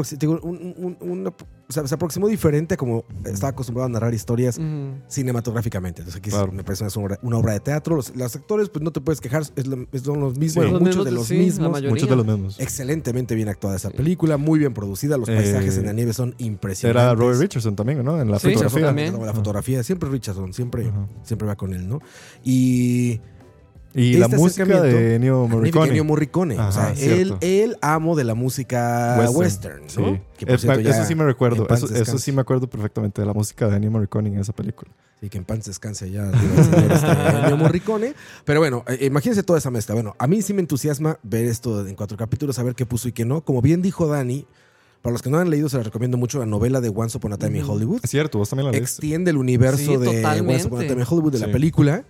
un- 0.43 0.75
un- 0.77 0.97
un- 1.01 1.11
una- 1.11 1.31
o 1.31 1.73
sea, 1.73 1.87
se 1.87 1.95
aproximó 1.95 2.27
diferente 2.29 2.75
a 2.75 2.77
como 2.77 3.05
estaba 3.25 3.51
acostumbrado 3.51 3.87
a 3.87 3.89
narrar 3.91 4.15
historias 4.15 4.59
cinematográficamente. 5.09 6.01
Entonces 6.03 6.19
aquí 6.21 6.31
Claro. 6.31 6.53
me 6.53 6.65
parece 6.65 6.85
una 6.85 6.93
obra, 7.07 7.19
una 7.23 7.39
obra 7.39 7.53
de 7.55 7.61
teatro. 7.61 7.97
Los, 7.97 8.15
los 8.17 8.35
actores, 8.37 8.69
pues 8.69 8.83
no 8.83 8.91
te 8.91 9.01
puedes 9.01 9.21
quejar, 9.21 9.43
es 9.57 9.67
lo- 9.67 9.87
es- 9.93 10.03
son 10.03 10.21
los 10.21 10.37
mismos, 10.39 10.53
Sí. 10.53 10.59
bueno, 10.71 10.73
Los 10.73 10.81
muchos 10.81 10.97
mismos 10.97 11.05
de 11.07 11.11
los 11.13 11.27
sí, 11.27 11.35
mismos. 11.37 11.83
Muchos 11.83 12.09
de 12.09 12.17
los 12.17 12.27
mismos. 12.27 12.61
Excelentemente 12.61 13.35
bien 13.35 13.49
actuada 13.49 13.77
esa 13.77 13.91
película, 13.91 14.37
muy 14.37 14.59
bien 14.59 14.75
producida, 14.75 15.17
los 15.17 15.29
paisajes 15.29 15.77
Eh, 15.77 15.81
en 15.81 15.87
la 15.87 15.93
nieve 15.93 16.13
son 16.13 16.35
impresionantes. 16.39 17.03
Era 17.03 17.15
Robert 17.15 17.41
Richardson 17.41 17.77
también, 17.77 18.05
¿no? 18.05 18.21
En 18.21 18.31
la 18.31 18.39
Sí, 18.39 18.49
fotografía. 18.49 18.87
también. 18.87 19.25
La 19.25 19.33
fotografía, 19.35 19.83
siempre 19.83 20.09
Richardson, 20.09 20.53
siempre, 20.53 20.91
siempre 21.23 21.47
va 21.47 21.57
con 21.57 21.75
él, 21.75 21.89
¿no? 21.89 22.01
Y 22.45 23.21
Y 23.95 24.09
Este 24.15 24.19
la 24.21 24.29
música 24.29 24.65
acercamiento- 24.65 24.83
de 24.99 25.15
Ennio 25.17 25.49
Morricone. 25.49 25.89
Ennio 25.89 26.05
Morricone, 26.05 26.59
o 26.59 26.73
sea, 26.73 26.93
él, 26.99 27.35
él 27.41 27.77
amo 27.81 28.17
de 28.17 28.25
la 28.25 28.35
música 28.35 29.29
western, 29.33 29.83
Sí. 29.89 30.01
¿no? 30.01 30.21
Que 30.37 30.47
por 30.47 30.59
cierto, 30.61 30.81
ya 30.81 30.91
eso 30.91 31.05
sí 31.05 31.15
me 31.15 31.25
recuerdo. 31.25 31.67
Eso, 31.69 32.19
sí 32.19 32.33
me 32.33 32.43
acuerdo 32.43 32.69
perfectamente 32.69 33.23
de 33.23 33.27
la 33.27 33.33
música 33.33 33.67
de 33.69 33.77
Ennio 33.77 33.91
Morricone 33.91 34.29
en 34.29 34.39
esa 34.39 34.53
película. 34.53 34.91
Sí, 35.21 35.29
que 35.31 35.39
en 35.39 35.45
paz 35.45 35.65
descanse 35.65 36.11
ya 36.11 36.31
el 36.31 36.39
señor 36.65 36.93
este, 36.93 37.39
Ennio 37.41 37.57
Morricone. 37.57 38.15
Pero 38.45 38.61
bueno, 38.61 38.85
eh, 38.87 39.07
imagínense 39.07 39.43
toda 39.43 39.59
esa 39.59 39.71
mezcla. 39.71 39.95
Bueno, 39.95 40.15
a 40.19 40.27
mí 40.29 40.43
sí 40.43 40.53
me 40.55 40.61
entusiasma 40.61 41.19
ver 41.25 41.47
esto 41.47 41.85
en 41.89 41.97
cuatro 41.97 42.17
capítulos, 42.17 42.55
saber 42.57 42.75
qué 42.77 42.87
puso 42.87 43.09
y 43.09 43.13
qué 43.13 43.25
no. 43.25 43.41
Como 43.41 43.61
bien 43.63 43.83
dijo 43.83 44.07
Dani, 44.07 44.47
para 45.03 45.13
los 45.13 45.23
que 45.23 45.31
no 45.31 45.39
han 45.39 45.51
leído, 45.51 45.69
se 45.69 45.77
les 45.79 45.87
recomiendo 45.87 46.19
mucho 46.19 46.39
la 46.39 46.47
novela 46.47 46.81
de 46.81 46.91
Once 46.95 47.17
Upon 47.17 47.33
a 47.33 47.37
Time 47.39 47.59
in 47.59 47.65
Ujú. 47.65 47.73
Hollywood. 47.73 48.01
Es 48.05 48.11
cierto, 48.11 48.39
vos 48.39 48.49
también 48.51 48.67
la 48.67 48.73
leíste. 48.73 48.85
Extiende 48.85 49.31
el 49.33 49.39
universo 49.39 49.79
Sí, 49.79 49.97
de 49.97 50.07
totalmente. 50.17 50.55
Once 50.55 50.67
Upon 50.69 50.79
a 50.85 50.87
Time 50.87 51.01
in 51.01 51.07
Hollywood 51.09 51.33
de 51.33 51.39
la 51.41 51.47
Sí. 51.47 51.53
película. 51.53 52.05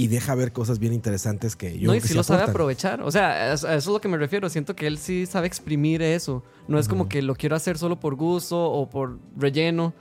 Y 0.00 0.06
deja 0.06 0.34
ver 0.36 0.52
cosas 0.52 0.78
bien 0.78 0.92
interesantes 0.92 1.56
que 1.56 1.76
yo 1.76 1.88
no, 1.88 1.94
y 1.94 2.00
que 2.00 2.06
sí 2.06 2.14
lo 2.14 2.22
sabe 2.22 2.44
aprovechar. 2.44 3.02
O 3.02 3.10
sea, 3.10 3.30
a 3.30 3.52
eso 3.52 3.68
es 3.68 3.86
lo 3.86 4.00
que 4.00 4.06
me 4.06 4.16
refiero. 4.16 4.48
Siento 4.48 4.76
que 4.76 4.86
él 4.86 4.96
sí 4.96 5.26
sabe 5.26 5.48
exprimir 5.48 6.00
eso. 6.02 6.44
No 6.68 6.78
es 6.78 6.86
como 6.86 7.08
que 7.08 7.20
lo 7.20 7.34
quiero 7.34 7.56
hacer 7.56 7.76
solo 7.78 7.98
por 7.98 8.14
gusto 8.14 8.62
o 8.70 8.88
por 8.88 9.18
relleno, 9.36 9.92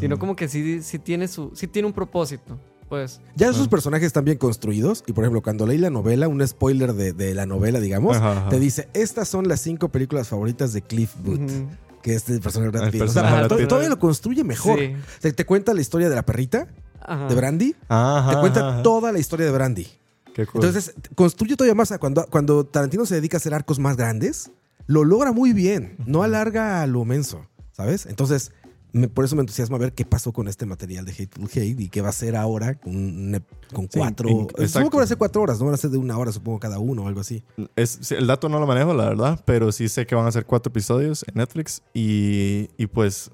sino 0.00 0.18
como 0.18 0.34
que 0.34 0.48
sí, 0.48 0.82
sí, 0.82 0.98
tiene, 0.98 1.28
su, 1.28 1.52
sí 1.54 1.68
tiene 1.68 1.86
un 1.86 1.94
propósito. 1.94 2.58
Pues. 2.88 3.20
Ya 3.36 3.52
sus 3.52 3.68
personajes 3.68 4.08
están 4.08 4.24
bien 4.24 4.38
construidos 4.38 5.04
y 5.06 5.12
por 5.12 5.24
ejemplo 5.24 5.40
cuando 5.40 5.66
leí 5.66 5.78
la 5.78 5.88
novela, 5.88 6.28
un 6.28 6.46
spoiler 6.46 6.92
de, 6.92 7.12
de 7.12 7.32
la 7.34 7.46
novela, 7.46 7.80
digamos, 7.80 8.16
Ajá, 8.16 8.32
ajá. 8.32 8.48
te 8.50 8.58
dice, 8.60 8.88
estas 8.92 9.28
son 9.28 9.48
las 9.48 9.60
cinco 9.60 9.88
películas 9.88 10.28
favoritas 10.28 10.72
de 10.72 10.82
Cliff 10.82 11.12
Booth. 11.22 11.40
Ujú. 11.40 11.68
Que 12.02 12.16
es 12.16 12.28
el 12.28 12.40
personaje 12.40 12.70
de 12.70 12.78
Brad 12.78 12.84
El 12.88 12.92
Pitt. 12.92 13.02
O 13.02 13.08
sea, 13.08 13.48
todavía 13.48 13.88
lo 13.88 13.98
construye 13.98 14.44
mejor. 14.44 14.78
Sí. 15.20 15.32
Te 15.32 15.46
cuenta 15.46 15.72
la 15.72 15.80
historia 15.80 16.10
de 16.10 16.14
la 16.14 16.26
perrita, 16.26 16.68
Ajá. 17.04 17.26
de 17.28 17.34
Brandy. 17.34 17.76
Ajá, 17.88 18.30
te 18.34 18.40
cuenta 18.40 18.68
ajá. 18.68 18.82
toda 18.82 19.12
la 19.12 19.18
historia 19.18 19.46
de 19.46 19.52
Brandy. 19.52 19.86
Qué 20.34 20.46
cool. 20.46 20.64
Entonces, 20.64 20.94
construye 21.14 21.56
todavía 21.56 21.74
más. 21.74 21.92
Cuando, 22.00 22.26
cuando 22.28 22.64
Tarantino 22.64 23.06
se 23.06 23.14
dedica 23.14 23.36
a 23.36 23.38
hacer 23.38 23.54
arcos 23.54 23.78
más 23.78 23.96
grandes, 23.96 24.50
lo 24.86 25.04
logra 25.04 25.32
muy 25.32 25.52
bien. 25.52 25.96
No 26.06 26.22
alarga 26.22 26.82
a 26.82 26.86
lo 26.86 27.04
menso, 27.04 27.46
¿sabes? 27.72 28.06
Entonces, 28.06 28.50
me- 28.92 29.08
por 29.08 29.24
eso 29.24 29.36
me 29.36 29.40
entusiasma 29.42 29.78
ver 29.78 29.92
qué 29.92 30.04
pasó 30.04 30.32
con 30.32 30.48
este 30.48 30.66
material 30.66 31.04
de 31.04 31.12
Hateful 31.12 31.46
Hate 31.50 31.80
y 31.80 31.88
qué 31.88 32.00
va 32.00 32.08
a 32.08 32.12
ser 32.12 32.34
ahora 32.36 32.74
con, 32.74 33.44
con 33.72 33.84
Sí, 33.90 33.98
cuatro. 33.98 34.28
in- 34.28 34.48
supongo 34.68 34.90
que 34.90 34.96
van 34.96 35.04
a 35.04 35.06
ser 35.08 35.18
cuatro 35.18 35.42
horas, 35.42 35.58
no 35.60 35.66
van 35.66 35.74
a 35.74 35.78
ser 35.78 35.90
de 35.90 35.98
una 35.98 36.18
hora, 36.18 36.32
supongo, 36.32 36.58
cada 36.60 36.78
uno 36.78 37.02
o 37.04 37.08
algo 37.08 37.20
así. 37.20 37.42
Es, 37.76 38.10
el 38.12 38.26
dato 38.26 38.48
no 38.48 38.58
lo 38.60 38.66
manejo, 38.66 38.92
la 38.94 39.04
verdad, 39.08 39.40
pero 39.44 39.70
sí 39.72 39.88
sé 39.88 40.04
que 40.06 40.14
van 40.14 40.26
a 40.26 40.32
ser 40.32 40.46
cuatro 40.46 40.70
episodios 40.70 41.24
en 41.28 41.34
Netflix 41.36 41.82
y, 41.92 42.68
y 42.76 42.86
pues 42.86 43.30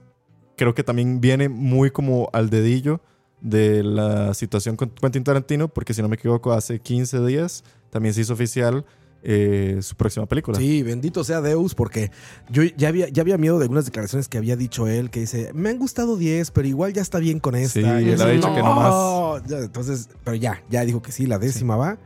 creo 0.57 0.75
que 0.75 0.83
también 0.85 1.21
viene 1.21 1.49
muy 1.49 1.91
como 1.91 2.29
al 2.33 2.49
dedillo 2.51 3.01
de 3.41 3.82
la 3.82 4.34
situación 4.34 4.76
con 4.76 4.91
Quentin 4.91 5.24
Tarantino, 5.24 5.68
porque 5.68 5.95
si 5.95 6.03
no 6.03 6.09
me 6.09 6.16
equivoco, 6.16 6.53
hace 6.53 6.78
15 6.80 7.24
días 7.26 7.64
también 7.91 8.14
se 8.14 8.20
hizo 8.20 8.32
oficial 8.34 8.84
eh, 9.22 9.78
su 9.82 9.97
próxima 9.97 10.26
película. 10.26 10.59
Sí, 10.59 10.82
bendito 10.82 11.24
sea 11.24 11.41
Deus, 11.41 11.74
porque 11.74 12.11
yo 12.49 12.62
ya 12.62 12.88
había, 12.88 13.09
ya 13.09 13.20
había 13.22 13.36
miedo 13.38 13.59
de 13.59 13.64
algunas 13.64 13.84
declaraciones 13.84 14.28
que 14.28 14.38
había 14.38 14.57
dicho 14.57 14.86
él, 14.88 15.11
que 15.11 15.20
dice, 15.20 15.51
me 15.55 15.68
han 15.70 15.78
gustado 15.78 16.16
10, 16.16 16.51
pero 16.53 16.66
igual 16.68 16.93
ya 16.95 17.03
está 17.03 17.18
bien 17.18 17.38
con 17.41 17.55
esta. 17.55 17.80
Sí, 17.80 17.80
Y 18.07 18.11
él 18.11 18.20
ha 18.22 18.28
dicho 18.28 18.55
que 18.55 18.62
no 18.62 18.74
más. 18.74 19.43
Entonces, 19.51 20.09
pero 20.24 20.36
ya, 20.36 20.62
ya 20.70 20.84
dijo 20.84 21.03
que 21.03 21.12
sí, 21.12 21.26
la 21.26 21.38
décima 21.38 21.76
va 21.76 21.99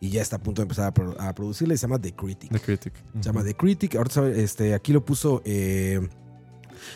y 0.00 0.10
ya 0.10 0.22
está 0.22 0.36
a 0.36 0.38
punto 0.40 0.60
de 0.60 0.64
empezar 0.64 0.86
a, 0.86 0.94
pro- 0.94 1.16
a 1.18 1.34
producirla 1.34 1.74
y 1.74 1.76
se 1.78 1.82
llama 1.86 1.98
The 2.00 2.12
Critic. 2.14 2.50
The 2.52 2.60
Critic. 2.60 2.92
Se 3.14 3.22
llama 3.22 3.42
The 3.44 3.54
Critic. 3.54 3.96
Ahora 3.96 4.28
este, 4.36 4.74
aquí 4.74 4.92
lo 4.92 5.04
puso 5.04 5.40
eh, 5.44 6.06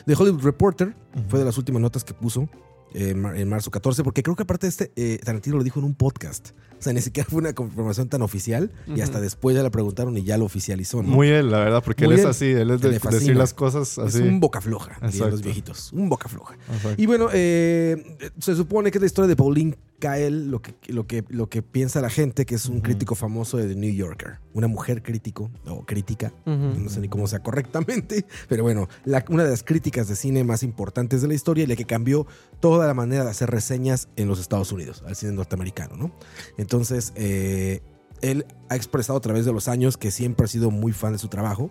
The 0.07 0.15
Hollywood 0.15 0.43
Reporter. 0.43 0.95
Fue 1.29 1.39
de 1.39 1.45
las 1.45 1.57
últimas 1.59 1.81
notas 1.83 2.05
que 2.05 2.13
puso 2.15 2.49
en 2.95 3.21
mar- 3.21 3.37
en 3.37 3.49
marzo 3.49 3.71
14. 3.71 4.03
Porque 4.05 4.23
creo 4.23 4.37
que 4.37 4.43
aparte 4.45 4.67
de 4.67 4.71
este, 4.71 4.93
eh, 4.97 5.19
Tarantino 5.25 5.57
lo 5.57 5.65
dijo 5.65 5.79
en 5.81 5.87
un 5.87 5.95
podcast. 5.95 6.51
O 6.79 6.83
sea, 6.85 6.93
ni 6.93 7.01
siquiera 7.01 7.29
fue 7.31 7.39
una 7.41 7.53
confirmación 7.53 8.09
tan 8.09 8.23
oficial. 8.23 8.73
Y 8.95 9.01
hasta 9.03 9.21
después 9.21 9.55
ya 9.55 9.63
le 9.63 9.71
preguntaron 9.71 10.17
y 10.19 10.25
ya 10.25 10.37
lo 10.37 10.45
oficializó. 10.45 11.03
¿no? 11.03 11.09
Muy 11.09 11.29
él, 11.29 11.51
la 11.51 11.59
verdad, 11.61 11.83
porque 11.85 12.05
Muy 12.07 12.15
él 12.15 12.19
es 12.21 12.25
él. 12.25 12.31
así, 12.31 12.47
él 12.47 12.71
es 12.71 12.81
de 12.81 12.91
decir 12.99 13.37
las 13.37 13.55
cosas 13.55 13.93
Es 13.99 13.99
así. 14.17 14.23
un 14.23 14.41
boca 14.41 14.61
floja, 14.61 14.99
los 15.01 15.43
viejitos. 15.43 15.93
Un 15.93 16.09
boca 16.09 16.29
floja. 16.29 16.57
Exacto. 16.75 17.01
Y 17.01 17.07
bueno, 17.07 17.29
eh, 17.33 18.33
se 18.39 18.57
supone 18.57 18.91
que 18.91 18.99
es 18.99 19.03
la 19.03 19.07
historia 19.07 19.29
de 19.29 19.37
Pauline 19.37 19.77
Kael, 20.03 20.51
lo 20.51 20.61
que, 20.61 20.75
lo 20.89 21.07
que, 21.07 21.25
lo 21.29 21.49
que 21.49 21.63
piensa 21.63 22.01
la 22.01 22.11
gente, 22.11 22.45
que 22.45 22.57
es 22.57 22.67
un 22.67 22.81
crítico 22.81 23.15
famoso 23.15 23.57
de 23.57 23.69
The 23.69 23.77
New 23.77 23.95
Yorker. 23.95 24.41
Una 24.53 24.67
mujer 24.67 25.01
crítico, 25.05 25.49
o 25.67 25.87
crítica, 25.87 26.33
no 26.45 26.89
sé 26.91 26.99
ni 27.01 27.09
cómo 27.09 27.29
sea 27.29 27.39
correctamente, 27.41 28.27
pero 28.49 28.65
bueno, 28.65 28.89
la- 29.05 29.25
una 29.29 29.45
de 29.45 29.51
las 29.51 29.63
críticas 29.63 30.09
de 30.09 30.17
cine 30.17 30.43
más 30.43 30.65
importantes 30.65 31.23
de 31.23 31.29
la 31.29 31.35
historia 31.35 31.63
y 31.63 31.67
la 31.69 31.77
que 31.77 31.85
cambió 31.85 32.27
toda 32.59 32.89
la 32.89 32.95
manera 32.95 33.23
de 33.25 33.31
hacer 33.31 33.49
reseñas 33.49 34.09
en 34.17 34.27
los 34.27 34.41
Estados 34.41 34.73
Unidos, 34.73 35.05
al 35.07 35.15
cine 35.15 35.31
norteamericano, 35.33 35.97
¿no? 35.97 36.11
Entonces, 36.59 37.13
eh, 37.15 37.81
él 38.23 38.45
ha 38.69 38.75
expresado 38.77 39.17
a 39.19 39.21
través 39.21 39.45
de 39.45 39.53
los 39.53 39.69
años 39.69 39.97
que 39.97 40.11
siempre 40.11 40.47
ha 40.47 40.49
sido 40.49 40.73
muy 40.73 40.93
fan 40.93 41.13
de 41.13 41.19
su 41.19 41.29
trabajo, 41.29 41.71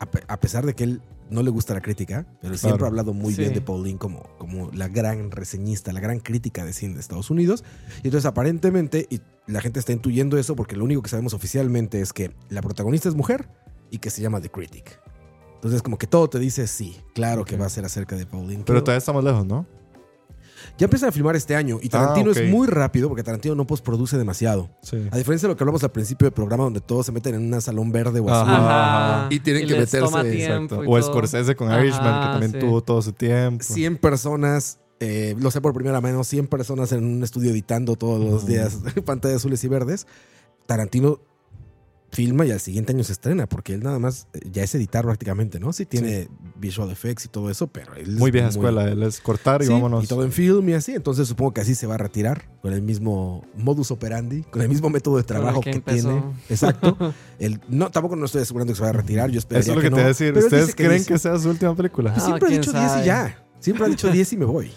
a, 0.00 0.08
a 0.32 0.40
pesar 0.40 0.64
de 0.64 0.72
que 0.74 0.84
él 0.84 1.02
no 1.30 1.42
le 1.42 1.50
gusta 1.50 1.74
la 1.74 1.80
crítica, 1.80 2.26
pero 2.40 2.56
siempre 2.56 2.84
ha 2.84 2.88
hablado 2.88 3.12
muy 3.14 3.32
Sí. 3.34 3.40
bien 3.40 3.54
de 3.54 3.60
Pauline 3.60 3.98
como, 3.98 4.22
como 4.38 4.70
la 4.72 4.88
gran 4.88 5.30
reseñista, 5.30 5.92
la 5.92 6.00
gran 6.00 6.20
crítica 6.20 6.64
de 6.64 6.72
cine 6.72 6.94
de 6.94 7.00
Estados 7.00 7.30
Unidos. 7.30 7.64
Y 8.02 8.08
entonces 8.08 8.26
aparentemente, 8.26 9.06
y 9.10 9.20
la 9.46 9.60
gente 9.60 9.80
está 9.80 9.92
intuyendo 9.92 10.38
eso 10.38 10.54
porque 10.56 10.76
lo 10.76 10.84
único 10.84 11.02
que 11.02 11.08
sabemos 11.10 11.34
oficialmente 11.34 12.00
es 12.00 12.12
que 12.12 12.34
la 12.50 12.60
protagonista 12.62 13.08
es 13.08 13.14
mujer 13.14 13.48
y 13.90 13.98
que 13.98 14.10
se 14.10 14.22
llama 14.22 14.40
The 14.40 14.50
Critic. 14.50 15.00
Entonces 15.56 15.82
como 15.82 15.96
que 15.96 16.06
todo 16.06 16.28
te 16.28 16.38
dice 16.38 16.66
sí, 16.66 16.96
claro 17.14 17.44
que 17.46 17.56
va 17.56 17.66
a 17.66 17.70
ser 17.70 17.84
acerca 17.86 18.16
de 18.16 18.26
Pauline. 18.26 18.56
Pero 18.56 18.64
Pero 18.66 18.84
todavía 18.84 18.98
estamos 18.98 19.24
lejos, 19.24 19.46
¿no? 19.46 19.66
Ya 20.78 20.84
empiezan 20.84 21.08
a 21.08 21.12
filmar 21.12 21.36
este 21.36 21.54
año 21.56 21.78
y 21.82 21.88
Tarantino 21.88 22.28
Ah, 22.30 22.32
ok. 22.32 22.36
es 22.38 22.50
muy 22.50 22.66
rápido 22.66 23.08
porque 23.08 23.22
Tarantino 23.22 23.54
no 23.54 23.66
postproduce 23.66 24.16
demasiado. 24.18 24.70
Sí. 24.82 24.96
A 25.10 25.16
diferencia 25.16 25.46
de 25.48 25.52
lo 25.52 25.56
que 25.56 25.62
hablamos 25.64 25.82
al 25.84 25.92
principio 25.92 26.26
del 26.26 26.32
programa 26.32 26.64
donde 26.64 26.80
todos 26.80 27.06
se 27.06 27.12
meten 27.12 27.34
en 27.34 27.52
un 27.54 27.60
salón 27.60 27.92
verde 27.92 28.20
o 28.20 28.28
azul. 28.30 28.52
Ajá. 28.54 29.26
Y 29.30 29.40
tienen 29.40 29.66
que 29.66 29.74
meterse, 29.78 29.98
Exacto. 30.34 30.82
O. 30.86 31.02
Scorsese 31.02 31.54
con 31.56 31.70
Ajá, 31.70 31.80
Irishman, 31.84 32.20
que 32.20 32.26
también 32.26 32.52
sí. 32.52 32.58
tuvo 32.58 32.82
todo 32.82 33.02
su 33.02 33.12
tiempo. 33.12 33.62
100 33.64 33.96
personas, 33.98 34.78
eh, 35.00 35.34
lo 35.38 35.50
sé 35.50 35.60
por 35.60 35.74
primera 35.74 36.00
mano, 36.00 36.24
100 36.24 36.46
personas 36.46 36.92
en 36.92 37.04
un 37.04 37.22
estudio 37.22 37.50
editando 37.50 37.96
todos 37.96 38.20
los 38.24 38.46
días 38.46 38.78
pantallas 39.04 39.36
azules 39.36 39.62
y 39.64 39.68
verdes. 39.68 40.06
Tarantino 40.66 41.20
filma 42.14 42.46
y 42.46 42.50
al 42.52 42.60
siguiente 42.60 42.92
año 42.92 43.04
se 43.04 43.12
estrena, 43.12 43.46
porque 43.46 43.74
él 43.74 43.82
nada 43.82 43.98
más 43.98 44.26
eh, 44.32 44.40
ya 44.50 44.62
es 44.62 44.74
editar 44.74 45.04
prácticamente, 45.04 45.60
¿no? 45.60 45.72
Sí 45.72 45.84
tiene 45.86 46.28
visual 46.56 46.90
effects 46.90 47.24
y 47.26 47.28
todo 47.28 47.50
eso, 47.50 47.66
pero 47.66 47.94
él 47.94 48.12
es 48.14 48.18
Muy 48.18 48.30
vieja 48.30 48.48
escuela, 48.48 48.84
él 48.88 49.02
es 49.02 49.20
cortar 49.20 49.62
y 49.62 49.66
Sí, 49.66 49.72
vámonos. 49.72 50.04
y 50.04 50.06
todo 50.06 50.24
en 50.24 50.32
film 50.32 50.68
y 50.68 50.72
así, 50.74 50.92
entonces 50.92 51.26
supongo 51.28 51.52
que 51.54 51.60
así 51.60 51.74
se 51.74 51.86
va 51.86 51.94
a 51.96 51.98
retirar 51.98 52.48
con 52.62 52.72
el 52.72 52.82
mismo 52.82 53.44
modus 53.56 53.90
operandi, 53.90 54.42
con 54.44 54.62
el 54.62 54.68
mismo 54.68 54.88
método 54.90 55.16
de 55.16 55.24
trabajo 55.24 55.60
que 55.60 55.70
que, 55.72 55.76
empezó. 55.78 56.08
tiene. 56.08 56.22
Exacto. 56.48 56.96
El, 57.38 57.60
no, 57.68 57.90
tampoco 57.90 58.14
no 58.16 58.26
estoy 58.26 58.42
asegurando 58.42 58.72
que 58.72 58.76
se 58.76 58.82
va 58.84 58.90
a 58.90 58.92
retirar, 58.92 59.30
yo 59.30 59.38
esperaría 59.40 59.62
Eso 59.62 59.72
es 59.72 59.76
lo 59.76 59.82
que, 59.82 59.88
te 59.88 59.94
voy 59.94 60.04
a 60.04 60.06
decir. 60.06 60.36
¿Ustedes 60.38 60.74
creen 60.74 60.92
dice- 60.92 61.06
que 61.12 61.18
sea 61.18 61.36
su 61.38 61.50
última 61.50 61.74
película? 61.74 62.14
Ah, 62.16 62.20
Siempre 62.20 62.46
ha 62.46 62.48
quién 62.48 62.60
dicho 62.60 62.72
10 62.72 62.84
sabe. 62.84 63.02
y 63.02 63.06
ya. 63.06 63.44
Siempre 63.58 63.84
ha 63.84 63.88
dicho 63.88 64.08
10 64.10 64.32
y 64.32 64.36
me 64.36 64.44
voy. 64.44 64.70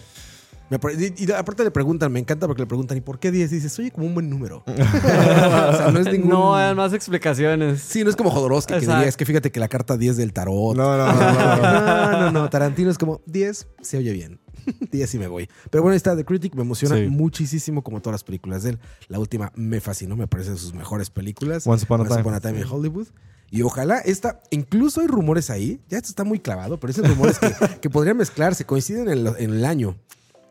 Y, 0.70 1.24
y 1.26 1.32
aparte 1.32 1.64
le 1.64 1.72
preguntan, 1.72 2.12
me 2.12 2.20
encanta 2.20 2.46
porque 2.48 2.62
le 2.64 2.68
preguntan, 2.68 2.98
¿y 2.98 3.02
por 3.02 3.20
qué 3.20 3.32
10? 3.32 3.52
Y 3.52 3.56
dices, 3.56 3.80
oye, 3.80 3.92
como 3.92 4.06
un 4.06 4.14
buen 4.14 4.30
número. 4.30 4.64
o 4.68 4.74
sea, 4.76 5.90
no 5.94 6.00
es 6.00 6.08
ningún... 6.12 6.30
No 6.30 6.56
hay 6.56 6.76
más 6.76 6.92
explicaciones. 6.94 7.82
Sí, 7.82 8.04
no 8.04 8.10
es 8.10 8.16
como 8.16 8.32
Jodorowsky 8.32 8.74
que 8.74 8.80
Exacto. 8.80 8.96
diría, 8.98 9.10
es 9.10 9.16
que 9.18 9.26
fíjate 9.26 9.52
que 9.52 9.60
la 9.60 9.68
carta 9.70 9.96
10 9.98 10.18
del 10.18 10.34
tarot. 10.34 10.76
No, 10.76 10.98
no, 10.98 11.08
no, 11.14 11.14
no, 11.14 11.32
no. 11.32 11.62
no, 11.62 12.22
no, 12.22 12.32
no. 12.32 12.50
Tarantino 12.50 12.90
es 12.92 12.98
como 12.98 13.22
10, 13.28 13.68
se 13.82 13.98
oye 13.98 14.12
bien. 14.12 14.40
10 14.92 15.16
y 15.16 15.20
me 15.20 15.28
voy. 15.28 15.50
Pero 15.70 15.82
bueno, 15.84 15.96
esta 15.96 16.16
The 16.18 16.26
Critic 16.26 16.54
me 16.56 16.64
emociona 16.64 16.96
Sí. 16.98 17.08
muchísimo 17.08 17.82
como 17.84 18.02
todas 18.02 18.16
las 18.16 18.24
películas 18.26 18.64
de 18.64 18.72
él. 18.72 18.80
La 19.08 19.20
última 19.20 19.54
me 19.56 19.80
fascinó, 19.80 20.18
me 20.18 20.28
parece 20.28 20.52
de 20.52 20.58
sus 20.58 20.74
mejores 20.74 21.10
películas. 21.10 21.66
Once 21.66 21.86
Upon 21.86 22.02
a 22.34 22.40
Time. 22.42 22.60
in 22.60 22.66
Hollywood. 22.70 23.08
Y 23.50 23.62
ojalá 23.62 24.00
esta, 24.00 24.42
incluso 24.50 25.00
hay 25.00 25.08
rumores 25.08 25.50
ahí, 25.50 25.80
ya 25.88 25.98
esto 25.98 26.10
está 26.10 26.26
muy 26.26 26.40
clavado, 26.40 26.78
pero 26.82 26.92
esos 26.92 27.08
rumores 27.08 27.40
que, 27.40 27.54
que 27.80 27.90
podrían 27.90 28.18
mezclarse, 28.18 28.66
coinciden 28.66 29.04
en, 29.08 29.20
el- 29.28 29.36
en 29.38 29.52
el 29.52 29.64
año. 29.64 29.96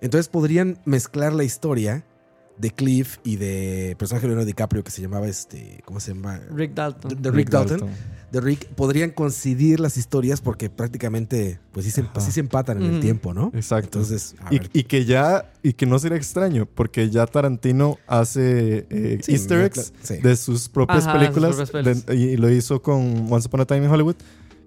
Entonces 0.00 0.28
podrían 0.28 0.78
mezclar 0.84 1.32
la 1.32 1.44
historia 1.44 2.04
de 2.58 2.70
Cliff 2.70 3.18
y 3.22 3.36
de 3.36 3.96
personaje 3.98 4.22
de 4.22 4.28
Leonardo 4.28 4.46
DiCaprio 4.46 4.82
que 4.82 4.90
se 4.90 5.02
llamaba 5.02 5.26
este, 5.28 5.82
¿cómo 5.84 6.00
se 6.00 6.14
llama? 6.14 6.40
Rick 6.54 6.72
Dalton. 6.74 7.10
De, 7.10 7.16
de 7.16 7.30
Rick, 7.30 7.50
Dalton. 7.50 7.90
De 8.32 8.40
Rick, 8.40 8.66
podrían 8.68 9.10
coincidir 9.10 9.78
las 9.78 9.98
historias 9.98 10.40
porque 10.40 10.70
prácticamente 10.70 11.60
pues 11.72 11.84
sí 11.84 11.92
se, 11.92 12.02
sí 12.18 12.32
se 12.32 12.40
empatan 12.40 12.82
en 12.82 12.94
el 12.94 13.00
tiempo, 13.00 13.34
¿no? 13.34 13.50
Exacto. 13.54 13.98
Entonces, 13.98 14.34
a 14.40 14.54
y, 14.54 14.58
ver. 14.58 14.70
y 14.72 14.84
que 14.84 15.04
ya, 15.04 15.52
y 15.62 15.74
que 15.74 15.84
no 15.84 15.98
sería 15.98 16.16
extraño, 16.16 16.64
porque 16.66 17.10
ya 17.10 17.26
Tarantino 17.26 17.98
hace 18.06 18.86
eh, 18.88 19.18
Sí, 19.22 19.32
easter 19.32 19.60
eggs 19.60 19.92
sí. 20.02 20.16
de 20.18 20.34
sus 20.36 20.68
propias 20.70 21.06
Ajá, 21.06 21.18
películas. 21.18 21.56
sus 21.56 21.70
propias 21.70 22.06
de- 22.06 22.16
y 22.16 22.36
lo 22.38 22.50
hizo 22.50 22.80
con 22.80 23.30
Once 23.30 23.48
Upon 23.48 23.60
a 23.60 23.64
Time 23.66 23.84
in 23.84 23.90
Hollywood, 23.90 24.16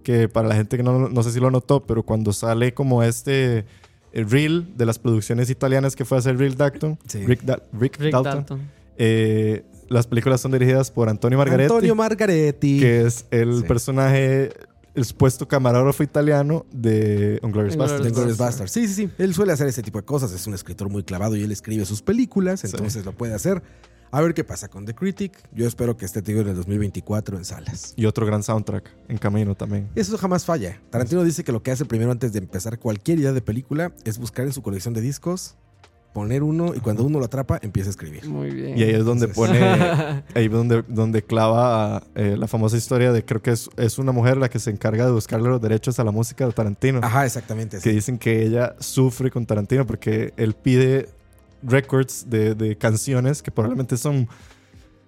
que 0.03 0.29
para 0.29 0.47
la 0.47 0.55
gente 0.55 0.77
que 0.77 0.83
no, 0.83 1.09
no 1.09 1.23
sé 1.23 1.31
si 1.31 1.39
lo 1.39 1.49
notó, 1.49 1.83
pero 1.85 2.03
cuando 2.03 2.33
sale 2.33 2.73
como 2.75 3.01
este 3.03 3.65
reel 4.13 4.67
de 4.77 4.85
las 4.85 4.99
producciones 4.99 5.49
italianas 5.49 5.95
que 5.95 6.05
fue 6.05 6.17
a 6.17 6.19
hacer 6.19 6.37
Rick 6.37 6.55
Dalton, 6.55 6.97
Sí. 7.07 7.25
Rick, 7.25 7.43
Da- 7.43 7.61
Rick 7.73 7.97
Rick 7.99 8.11
Dalton, 8.13 8.33
Dalton. 8.33 8.61
eh, 8.97 9.63
las 9.89 10.07
películas 10.07 10.41
son 10.41 10.51
dirigidas 10.51 10.91
por 10.91 11.09
Antonio 11.09 11.37
Margaretti, 11.37 11.71
Antonio 11.73 11.95
Margaretti. 11.95 12.79
que 12.79 13.05
es 13.05 13.25
el 13.31 13.61
Sí. 13.61 13.63
personaje, 13.67 14.51
el 14.95 15.05
supuesto 15.05 15.47
camarógrafo 15.47 16.03
italiano 16.03 16.65
de 16.71 17.39
Inglourious 17.43 17.75
Basterds. 17.77 18.37
Basterds. 18.37 18.71
Sí, 18.71 18.87
sí, 18.87 18.93
sí. 18.93 19.09
Él 19.17 19.33
suele 19.33 19.53
hacer 19.53 19.67
ese 19.67 19.81
tipo 19.81 19.99
de 19.99 20.05
cosas. 20.05 20.31
Es 20.31 20.45
un 20.47 20.53
escritor 20.53 20.89
muy 20.89 21.03
clavado 21.03 21.35
y 21.35 21.43
él 21.43 21.51
escribe 21.51 21.85
sus 21.85 22.01
películas, 22.01 22.63
entonces 22.65 23.05
lo 23.05 23.13
puede 23.13 23.33
hacer. 23.33 23.61
A 24.11 24.21
ver 24.21 24.33
qué 24.33 24.43
pasa 24.43 24.69
con 24.69 24.85
The 24.85 24.95
Critic. 24.95 25.33
Yo 25.53 25.67
espero 25.67 25.95
que 25.95 26.05
esté 26.05 26.21
tío 26.23 26.41
en 26.41 26.47
el 26.47 26.55
2024 26.55 27.37
en 27.37 27.45
salas. 27.45 27.93
Y 27.95 28.05
otro 28.05 28.25
gran 28.25 28.41
soundtrack 28.41 28.89
en 29.07 29.17
camino 29.19 29.53
también. 29.53 29.87
Eso 29.95 30.17
jamás 30.17 30.45
falla. 30.45 30.81
Tarantino 30.89 31.23
dice 31.23 31.43
que 31.43 31.51
lo 31.51 31.61
que 31.61 31.69
hace 31.71 31.85
primero 31.85 32.11
antes 32.11 32.33
de 32.33 32.39
empezar 32.39 32.79
cualquier 32.79 33.19
idea 33.19 33.33
de 33.33 33.41
película 33.41 33.91
es 34.05 34.17
buscar 34.17 34.45
en 34.47 34.53
su 34.53 34.63
colección 34.63 34.95
de 34.95 35.01
discos, 35.01 35.57
poner 36.11 36.41
uno 36.41 36.73
y 36.73 36.79
cuando 36.79 37.03
uno 37.03 37.19
lo 37.19 37.25
atrapa 37.25 37.59
empieza 37.61 37.89
a 37.89 37.91
escribir. 37.91 38.25
Muy 38.27 38.49
bien. 38.49 38.75
Y 38.79 38.81
ahí 38.81 38.95
es 38.95 39.05
donde 39.05 39.27
Entonces- 39.27 39.53
pone, 39.59 39.63
ahí 40.33 40.45
es 40.45 40.51
donde, 40.51 40.83
donde 40.87 41.21
clava 41.21 42.01
eh, 42.15 42.35
la 42.35 42.47
famosa 42.47 42.77
historia 42.77 43.11
de 43.11 43.23
creo 43.23 43.43
que 43.43 43.51
es, 43.51 43.69
es 43.77 43.99
una 43.99 44.11
mujer 44.11 44.37
la 44.37 44.49
que 44.49 44.57
se 44.57 44.71
encarga 44.71 45.05
de 45.05 45.11
buscarle 45.11 45.49
los 45.49 45.61
derechos 45.61 45.99
a 45.99 46.03
la 46.03 46.11
música 46.11 46.47
de 46.47 46.51
Tarantino. 46.53 46.99
Ajá, 47.03 47.27
exactamente. 47.27 47.77
Que 47.77 47.83
sí. 47.83 47.91
dicen 47.91 48.17
que 48.17 48.41
ella 48.41 48.75
sufre 48.79 49.29
con 49.29 49.45
Tarantino 49.45 49.85
porque 49.85 50.33
él 50.35 50.55
pide 50.55 51.09
records 51.63 52.29
de, 52.29 52.55
de 52.55 52.77
canciones 52.77 53.41
que 53.41 53.51
probablemente 53.51 53.97
son 53.97 54.27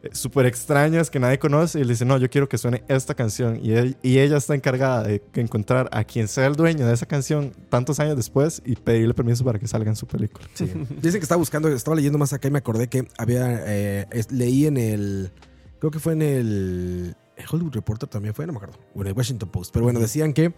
eh, 0.03 0.09
súper 0.13 0.45
extrañas 0.47 1.09
que 1.09 1.19
nadie 1.19 1.37
conoce 1.39 1.79
y 1.79 1.83
le 1.83 1.89
dice, 1.93 2.05
no, 2.05 2.17
yo 2.17 2.29
quiero 2.29 2.49
que 2.49 2.57
suene 2.57 2.83
esta 2.87 3.13
canción. 3.13 3.59
Y, 3.63 3.73
él- 3.73 3.97
y 4.01 4.17
ella 4.19 4.37
está 4.37 4.55
encargada 4.55 5.03
de 5.03 5.21
encontrar 5.35 5.89
a 5.91 6.03
quien 6.03 6.27
sea 6.27 6.47
el 6.47 6.55
dueño 6.55 6.87
de 6.87 6.93
esa 6.93 7.05
canción 7.05 7.51
tantos 7.69 7.99
años 7.99 8.15
después 8.17 8.61
y 8.65 8.75
pedirle 8.75 9.13
permiso 9.13 9.43
para 9.45 9.59
que 9.59 9.67
salga 9.67 9.89
en 9.89 9.95
su 9.95 10.07
película. 10.07 10.47
Sí. 10.55 10.65
Dicen 11.01 11.19
que 11.19 11.23
estaba 11.25 11.37
buscando, 11.39 11.67
estaba 11.69 11.95
leyendo 11.95 12.17
más 12.17 12.33
acá 12.33 12.47
y 12.47 12.51
me 12.51 12.57
acordé 12.59 12.87
que 12.87 13.07
había, 13.17 13.61
eh, 13.65 14.07
leí 14.31 14.65
en 14.65 14.77
el, 14.77 15.31
creo 15.79 15.91
que 15.91 15.99
fue 15.99 16.13
en 16.13 16.21
el, 16.23 17.15
el 17.37 17.45
Hollywood 17.49 17.73
Reporter 17.73 18.09
también 18.09 18.33
fue, 18.33 18.45
no 18.47 18.53
me 18.53 18.57
acuerdo, 18.57 18.77
o 18.95 19.01
en 19.01 19.07
el 19.07 19.13
Washington 19.13 19.49
Post, 19.49 19.71
pero 19.71 19.83
bueno, 19.85 19.99
decían 19.99 20.33
que 20.33 20.53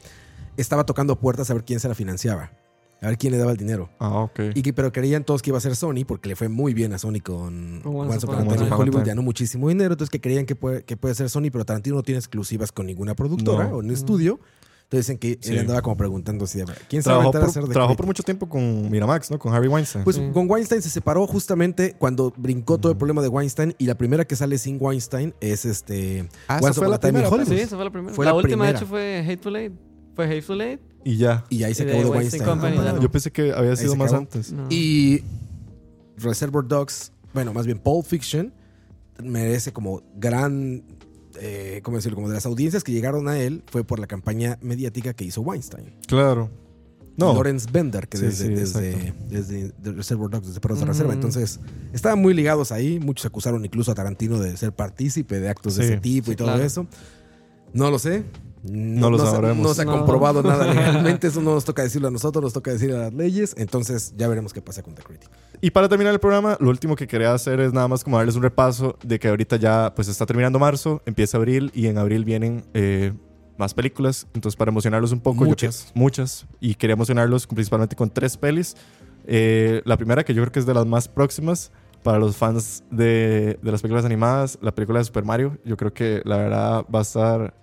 estaba 0.56 0.86
tocando 0.86 1.20
puertas 1.20 1.50
a 1.50 1.54
ver 1.54 1.64
quién 1.66 1.80
se 1.82 1.88
la 1.90 1.96
financiaba, 1.96 2.52
a 3.04 3.08
ver 3.08 3.18
quién 3.18 3.32
le 3.34 3.38
daba 3.38 3.52
el 3.52 3.58
dinero. 3.58 3.90
Ah, 4.00 4.20
ok. 4.24 4.40
Y 4.56 4.62
que, 4.62 4.74
pero 4.74 4.92
creían 4.92 5.24
todos 5.24 5.42
que 5.42 5.50
iba 5.50 5.58
a 5.58 5.62
ser 5.62 5.76
Sony 5.76 6.06
porque 6.08 6.30
le 6.30 6.36
fue 6.36 6.50
muy 6.50 6.74
bien 6.74 6.94
a 6.94 6.98
Sony 6.98 7.20
con 7.24 7.82
Once 7.86 8.26
Upon 8.26 8.50
a 8.50 8.56
Time. 8.56 8.72
Hollywood 8.72 9.06
ganó 9.06 9.22
muchísimo 9.22 9.70
dinero, 9.70 9.94
entonces 9.94 10.10
que 10.10 10.22
creían 10.22 10.46
que 10.46 10.56
puede, 10.56 10.84
que 10.84 10.98
puede 10.98 11.14
ser 11.16 11.30
Sony, 11.30 11.50
pero 11.52 11.66
Tarantino 11.66 11.96
no 11.98 12.04
tiene 12.04 12.20
exclusivas 12.20 12.72
con 12.72 12.86
ninguna 12.88 13.14
productora 13.16 13.68
No. 13.68 13.78
o 13.78 13.82
en 13.84 13.92
estudio. 13.92 14.40
Entonces 14.84 15.08
dicen 15.08 15.18
que 15.18 15.40
Sí. 15.42 15.54
él 15.54 15.60
andaba 15.62 15.82
como 15.82 15.98
preguntando 15.98 16.46
si 16.46 16.60
quién 16.88 17.02
se 17.02 17.10
va 17.10 17.24
a 17.24 17.28
hacer 17.30 17.64
de 17.64 17.74
trabajó 17.74 17.96
por 17.96 18.06
mucho 18.06 18.22
tiempo 18.22 18.48
con 18.48 18.92
Miramax, 18.92 19.32
¿no? 19.32 19.40
Con 19.40 19.52
Harry 19.54 19.68
Weinstein. 19.68 20.04
Pues 20.04 20.18
Sí. 20.18 20.30
con 20.34 20.48
Weinstein 20.50 20.82
se 20.84 20.90
separó 20.90 21.26
justamente 21.26 21.96
cuando 21.98 22.32
brincó 22.38 22.78
todo 22.78 22.92
el 22.92 22.98
problema 22.98 23.22
de 23.24 23.28
Weinstein 23.30 23.74
y 23.80 23.86
la 23.88 23.96
primera 23.96 24.26
que 24.26 24.36
sale 24.36 24.58
sin 24.60 24.78
Weinstein 24.80 25.34
es 25.40 25.66
este 25.66 26.30
Ah, 26.48 26.60
esa 26.62 26.74
fue 26.74 26.90
la 26.90 27.00
primera, 27.00 27.28
Hollywood. 27.28 27.48
Sí, 27.50 27.60
esa 27.60 27.76
fue 27.76 27.86
la 27.86 27.92
primera. 27.92 28.14
Fue 28.14 28.26
la, 28.26 28.32
la 28.32 28.38
última, 28.38 28.66
de 28.68 28.72
hecho, 28.72 28.86
fue 28.86 29.26
Hateful 29.28 29.56
Eight. 29.56 29.74
Fue 30.16 30.26
Hateful 30.26 30.62
Eight. 30.62 30.80
Y 31.04 31.18
ya. 31.18 31.46
Y 31.50 31.64
ahí 31.64 31.74
se 31.74 31.84
acabó 31.84 32.00
de 32.00 32.10
Weinstein. 32.10 32.44
Company, 32.44 32.78
yo 33.02 33.12
pensé 33.12 33.32
que 33.32 33.54
había 33.54 33.76
sido 33.76 33.96
más 33.96 34.10
acabó. 34.10 34.22
antes. 34.22 34.52
No. 34.52 34.68
Y 34.70 35.24
Reservoir 36.18 36.68
Dogs, 36.68 37.12
bueno, 37.34 37.54
más 37.54 37.66
bien 37.66 37.80
Pulp 37.80 38.06
Fiction, 38.06 38.54
merece 39.22 39.74
como 39.74 40.02
gran, 40.16 40.84
eh, 41.40 41.82
¿cómo 41.84 41.98
decirlo? 41.98 42.16
Como 42.16 42.30
de 42.30 42.36
las 42.36 42.46
audiencias 42.46 42.84
que 42.84 42.92
llegaron 42.92 43.28
a 43.28 43.40
él 43.40 43.64
fue 43.68 43.84
por 43.84 44.00
la 44.00 44.08
campaña 44.08 44.58
mediática 44.62 45.14
que 45.14 45.26
hizo 45.26 45.42
Weinstein. 45.42 45.94
Claro. 46.08 46.50
No. 47.16 47.34
Lawrence 47.34 47.70
Bender, 47.72 48.08
que 48.08 48.18
Sí, 48.18 48.26
desde, 48.26 48.66
sí, 48.66 49.14
desde, 49.30 49.70
The 49.84 49.92
Reservoir 49.92 50.32
Dogs, 50.32 50.48
desde 50.48 50.60
Perros 50.60 50.80
de. 50.80 50.86
Reserva. 50.86 51.14
Entonces, 51.14 51.60
estaban 51.94 52.20
muy 52.20 52.34
ligados 52.34 52.72
ahí. 52.72 53.00
Muchos 53.00 53.26
acusaron 53.26 53.64
incluso 53.64 53.92
a 53.92 53.96
Tarantino 53.96 54.40
de 54.40 54.58
ser 54.58 54.72
partícipe 54.74 55.40
de 55.40 55.48
actos 55.48 55.76
de 55.76 55.86
ese 55.86 55.98
tipo 55.98 56.32
y 56.32 56.36
todo 56.36 56.48
claro. 56.48 56.64
eso. 56.64 56.88
No 57.72 57.92
lo 57.92 58.00
sé. 58.00 58.24
No 58.64 59.10
lo 59.10 59.18
se- 59.20 59.26
sabremos. 59.26 59.58
no 59.68 59.74
se 59.74 59.82
ha 59.82 59.86
No. 59.86 59.92
comprobado 60.00 60.42
nada 60.42 60.66
legalmente. 60.74 61.28
Eso 61.28 61.42
no 61.42 61.54
nos 61.54 61.66
toca 61.66 61.84
decirlo 61.84 62.08
a 62.08 62.12
nosotros, 62.12 62.44
nos 62.44 62.54
toca 62.54 62.72
decir 62.72 62.94
a 62.94 62.98
las 62.98 63.14
leyes. 63.14 63.54
Entonces, 63.58 64.14
ya 64.18 64.28
veremos 64.28 64.54
qué 64.54 64.62
pasa 64.62 64.82
con 64.84 64.96
The 64.96 65.04
Critic. 65.04 65.30
Y 65.62 65.72
para 65.72 65.88
terminar 65.90 66.14
el 66.14 66.20
programa, 66.20 66.58
lo 66.60 66.70
último 66.70 66.96
que 66.96 67.08
quería 67.08 67.34
hacer 67.34 67.60
es 67.60 67.74
nada 67.74 67.88
más 67.88 68.04
como 68.04 68.18
darles 68.18 68.36
un 68.36 68.44
repaso 68.44 68.98
de 69.04 69.20
que 69.20 69.28
ahorita 69.28 69.56
ya 69.58 69.94
pues 69.96 70.08
está 70.08 70.26
terminando 70.26 70.60
marzo, 70.60 71.02
empieza 71.06 71.38
abril 71.38 71.72
y 71.74 71.88
en 71.88 71.98
abril 71.98 72.26
vienen 72.26 72.64
eh, 72.74 73.14
más 73.58 73.74
películas. 73.74 74.28
Entonces 74.34 74.56
para 74.58 74.72
emocionarlos 74.72 75.12
un 75.12 75.20
poco, 75.22 75.42
yo 75.44 75.50
Muchas. 75.50 75.92
que- 75.94 76.00
muchas. 76.00 76.46
Y 76.60 76.76
quería 76.76 76.94
emocionarlos 76.96 77.48
principalmente 77.48 77.96
con 77.96 78.10
tres 78.10 78.36
pelis. 78.38 78.76
Eh, 79.26 79.82
la 79.86 79.96
primera 79.98 80.24
que 80.26 80.34
yo 80.34 80.42
creo 80.42 80.52
que 80.52 80.60
es 80.60 80.66
de 80.66 80.74
las 80.74 80.86
más 80.86 81.08
próximas 81.08 81.72
para 82.04 82.18
los 82.20 82.36
fans 82.36 82.84
de, 82.92 83.58
de 83.62 83.72
las 83.72 83.82
películas 83.82 84.04
animadas, 84.04 84.58
la 84.62 84.74
película 84.76 85.00
de 85.00 85.06
Super 85.06 85.24
Mario. 85.24 85.58
Yo 85.64 85.78
creo 85.78 85.94
que 85.94 86.22
la 86.26 86.36
verdad 86.38 86.86
va 86.94 87.00
a 87.00 87.02
estar 87.04 87.54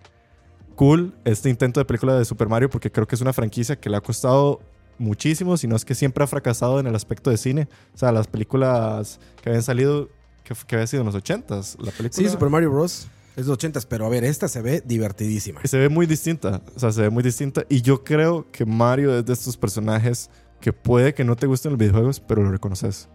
cool 0.80 1.12
este 1.26 1.50
intento 1.50 1.78
de 1.78 1.84
película 1.84 2.16
de 2.16 2.24
Super 2.24 2.48
Mario 2.48 2.70
porque 2.70 2.90
creo 2.90 3.06
que 3.06 3.14
es 3.14 3.20
una 3.20 3.34
franquicia 3.34 3.78
que 3.78 3.90
le 3.90 3.98
ha 3.98 4.00
costado 4.00 4.62
muchísimo, 4.96 5.58
si 5.58 5.66
no 5.66 5.76
es 5.76 5.84
que 5.84 5.94
siempre 5.94 6.24
ha 6.24 6.26
fracasado 6.26 6.80
en 6.80 6.86
el 6.86 6.94
aspecto 6.94 7.28
de 7.28 7.36
cine. 7.36 7.68
O 7.94 7.98
sea, 7.98 8.12
las 8.12 8.26
películas 8.26 9.20
que 9.42 9.50
habían 9.50 9.62
salido, 9.62 10.08
que, 10.42 10.54
que 10.66 10.76
había 10.76 10.86
sido 10.86 11.02
en 11.02 11.06
los 11.06 11.14
80s, 11.14 11.76
la 11.80 11.90
película 11.90 12.10
Sí, 12.12 12.30
Super 12.30 12.48
Mario 12.48 12.70
Bros. 12.70 13.08
Es 13.36 13.44
de 13.44 13.52
80 13.52 13.78
pero 13.90 14.06
a 14.06 14.08
ver, 14.08 14.24
esta 14.24 14.48
se 14.48 14.62
ve 14.62 14.82
divertidísima. 14.82 15.60
se 15.64 15.76
ve 15.76 15.90
muy 15.90 16.06
distinta. 16.06 16.62
O 16.74 16.80
sea, 16.80 16.90
se 16.92 17.02
ve 17.02 17.10
muy 17.10 17.22
distinta. 17.22 17.62
Y 17.68 17.82
yo 17.82 18.02
creo 18.02 18.46
que 18.50 18.64
Mario 18.64 19.18
es 19.18 19.26
de 19.26 19.34
estos 19.34 19.58
personajes 19.58 20.30
que 20.62 20.72
puede 20.72 21.12
que 21.12 21.24
no 21.24 21.36
te 21.36 21.46
gusten 21.46 21.72
los 21.72 21.78
videojuegos, 21.78 22.20
pero 22.20 22.42
lo 22.42 22.50
reconoces. 22.50 23.06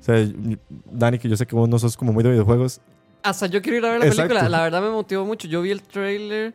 O 0.00 0.02
sea, 0.02 0.16
Dani, 0.90 1.20
que 1.20 1.28
yo 1.28 1.36
sé 1.36 1.46
que 1.46 1.54
vos 1.54 1.68
no 1.68 1.78
sos 1.78 1.96
como 1.96 2.12
muy 2.12 2.24
de 2.24 2.30
videojuegos. 2.30 2.80
Hasta 3.22 3.46
yo 3.46 3.62
quiero 3.62 3.78
ir 3.78 3.86
a 3.86 3.90
ver 3.90 4.00
la 4.00 4.06
Exacto. 4.06 4.30
película. 4.30 4.48
La 4.48 4.64
verdad 4.64 4.82
me 4.82 4.90
motivó 4.90 5.24
mucho. 5.24 5.46
Yo 5.46 5.62
vi 5.62 5.70
el 5.70 5.82
trailer 5.82 6.54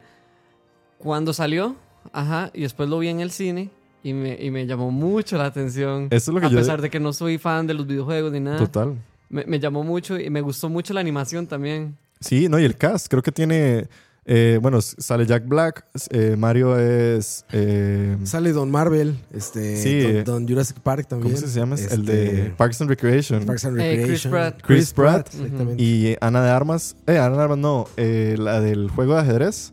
cuando 0.98 1.34
salió. 1.34 1.76
Ajá. 2.12 2.50
Y 2.54 2.62
después 2.62 2.90
lo 2.90 3.00
vi 3.00 3.08
en 3.10 3.20
el 3.20 3.32
cine. 3.32 3.70
Y 4.04 4.12
me, 4.14 4.38
y 4.42 4.52
me 4.52 4.66
llamó 4.68 4.92
mucho 4.92 5.38
la 5.38 5.46
atención. 5.46 6.08
Eso 6.12 6.32
es 6.32 6.36
lo 6.36 6.42
que 6.42 6.48
a 6.48 6.50
yo... 6.50 6.58
pesar 6.58 6.82
de 6.82 6.90
que 6.90 7.00
no 7.00 7.14
soy 7.14 7.38
fan 7.38 7.68
de 7.68 7.74
los 7.74 7.88
videojuegos 7.88 8.32
ni 8.34 8.40
nada. 8.42 8.58
Total. 8.58 8.96
Me, 9.30 9.46
me 9.46 9.60
llamó 9.60 9.84
mucho 9.84 10.20
y 10.20 10.30
me 10.30 10.42
gustó 10.42 10.68
mucho 10.70 10.94
la 10.94 11.00
animación 11.00 11.48
también. 11.48 11.98
Sí, 12.20 12.48
no, 12.50 12.60
y 12.60 12.66
el 12.66 12.76
cast, 12.76 13.08
creo 13.08 13.24
que 13.24 13.32
tiene. 13.32 13.88
eh, 14.26 14.60
bueno, 14.62 14.82
sale 14.82 15.26
Jack 15.26 15.46
Black, 15.48 15.86
eh, 16.12 16.36
Mario 16.38 16.78
es. 16.80 17.46
eh, 17.52 18.18
Sale 18.24 18.52
Don 18.54 18.70
Marvel, 18.72 19.18
este, 19.34 19.76
Sí, 19.78 20.02
Don, 20.02 20.24
Don 20.24 20.48
Jurassic 20.48 20.80
Park 20.80 21.08
también. 21.08 21.36
¿Cómo 21.36 21.48
se 21.48 21.60
llama? 21.60 21.76
Este, 21.76 21.94
El 21.96 22.06
de 22.06 22.54
Parks 22.56 22.80
and 22.82 22.90
Recreation. 22.90 23.46
Parks 23.46 23.66
and 23.66 23.80
Eh, 23.80 24.04
Chris 24.06 24.24
Recreation. 24.24 24.32
Pratt. 24.32 24.62
Chris 24.62 24.94
Pratt. 24.94 25.30
Y 25.78 26.16
Ana 26.22 26.42
de 26.44 26.50
Armas. 26.50 26.96
Eh, 27.08 27.18
Ana 27.18 27.36
de 27.38 27.44
Armas 27.44 27.58
no, 27.58 27.88
eh, 27.98 28.36
la 28.38 28.62
del 28.62 28.90
juego 28.90 29.16
de 29.16 29.22
ajedrez. 29.22 29.73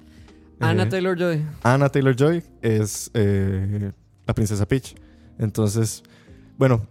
Anna 0.61 0.85
Eh, 0.85 0.87
Taylor 0.87 1.19
Joy. 1.19 1.45
Anna 1.63 1.89
Taylor 1.89 2.15
Joy 2.17 2.43
es 2.63 3.11
eh, 3.15 3.93
la 4.27 4.35
princesa 4.35 4.67
Peach. 4.67 4.95
Entonces, 5.39 6.03
bueno, 6.59 6.87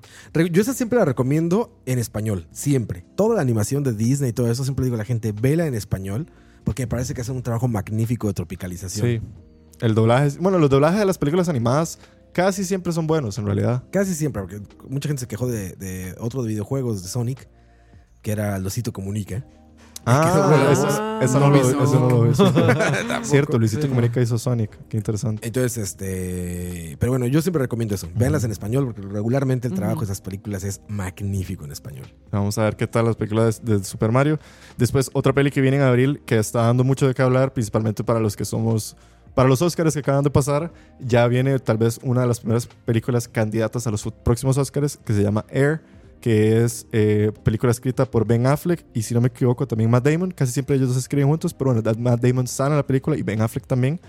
Yo 0.51 0.61
esa 0.61 0.73
siempre 0.73 0.97
la 0.97 1.05
recomiendo 1.05 1.79
en 1.85 1.99
español, 1.99 2.47
siempre. 2.51 3.05
Toda 3.15 3.35
la 3.35 3.41
animación 3.41 3.83
de 3.83 3.93
Disney 3.93 4.31
y 4.31 4.33
todo 4.33 4.49
eso, 4.51 4.63
siempre 4.63 4.85
digo 4.85 4.95
a 4.95 4.97
la 4.97 5.05
gente, 5.05 5.31
vela 5.31 5.67
en 5.67 5.75
español, 5.75 6.27
porque 6.63 6.83
me 6.83 6.87
parece 6.87 7.13
que 7.13 7.21
hacen 7.21 7.35
un 7.35 7.43
trabajo 7.43 7.67
magnífico 7.67 8.27
de 8.27 8.33
tropicalización. 8.33 9.07
sí. 9.07 9.21
El 9.81 9.95
doblaje. 9.95 10.37
Bueno, 10.41 10.57
los 10.59 10.69
doblajes 10.69 10.99
de 10.99 11.05
las 11.05 11.17
películas 11.17 11.47
animadas 11.47 11.99
casi 12.33 12.65
siempre 12.65 12.91
son 12.91 13.07
buenos, 13.07 13.37
en 13.37 13.45
realidad. 13.45 13.83
Casi 13.91 14.13
siempre, 14.13 14.41
porque 14.41 14.61
mucha 14.89 15.07
gente 15.07 15.21
se 15.21 15.27
quejó 15.27 15.47
de, 15.47 15.71
de 15.77 16.15
otro 16.19 16.41
de 16.43 16.49
videojuegos 16.49 17.01
de 17.01 17.07
Sonic, 17.07 17.47
que 18.21 18.31
era 18.33 18.59
Losito 18.59 18.91
Comunica. 18.91 19.45
Ah, 20.05 20.69
eso, 20.71 20.87
eso 21.21 21.39
no, 21.39 21.49
No 21.49 21.57
lo, 21.57 21.69
eso 21.85 21.99
no 21.99 22.09
lo. 22.09 22.33
Tampoco. 22.33 23.23
Cierto, 23.23 23.59
Luisito 23.59 23.83
Sí. 23.83 23.87
Comunica 23.89 24.21
hizo 24.21 24.37
Sonic. 24.37 24.77
Qué 24.87 24.97
interesante. 24.97 25.45
Entonces, 25.45 25.77
este. 25.77 26.97
Pero 26.99 27.11
bueno, 27.11 27.27
yo 27.27 27.41
siempre 27.41 27.61
recomiendo 27.61 27.95
eso. 27.95 28.07
Véanlas 28.15 28.43
en 28.43 28.51
español, 28.51 28.85
porque 28.85 29.01
regularmente 29.01 29.67
el 29.67 29.73
trabajo 29.73 29.99
de 29.99 30.05
esas 30.05 30.21
películas 30.21 30.63
es 30.63 30.81
magnífico 30.87 31.65
en 31.65 31.71
español. 31.71 32.07
Vamos 32.31 32.57
a 32.57 32.63
ver 32.63 32.75
qué 32.75 32.87
tal 32.87 33.05
las 33.05 33.15
películas 33.15 33.63
de, 33.63 33.79
de 33.79 33.83
Super 33.83 34.11
Mario. 34.11 34.39
Después, 34.77 35.09
otra 35.13 35.33
peli 35.33 35.51
que 35.51 35.61
viene 35.61 35.77
en 35.77 35.83
abril 35.83 36.21
que 36.25 36.37
está 36.37 36.63
dando 36.63 36.83
mucho 36.83 37.07
de 37.07 37.13
qué 37.13 37.21
hablar, 37.21 37.53
principalmente 37.53 38.03
para 38.03 38.19
los 38.19 38.35
que 38.35 38.45
somos. 38.45 38.95
Para 39.35 39.47
los 39.47 39.61
Oscars 39.61 39.93
que 39.93 39.99
acaban 39.99 40.23
de 40.23 40.31
pasar, 40.31 40.73
ya 40.99 41.25
viene 41.27 41.59
tal 41.59 41.77
vez 41.77 41.99
una 42.03 42.21
de 42.21 42.27
las 42.27 42.39
primeras 42.39 42.67
películas 42.85 43.27
candidatas 43.27 43.85
a 43.87 43.91
los 43.91 44.03
próximos 44.23 44.57
Oscars 44.57 44.97
que 45.05 45.13
se 45.13 45.21
llama 45.21 45.45
Air, 45.49 45.81
que 46.21 46.63
es 46.63 46.85
eh, 46.91 47.31
película 47.43 47.71
escrita 47.71 48.05
por 48.05 48.25
Ben 48.27 48.45
Affleck 48.47 48.85
y 48.93 49.01
si 49.03 49.13
no 49.13 49.21
me 49.21 49.27
equivoco 49.27 49.67
también 49.67 49.89
Matt 49.89 50.05
Damon. 50.07 50.31
Casi 50.31 50.51
siempre 50.51 50.75
ellos 50.75 50.89
dos 50.89 50.97
escriben 50.97 51.27
juntos, 51.27 51.53
pero 51.53 51.73
bueno, 51.73 51.91
Matt 51.99 52.21
Damon 52.21 52.45
en 52.71 52.77
la 52.77 52.85
película 52.87 53.17
y 53.17 53.21
Ben 53.21 53.41
Affleck 53.41 53.65
también. 53.65 53.99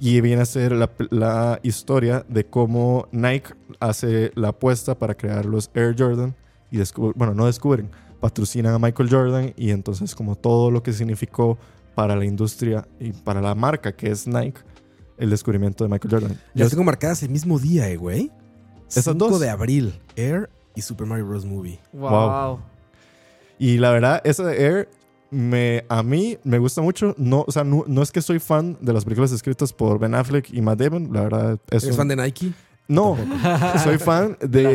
Y 0.00 0.20
viene 0.20 0.42
a 0.42 0.46
ser 0.46 0.70
la, 0.72 0.90
la 1.10 1.58
historia 1.64 2.24
de 2.28 2.46
cómo 2.46 3.08
Nike 3.10 3.54
hace 3.80 4.30
la 4.36 4.48
apuesta 4.48 4.96
para 4.96 5.14
crear 5.16 5.44
los 5.44 5.70
Air 5.74 5.96
Jordan 5.98 6.36
y 6.70 6.78
bueno, 7.16 7.34
no 7.34 7.46
descubren, 7.46 7.90
patrocinan 8.20 8.74
a 8.74 8.78
Michael 8.78 9.08
Jordan 9.10 9.54
y 9.56 9.70
entonces 9.70 10.14
como 10.14 10.36
todo 10.36 10.70
lo 10.70 10.82
que 10.84 10.92
significó 10.92 11.58
para 11.96 12.14
la 12.14 12.24
industria 12.24 12.86
y 13.00 13.10
para 13.12 13.40
la 13.40 13.56
marca 13.56 13.90
que 13.96 14.10
es 14.12 14.28
Nike, 14.28 14.60
el 15.16 15.30
descubrimiento 15.30 15.82
de 15.82 15.90
Michael 15.90 16.14
Jordan. 16.14 16.40
Las 16.54 16.66
Es- 16.66 16.70
tengo 16.70 16.84
marcadas 16.84 17.22
el 17.24 17.30
mismo 17.30 17.58
día, 17.58 17.88
eh, 17.88 17.96
güey. 17.96 18.30
Esas 18.88 19.02
5 19.04 19.30
dos. 19.30 19.40
de 19.40 19.50
abril, 19.50 19.94
Air 20.14 20.48
y 20.78 20.82
Super 20.82 21.06
Mario 21.06 21.26
Bros. 21.26 21.44
Movie. 21.44 21.80
Wow. 21.92 22.10
Wow. 22.10 22.60
y 23.58 23.78
la 23.78 23.90
verdad, 23.90 24.20
esa 24.24 24.44
de 24.44 24.64
Air 24.64 24.88
me, 25.30 25.84
a 25.88 26.02
mí 26.04 26.38
me 26.44 26.58
gusta 26.58 26.80
mucho. 26.80 27.14
No, 27.18 27.44
o 27.46 27.50
sea, 27.52 27.64
no, 27.64 27.84
no 27.86 28.00
es 28.00 28.12
que 28.12 28.22
soy 28.22 28.38
fan 28.38 28.78
de 28.80 28.92
las 28.92 29.04
películas 29.04 29.32
escritas 29.32 29.72
por 29.72 29.98
Ben 29.98 30.14
Affleck 30.14 30.50
y 30.52 30.62
Matt 30.62 30.78
Damon, 30.80 31.10
la 31.12 31.22
verdad. 31.22 31.58
Es 31.70 31.82
¿Eres 31.82 31.94
un- 31.94 31.98
fan 31.98 32.08
de 32.08 32.16
Nike? 32.16 32.52
No, 32.86 33.18
soy 33.82 33.98
fan 33.98 34.38
de, 34.40 34.72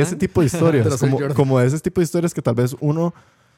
ese 0.00 0.14
tipo 0.16 0.40
de 0.40 0.46
historias. 0.46 0.96
como, 1.00 1.18
como 1.34 1.58
de 1.58 1.66
ese 1.66 1.80
tipo 1.80 2.00
de 2.00 2.04
historias 2.04 2.32
que 2.32 2.42
tal 2.42 2.54
vez 2.54 2.76
uno, 2.80 3.12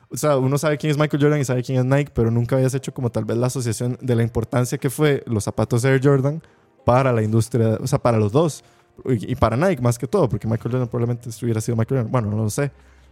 o 0.08 0.16
sea, 0.16 0.38
uno 0.38 0.56
sabe 0.56 0.78
quién 0.78 0.92
es 0.92 0.96
Michael 0.96 1.22
Jordan 1.22 1.40
y 1.40 1.44
sabe 1.44 1.62
quién 1.62 1.78
es 1.78 1.84
Nike, 1.84 2.12
pero 2.14 2.30
nunca 2.30 2.56
habías 2.56 2.72
hecho 2.74 2.94
como 2.94 3.10
tal 3.10 3.24
vez 3.26 3.36
la 3.36 3.48
asociación 3.48 3.98
de 4.00 4.14
la 4.14 4.22
importancia 4.22 4.78
que 4.78 4.88
fue 4.88 5.22
los 5.26 5.44
zapatos 5.44 5.84
Air 5.84 6.00
Jordan 6.02 6.40
para 6.86 7.12
la 7.12 7.22
industria, 7.22 7.76
o 7.82 7.86
sea, 7.86 7.98
para 7.98 8.16
los 8.18 8.32
dos. 8.32 8.64
Y, 9.06 9.32
y 9.32 9.34
para 9.36 9.56
Nike 9.56 9.80
más 9.82 9.98
que 9.98 10.06
todo, 10.06 10.28
porque 10.28 10.46
Michael 10.46 10.72
Jordan 10.72 10.88
probablemente 10.88 11.30
hubiera 11.42 11.60
sido 11.60 11.76
Michael 11.76 11.98
Jordan. 12.00 12.12
Bueno, 12.12 12.30
no 12.30 12.36
lo 12.44 12.50
sé. 12.50 12.70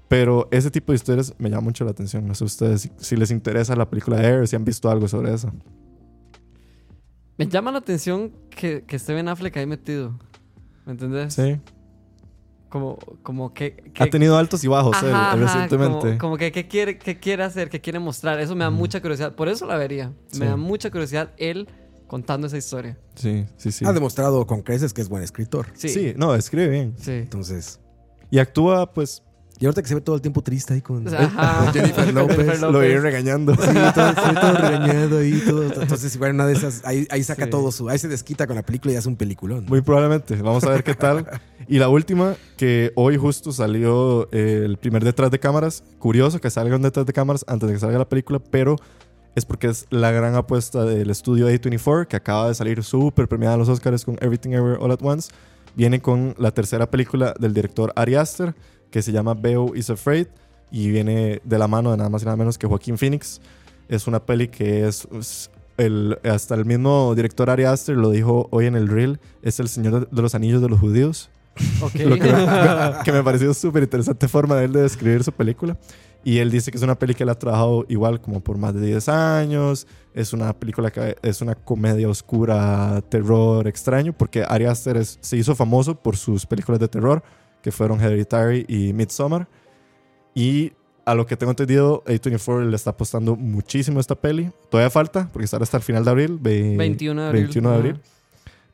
Pero 0.08 0.46
ese 0.52 0.70
tipo 0.70 0.92
de 0.92 0.96
historias 0.96 1.34
me 1.38 1.48
llama 1.50 1.62
mucho 1.62 1.84
la 1.84 1.90
atención. 1.90 2.26
No 2.26 2.34
sé 2.34 2.44
ustedes 2.44 2.82
si, 2.82 2.90
si 2.96 3.16
les 3.16 3.30
interesa 3.30 3.74
la 3.74 3.88
película 3.90 4.16
de 4.18 4.26
Air, 4.26 4.48
si 4.48 4.54
han 4.56 4.64
visto 4.64 4.88
algo 4.90 5.08
sobre 5.08 5.34
eso. 5.34 5.52
Me 7.38 7.46
llama 7.48 7.70
la 7.72 7.78
atención 7.78 8.32
que, 8.50 8.84
que 8.84 8.96
esté 8.96 9.12
Ben 9.14 9.28
Affleck 9.28 9.56
ahí 9.56 9.66
metido. 9.66 10.18
¿Me 10.86 10.92
entendés? 10.92 11.34
Sí. 11.34 11.58
como, 12.68 12.98
como 13.22 13.52
que, 13.52 13.74
que- 13.92 14.02
Ha 14.02 14.06
tenido 14.08 14.38
altos 14.38 14.62
y 14.64 14.68
bajos 14.68 14.96
él, 15.02 15.10
Ajá, 15.12 15.32
ajá, 15.32 15.36
recientemente. 15.36 16.06
Como, 16.06 16.18
como 16.18 16.36
que 16.36 16.52
qué 16.52 16.68
quiere, 16.68 16.98
qué 16.98 17.18
quiere 17.18 17.42
hacer, 17.42 17.68
qué 17.68 17.80
quiere 17.80 17.98
mostrar. 17.98 18.38
Eso 18.40 18.54
me 18.54 18.64
da 18.64 18.70
mucha 18.70 19.00
curiosidad. 19.00 19.34
Por 19.34 19.48
eso 19.48 19.66
la 19.66 19.76
vería. 19.76 20.12
Sí. 20.28 20.38
Me 20.40 20.46
da 20.46 20.56
mucha 20.56 20.90
curiosidad 20.90 21.32
él 21.36 21.68
contando 22.06 22.46
esa 22.46 22.56
historia. 22.58 22.98
Sí, 23.14 23.44
sí, 23.56 23.72
sí. 23.72 23.84
Ha 23.84 23.92
demostrado 23.92 24.46
con 24.46 24.62
creces 24.62 24.92
que 24.92 25.00
es 25.02 25.08
buen 25.08 25.22
escritor. 25.22 25.66
Sí. 25.74 25.88
Sí, 25.88 26.14
no, 26.16 26.34
escribe 26.34 26.68
bien. 26.68 26.94
Sí. 26.98 27.12
Entonces, 27.12 27.80
Y 28.30 28.38
actúa, 28.38 28.92
pues, 28.92 29.22
y 29.58 29.64
ahorita 29.64 29.80
que 29.80 29.88
se 29.88 29.94
ve 29.94 30.02
todo 30.02 30.16
el 30.16 30.20
tiempo 30.20 30.42
triste 30.42 30.74
ahí 30.74 30.82
con, 30.82 31.08
ajá. 31.08 31.60
con 31.64 31.72
Jennifer 31.72 32.12
López. 32.12 32.60
Lo 32.60 32.84
iré 32.84 32.96
López. 32.96 33.02
regañando. 33.02 33.54
Sí, 33.54 33.60
todo, 33.94 34.12
se 34.14 34.32
ve 34.34 34.40
todo 34.40 34.52
regañado 34.52 35.18
ahí. 35.18 35.42
Todo. 35.46 35.62
Entonces, 35.82 36.14
igual 36.14 36.32
una 36.34 36.46
de 36.46 36.52
esas, 36.52 36.84
ahí, 36.84 37.06
ahí 37.10 37.22
saca 37.22 37.44
Sí. 37.44 37.50
todo 37.50 37.72
su. 37.72 37.88
Ahí 37.88 37.98
se 37.98 38.06
desquita 38.08 38.46
con 38.46 38.56
la 38.56 38.62
película 38.62 38.92
y 38.92 38.96
hace 38.96 39.08
un 39.08 39.16
peliculón. 39.16 39.64
Muy 39.66 39.80
probablemente. 39.80 40.36
Vamos 40.42 40.62
a 40.64 40.70
ver 40.70 40.84
qué 40.84 40.94
tal. 40.94 41.26
Y 41.68 41.80
la 41.80 41.88
última, 41.88 42.36
que 42.56 42.92
hoy 42.94 43.16
justo 43.16 43.50
salió 43.50 44.28
eh, 44.30 44.62
el 44.64 44.76
primer 44.76 45.02
detrás 45.02 45.32
de 45.32 45.40
cámaras. 45.40 45.82
Curioso 45.98 46.40
que 46.40 46.48
salga 46.48 46.76
un 46.76 46.82
detrás 46.82 47.06
de 47.06 47.12
cámaras 47.12 47.44
antes 47.48 47.66
de 47.66 47.74
que 47.74 47.80
salga 47.80 47.98
la 47.98 48.08
película, 48.08 48.38
pero 48.38 48.76
es 49.36 49.44
porque 49.44 49.68
es 49.68 49.86
la 49.90 50.10
gran 50.10 50.34
apuesta 50.34 50.84
del 50.84 51.10
estudio 51.10 51.48
A24, 51.48 52.08
que 52.08 52.16
acaba 52.16 52.48
de 52.48 52.54
salir 52.54 52.82
súper 52.82 53.28
premiada 53.28 53.54
en 53.54 53.60
los 53.60 53.68
Oscars 53.68 54.04
con 54.04 54.16
Everything 54.22 54.52
Ever 54.52 54.78
All 54.80 54.90
at 54.90 55.02
Once. 55.02 55.30
Viene 55.74 56.00
con 56.00 56.34
la 56.38 56.52
tercera 56.52 56.90
película 56.90 57.34
del 57.38 57.52
director 57.52 57.92
Ari 57.96 58.14
Aster, 58.14 58.54
que 58.90 59.02
se 59.02 59.12
llama 59.12 59.34
Beo 59.34 59.76
is 59.76 59.90
Afraid, 59.90 60.26
y 60.70 60.90
viene 60.90 61.42
de 61.44 61.58
la 61.58 61.68
mano 61.68 61.90
de 61.90 61.98
nada 61.98 62.08
más 62.08 62.22
y 62.22 62.24
nada 62.24 62.38
menos 62.38 62.56
que 62.56 62.66
Joaquín 62.66 62.96
Phoenix. 62.96 63.42
Es 63.88 64.06
una 64.06 64.24
peli 64.24 64.48
que 64.48 64.88
es... 64.88 65.06
es 65.12 65.50
el, 65.76 66.18
hasta 66.24 66.54
el 66.54 66.64
mismo 66.64 67.14
director 67.14 67.50
Ari 67.50 67.64
Aster 67.64 67.98
lo 67.98 68.08
dijo 68.08 68.48
hoy 68.50 68.64
en 68.64 68.76
el 68.76 68.88
reel, 68.88 69.20
es 69.42 69.60
el 69.60 69.68
Señor 69.68 70.08
de 70.08 70.22
los 70.22 70.34
Anillos 70.34 70.62
de 70.62 70.70
los 70.70 70.80
Judíos. 70.80 71.28
Ok. 71.82 71.94
Lo 71.96 72.16
que, 72.18 72.32
me, 72.32 72.46
que 73.04 73.12
me 73.12 73.22
pareció 73.22 73.52
súper 73.54 73.82
interesante 73.84 74.28
forma 74.28 74.56
de 74.56 74.64
él 74.66 74.72
de 74.72 74.82
describir 74.82 75.22
su 75.24 75.32
película. 75.32 75.76
Y 76.24 76.38
él 76.38 76.50
dice 76.50 76.70
que 76.72 76.76
es 76.76 76.82
una 76.82 76.98
película 76.98 77.18
que 77.18 77.22
él 77.22 77.28
ha 77.30 77.38
trabajado 77.38 77.86
igual 77.88 78.20
como 78.20 78.40
por 78.40 78.58
más 78.58 78.74
de 78.74 78.80
10 78.84 79.08
años. 79.08 79.86
Es 80.12 80.32
una 80.32 80.52
película 80.52 80.90
que 80.90 81.16
es 81.22 81.40
una 81.40 81.54
comedia 81.54 82.08
oscura, 82.08 83.00
terror 83.08 83.68
extraño, 83.68 84.12
porque 84.12 84.44
Ari 84.48 84.64
Aster 84.64 84.96
es- 84.96 85.18
se 85.20 85.36
hizo 85.36 85.54
famoso 85.54 85.94
por 85.94 86.16
sus 86.16 86.44
películas 86.44 86.80
de 86.80 86.88
terror, 86.88 87.22
que 87.62 87.70
fueron 87.70 88.00
Hereditary 88.00 88.64
y 88.68 88.92
Midsommar. 88.92 89.46
Y 90.34 90.72
a 91.04 91.14
lo 91.14 91.26
que 91.26 91.36
tengo 91.36 91.52
entendido, 91.52 92.02
A24 92.06 92.68
le 92.68 92.74
está 92.74 92.90
apostando 92.90 93.36
muchísimo 93.36 93.98
a 93.98 94.00
esta 94.00 94.16
peli. 94.16 94.50
Todavía 94.68 94.90
falta, 94.90 95.28
porque 95.32 95.46
sale 95.46 95.62
hasta 95.62 95.76
el 95.76 95.82
final 95.84 96.04
de 96.04 96.10
abril. 96.10 96.38
ve- 96.40 96.74
21 96.76 97.22
de 97.22 97.28
abril. 97.28 97.42
21 97.44 97.70
de 97.70 97.76
abril. 97.76 98.00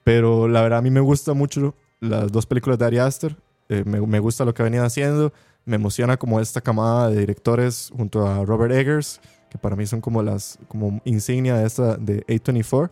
Pero 0.05 0.49
la 0.49 0.63
verdad, 0.63 0.79
a 0.79 0.83
mí 0.83 0.91
me 0.91 1.01
gusta 1.01 1.35
mucho 1.35 1.75
las 2.03 2.31
dos 2.33 2.47
películas 2.47 2.79
de 2.79 2.85
Ari 2.85 2.99
Aster. 2.99 3.37
Eh, 3.69 3.85
me, 3.87 4.01
me 4.01 4.19
gusta 4.19 4.45
lo 4.45 4.53
que 4.53 4.63
ha 4.63 4.65
venido 4.65 4.85
haciendo. 4.85 5.33
Me 5.65 5.77
emociona 5.77 6.17
como 6.17 6.41
esta 6.41 6.61
camada 6.61 7.09
de 7.09 7.21
directores 7.21 7.93
junto 7.97 8.27
a 8.27 8.45
Robert 8.45 8.75
Eggers, 8.75 9.21
que 9.49 9.57
para 9.57 9.77
mí 9.77 9.87
son 9.87 10.01
como 10.01 10.23
las 10.23 10.59
como 10.67 11.01
insignia 11.05 11.57
de 11.57 11.67
esta 11.67 11.97
de 11.97 12.27
A24. 12.27 12.91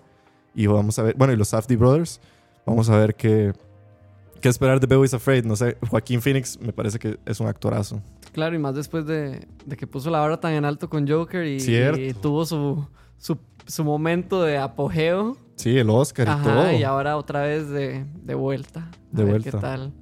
Y 0.55 0.67
vamos 0.67 0.99
a 0.99 1.03
ver, 1.03 1.17
bueno, 1.17 1.33
y 1.33 1.37
los 1.37 1.49
Safdie 1.49 1.77
Brothers. 1.77 2.21
Vamos 2.65 2.89
a 2.89 2.97
ver 2.97 3.17
qué, 3.17 3.53
qué 4.41 4.49
esperar 4.49 4.79
de 4.79 4.87
Beau 4.87 5.05
is 5.05 5.13
Afraid. 5.13 5.45
No 5.45 5.57
sé, 5.57 5.77
Joaquín 5.89 6.23
Phoenix 6.23 6.59
me 6.61 6.73
parece 6.73 7.01
que 7.01 7.19
es 7.27 7.41
un 7.41 7.49
actorazo. 7.49 8.01
Claro, 8.33 8.55
y 8.55 8.59
más 8.61 8.77
después 8.77 9.07
de, 9.07 9.45
de 9.67 9.77
que 9.77 9.89
puso 9.89 10.09
la 10.09 10.21
barra 10.21 10.39
tan 10.39 10.53
en 10.53 10.65
alto 10.65 10.89
con 10.89 11.09
Joker 11.09 11.45
y, 11.45 11.57
y 11.57 12.15
tuvo 12.15 12.47
su, 12.47 12.87
su, 13.21 13.39
su 13.67 13.85
momento 13.85 14.43
de 14.43 14.59
apogeo. 14.59 15.37
Sí, 15.55 15.77
el 15.79 15.91
Oscar 15.91 16.27
y 16.41 16.43
todo. 16.43 16.73
y 16.73 16.83
ahora 16.83 17.17
otra 17.17 17.43
vez 17.43 17.69
de, 17.69 18.05
de 18.25 18.35
vuelta. 18.35 18.89
A 18.91 18.97
De 19.13 19.23
ver 19.25 19.33
vuelta. 19.35 19.51
¿Qué 19.51 19.57
tal? 19.59 19.93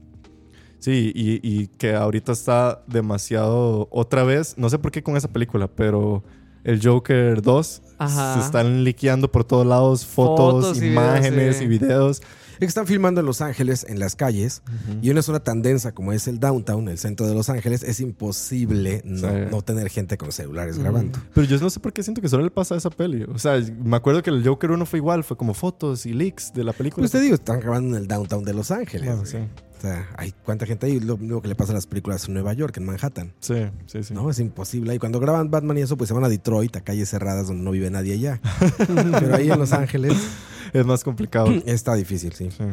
Sí, 0.78 1.12
y, 1.14 1.40
y 1.42 1.66
que 1.66 1.94
ahorita 1.94 2.30
está 2.30 2.84
demasiado 2.86 3.88
otra 3.90 4.22
vez, 4.22 4.56
no 4.56 4.70
sé 4.70 4.78
por 4.78 4.92
qué 4.92 5.02
con 5.02 5.16
esa 5.16 5.26
película, 5.28 5.66
pero 5.66 6.22
el 6.62 6.80
Joker 6.80 7.42
2 7.42 7.82
Ajá. 7.98 8.34
se 8.34 8.40
están 8.46 8.84
liqueando 8.84 9.30
por 9.32 9.42
todos 9.44 9.66
lados 9.66 10.06
fotos, 10.06 10.64
Fotos 10.66 10.76
y 10.78 10.80
videos, 10.82 10.92
imágenes 10.94 11.56
sí. 11.56 11.64
y 11.64 11.66
videos. 11.66 12.22
Es 12.58 12.60
que 12.60 12.66
están 12.66 12.86
filmando 12.86 13.20
en 13.20 13.26
Los 13.26 13.40
Ángeles, 13.40 13.86
en 13.88 13.98
las 13.98 14.16
calles, 14.16 14.62
y 15.02 15.10
una 15.10 15.22
zona 15.22 15.40
tan 15.40 15.62
densa 15.62 15.92
como 15.92 16.12
es 16.12 16.26
el 16.28 16.40
downtown, 16.40 16.88
el 16.88 16.98
centro 16.98 17.26
de 17.26 17.34
Los 17.34 17.48
Ángeles, 17.48 17.82
es 17.82 18.00
imposible 18.00 19.02
no, 19.04 19.18
Sí. 19.28 19.34
no 19.50 19.62
tener 19.62 19.88
gente 19.90 20.16
con 20.18 20.32
celulares 20.32 20.78
grabando. 20.78 21.18
Pero 21.34 21.46
yo 21.46 21.58
no 21.58 21.70
sé 21.70 21.80
por 21.80 21.92
qué 21.92 22.02
siento 22.02 22.20
que 22.20 22.28
solo 22.28 22.42
le 22.44 22.50
pasa 22.50 22.74
a 22.74 22.78
esa 22.78 22.90
peli. 22.90 23.24
O 23.24 23.38
sea, 23.38 23.60
me 23.82 23.96
acuerdo 23.96 24.22
que 24.22 24.30
el 24.30 24.46
Joker 24.46 24.70
1 24.70 24.86
fue 24.86 24.98
igual, 24.98 25.24
fue 25.24 25.36
como 25.36 25.54
fotos 25.54 26.04
y 26.06 26.12
leaks 26.12 26.52
de 26.52 26.64
la 26.64 26.72
película. 26.72 27.02
Pues 27.02 27.12
te 27.12 27.20
digo, 27.20 27.34
están 27.34 27.60
grabando 27.60 27.96
en 27.96 28.02
el 28.02 28.08
downtown 28.08 28.44
de 28.44 28.54
Los 28.54 28.70
Ángeles. 28.70 29.06
Bueno, 29.08 29.24
sí. 29.26 29.38
O 29.78 29.80
sea, 29.80 30.08
hay 30.16 30.34
cuánta 30.44 30.66
gente 30.66 30.86
ahí, 30.86 30.98
lo 31.00 31.16
mismo 31.16 31.40
que 31.40 31.48
le 31.48 31.54
pasa 31.54 31.72
a 31.72 31.74
las 31.76 31.86
películas 31.86 32.26
en 32.26 32.34
Nueva 32.34 32.52
York, 32.52 32.76
en 32.76 32.84
Manhattan. 32.86 33.32
Sí, 33.40 33.54
sí, 33.86 34.02
sí. 34.02 34.12
No, 34.12 34.28
es 34.28 34.38
imposible. 34.40 34.94
Y 34.94 34.98
cuando 34.98 35.20
graban 35.20 35.50
Batman 35.50 35.78
y 35.78 35.82
eso, 35.82 35.96
pues 35.96 36.08
se 36.08 36.14
van 36.14 36.24
a 36.24 36.28
Detroit, 36.28 36.74
a 36.76 36.80
calles 36.80 37.08
cerradas 37.10 37.46
donde 37.46 37.62
no 37.62 37.70
vive 37.70 37.88
nadie 37.90 38.14
allá. 38.14 38.40
Pero 39.20 39.34
ahí 39.36 39.50
en 39.50 39.58
Los 39.58 39.72
Ángeles 39.72 40.14
Es 40.72 40.84
más 40.84 41.04
complicado. 41.04 41.48
está 41.66 41.94
difícil, 41.94 42.32
sí. 42.32 42.50
Sí. 42.50 42.64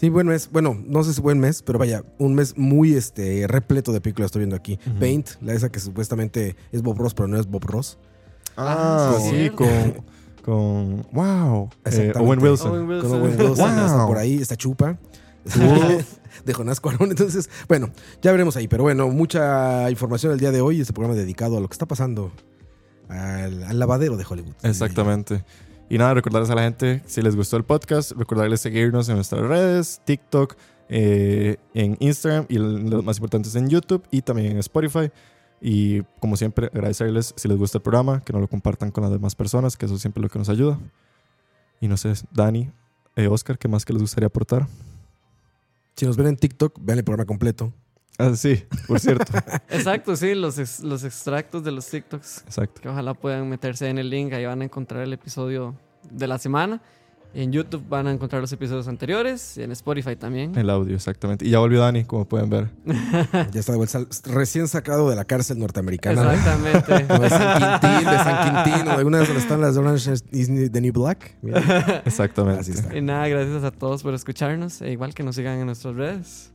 Sí, 0.00 0.08
buen 0.10 0.26
mes. 0.28 0.48
Bueno, 0.52 0.76
no 0.86 1.02
sé 1.02 1.12
si 1.12 1.20
buen 1.20 1.40
mes, 1.40 1.60
pero 1.62 1.76
vaya, 1.78 2.04
un 2.18 2.34
mes 2.36 2.56
muy 2.56 2.94
este 2.94 3.46
repleto 3.48 3.92
de 3.92 4.00
películas 4.00 4.26
estoy 4.26 4.40
viendo 4.40 4.54
aquí. 4.54 4.78
Paint, 5.00 5.30
la 5.40 5.54
esa 5.54 5.70
que 5.70 5.80
supuestamente 5.80 6.54
es 6.70 6.82
Bob 6.82 6.98
Ross, 6.98 7.14
pero 7.14 7.26
no 7.26 7.36
es 7.36 7.48
Bob 7.48 7.64
Ross. 7.64 7.98
Ah, 8.56 9.16
Ah, 9.16 9.18
sí, 9.20 9.50
con, 9.50 9.68
con. 10.44 11.06
¡Wow! 11.10 11.70
Eh. 11.84 12.12
Owen 12.16 12.40
Wilson. 12.40 12.70
Owen 12.70 12.88
Wilson. 12.88 13.10
Con 13.10 13.20
Owen 13.22 13.38
Wilson, 13.40 13.56
Wow. 13.56 13.86
está 13.86 14.06
por 14.06 14.18
ahí, 14.18 14.34
está 14.40 14.54
chupa. 14.56 14.96
De 16.44 16.52
Jonás 16.52 16.80
Cuarón. 16.80 17.10
Entonces, 17.10 17.48
bueno, 17.68 17.90
ya 18.22 18.32
veremos 18.32 18.56
ahí. 18.56 18.68
Pero 18.68 18.82
bueno, 18.82 19.08
mucha 19.08 19.90
información 19.90 20.32
el 20.32 20.40
día 20.40 20.52
de 20.52 20.60
hoy. 20.60 20.80
Este 20.80 20.92
programa 20.92 21.14
dedicado 21.14 21.56
a 21.56 21.60
lo 21.60 21.68
que 21.68 21.74
está 21.74 21.86
pasando 21.86 22.32
al, 23.08 23.64
al 23.64 23.78
lavadero 23.78 24.16
de 24.16 24.24
Hollywood. 24.28 24.54
Exactamente. 24.62 25.44
Y 25.90 25.96
nada, 25.96 26.14
recordarles 26.14 26.50
a 26.50 26.54
la 26.54 26.62
gente, 26.62 27.02
si 27.06 27.22
les 27.22 27.34
gustó 27.34 27.56
el 27.56 27.64
podcast, 27.64 28.12
recordarles 28.12 28.60
seguirnos 28.60 29.08
en 29.08 29.14
nuestras 29.14 29.42
redes, 29.42 30.02
TikTok, 30.04 30.54
eh, 30.90 31.56
en 31.72 31.96
Instagram 32.00 32.44
y 32.48 32.58
los 32.58 33.02
más 33.04 33.16
importantes 33.16 33.54
en 33.54 33.68
YouTube 33.68 34.02
y 34.10 34.20
también 34.20 34.52
en 34.52 34.58
Spotify. 34.58 35.10
Y 35.62 36.02
como 36.20 36.36
siempre, 36.36 36.66
agradecerles 36.66 37.32
si 37.36 37.48
les 37.48 37.56
gusta 37.56 37.78
el 37.78 37.82
programa, 37.82 38.22
que 38.22 38.34
no 38.34 38.38
lo 38.38 38.48
compartan 38.48 38.90
con 38.90 39.02
las 39.02 39.10
demás 39.10 39.34
personas, 39.34 39.76
que 39.76 39.86
eso 39.86 39.98
siempre 39.98 40.20
es 40.20 40.24
lo 40.24 40.28
que 40.28 40.38
nos 40.38 40.50
ayuda. 40.50 40.78
Y 41.80 41.88
no 41.88 41.96
sé, 41.96 42.12
Dani, 42.32 42.70
eh, 43.16 43.28
Oscar, 43.28 43.58
¿qué 43.58 43.66
más 43.66 43.86
que 43.86 43.94
les 43.94 44.02
gustaría 44.02 44.26
aportar? 44.26 44.66
Si 45.98 46.06
nos 46.06 46.16
ven 46.16 46.28
en 46.28 46.36
TikTok, 46.36 46.78
vean 46.80 46.98
el 47.00 47.04
programa 47.04 47.26
completo. 47.26 47.74
Ah, 48.18 48.34
sí, 48.36 48.64
por 48.86 49.00
cierto. 49.00 49.24
Exacto, 49.68 50.14
sí, 50.16 50.34
los, 50.34 50.58
ex- 50.58 50.80
los 50.80 51.02
extractos 51.04 51.62
de 51.64 51.72
los 51.72 51.86
TikToks. 51.88 52.42
Exacto. 52.46 52.80
Que 52.80 52.88
ojalá 52.88 53.14
puedan 53.14 53.48
meterse 53.48 53.88
en 53.88 53.98
el 53.98 54.08
link, 54.08 54.32
ahí 54.32 54.44
van 54.46 54.62
a 54.62 54.64
encontrar 54.64 55.02
el 55.02 55.12
episodio 55.12 55.74
de 56.10 56.26
la 56.28 56.38
semana. 56.38 56.80
En 57.34 57.52
YouTube 57.52 57.84
van 57.88 58.06
a 58.06 58.10
encontrar 58.10 58.40
los 58.40 58.50
episodios 58.52 58.88
anteriores, 58.88 59.58
y 59.58 59.62
en 59.62 59.70
Spotify 59.72 60.16
también. 60.16 60.56
El 60.56 60.70
audio, 60.70 60.94
exactamente. 60.94 61.46
Y 61.46 61.50
ya 61.50 61.58
volvió 61.58 61.80
Dani, 61.80 62.04
como 62.04 62.26
pueden 62.26 62.48
ver. 62.50 62.70
Ya 63.52 63.60
está 63.60 63.72
de 63.72 63.78
vuelta, 63.78 64.00
recién 64.24 64.66
sacado 64.68 65.08
de 65.10 65.16
la 65.16 65.24
cárcel 65.24 65.58
norteamericana. 65.58 66.34
Exactamente. 66.34 67.06
Como 67.08 67.20
de 67.22 67.30
San 67.30 67.80
Quintín, 67.80 68.10
de 68.10 68.16
San 68.18 68.64
Quintín, 68.64 68.88
o 68.88 68.96
de 68.96 69.04
donde 69.04 69.38
están 69.38 69.60
las 69.60 69.74
de 69.74 69.80
Orange 69.80 70.12
is 70.32 70.72
the 70.72 70.80
New 70.80 70.92
Black. 70.92 71.36
Mira, 71.42 72.02
Exactamente. 72.04 72.60
así 72.60 72.72
está. 72.72 72.96
y 72.96 73.02
nada, 73.02 73.28
gracias 73.28 73.62
a 73.64 73.70
todos 73.70 74.02
por 74.02 74.14
escucharnos. 74.14 74.82
E 74.82 74.92
igual 74.92 75.14
que 75.14 75.22
nos 75.22 75.36
sigan 75.36 75.58
en 75.58 75.66
nuestras 75.66 75.94
redes. 75.94 76.50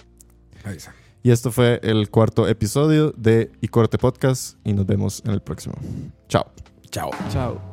Ahí 0.63 0.77
está. 0.77 0.93
Y 1.21 1.31
esto 1.31 1.51
fue 1.51 1.79
el 1.83 2.09
cuarto 2.09 2.47
episodio 2.47 3.13
de 3.15 3.51
Y 3.61 3.69
Corte 3.69 3.97
Podcast 3.97 4.57
y 4.65 4.73
nos 4.73 4.85
vemos 4.85 5.23
en 5.25 5.31
el 5.31 5.41
próximo. 5.41 5.75
Chao. 6.27 6.45
Chao. 6.89 7.11
Chao. 7.31 7.72